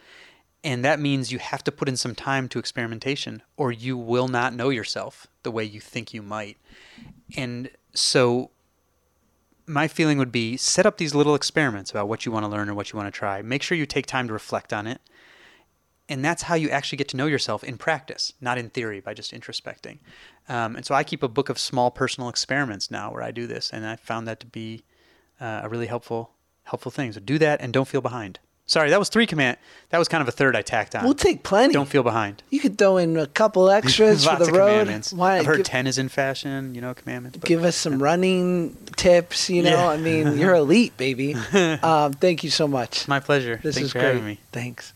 [0.63, 4.27] And that means you have to put in some time to experimentation or you will
[4.27, 6.57] not know yourself the way you think you might.
[7.35, 8.51] And so
[9.67, 12.69] my feeling would be set up these little experiments about what you want to learn
[12.69, 13.41] or what you want to try.
[13.41, 15.01] Make sure you take time to reflect on it.
[16.11, 19.13] And that's how you actually get to know yourself in practice, not in theory by
[19.13, 19.99] just introspecting.
[20.49, 23.47] Um, and so I keep a book of small personal experiments now where I do
[23.47, 24.83] this, and I found that to be
[25.39, 26.31] uh, a really helpful
[26.65, 27.11] helpful thing.
[27.13, 28.39] So do that and don't feel behind.
[28.65, 29.57] Sorry, that was three command.
[29.89, 31.03] That was kind of a third I tacked on.
[31.03, 31.73] We'll take plenty.
[31.73, 32.43] Don't feel behind.
[32.49, 34.87] You could throw in a couple extras for the road.
[35.13, 36.75] Why I've heard give, ten is in fashion.
[36.75, 37.37] You know, commandments.
[37.37, 39.49] but- give us some running tips?
[39.49, 39.87] You know, Yeah.
[39.89, 41.35] I mean, you're elite, baby.
[41.53, 43.07] um, thank you so much.
[43.07, 43.59] My pleasure.
[43.63, 44.07] This Thanks is for great.
[44.07, 44.39] having me.
[44.51, 44.93] Thanks.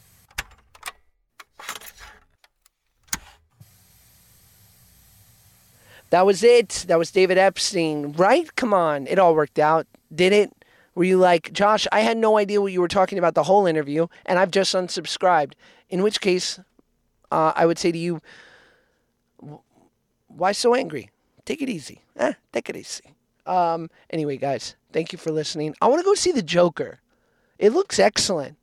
[6.16, 6.86] That was it.
[6.88, 8.56] That was David Epstein, right?
[8.56, 9.06] Come on.
[9.06, 9.86] It all worked out.
[10.14, 10.50] Did it?
[10.96, 13.66] Were you like, Josh, I had no idea what you were talking about the whole
[13.66, 15.56] interview, and I've just unsubscribed?
[15.90, 16.58] In which case,
[17.34, 18.22] uh, I would say to you,
[20.28, 21.10] why so angry?
[21.44, 22.02] Take it easy.
[22.16, 23.14] Eh, take it easy.
[23.46, 25.76] Um, anyway, guys, thank you for listening.
[25.82, 27.02] I want to go see The Joker.
[27.60, 28.56] It looks excellent.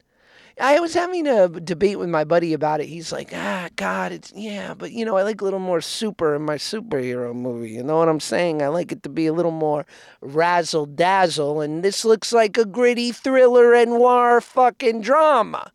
[0.61, 2.87] I was having a debate with my buddy about it.
[2.87, 6.35] He's like, ah, God, it's, yeah, but you know, I like a little more super
[6.35, 7.70] in my superhero movie.
[7.70, 8.62] You know what I'm saying?
[8.62, 9.87] I like it to be a little more
[10.20, 11.61] razzle dazzle.
[11.61, 15.73] And this looks like a gritty thriller and noir fucking drama.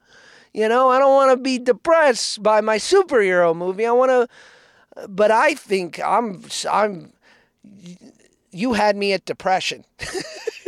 [0.54, 3.86] You know, I don't want to be depressed by my superhero movie.
[3.86, 7.14] I want to, but I think I'm, I'm,
[8.52, 9.86] you had me at depression.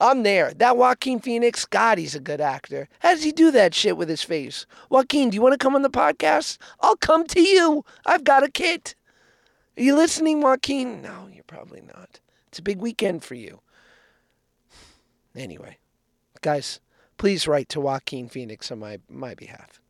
[0.00, 0.52] I'm there.
[0.54, 2.88] That Joaquin Phoenix, God, he's a good actor.
[3.00, 4.66] How does he do that shit with his face?
[4.88, 6.58] Joaquin, do you want to come on the podcast?
[6.80, 7.84] I'll come to you.
[8.06, 8.94] I've got a kit.
[9.76, 11.02] Are you listening, Joaquin?
[11.02, 12.20] No, you're probably not.
[12.48, 13.60] It's a big weekend for you.
[15.34, 15.78] Anyway,
[16.40, 16.80] guys,
[17.16, 19.80] please write to Joaquin Phoenix on my, my behalf.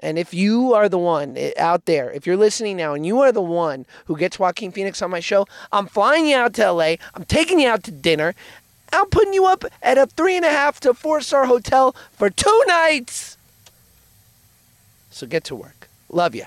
[0.00, 3.20] And if you are the one eh, out there, if you're listening now and you
[3.20, 6.72] are the one who gets Joaquin Phoenix on my show, I'm flying you out to
[6.72, 6.96] LA.
[7.14, 8.34] I'm taking you out to dinner.
[8.94, 12.30] I'm putting you up at a three and a half to four star hotel for
[12.30, 13.36] two nights.
[15.10, 15.88] So get to work.
[16.08, 16.46] Love you.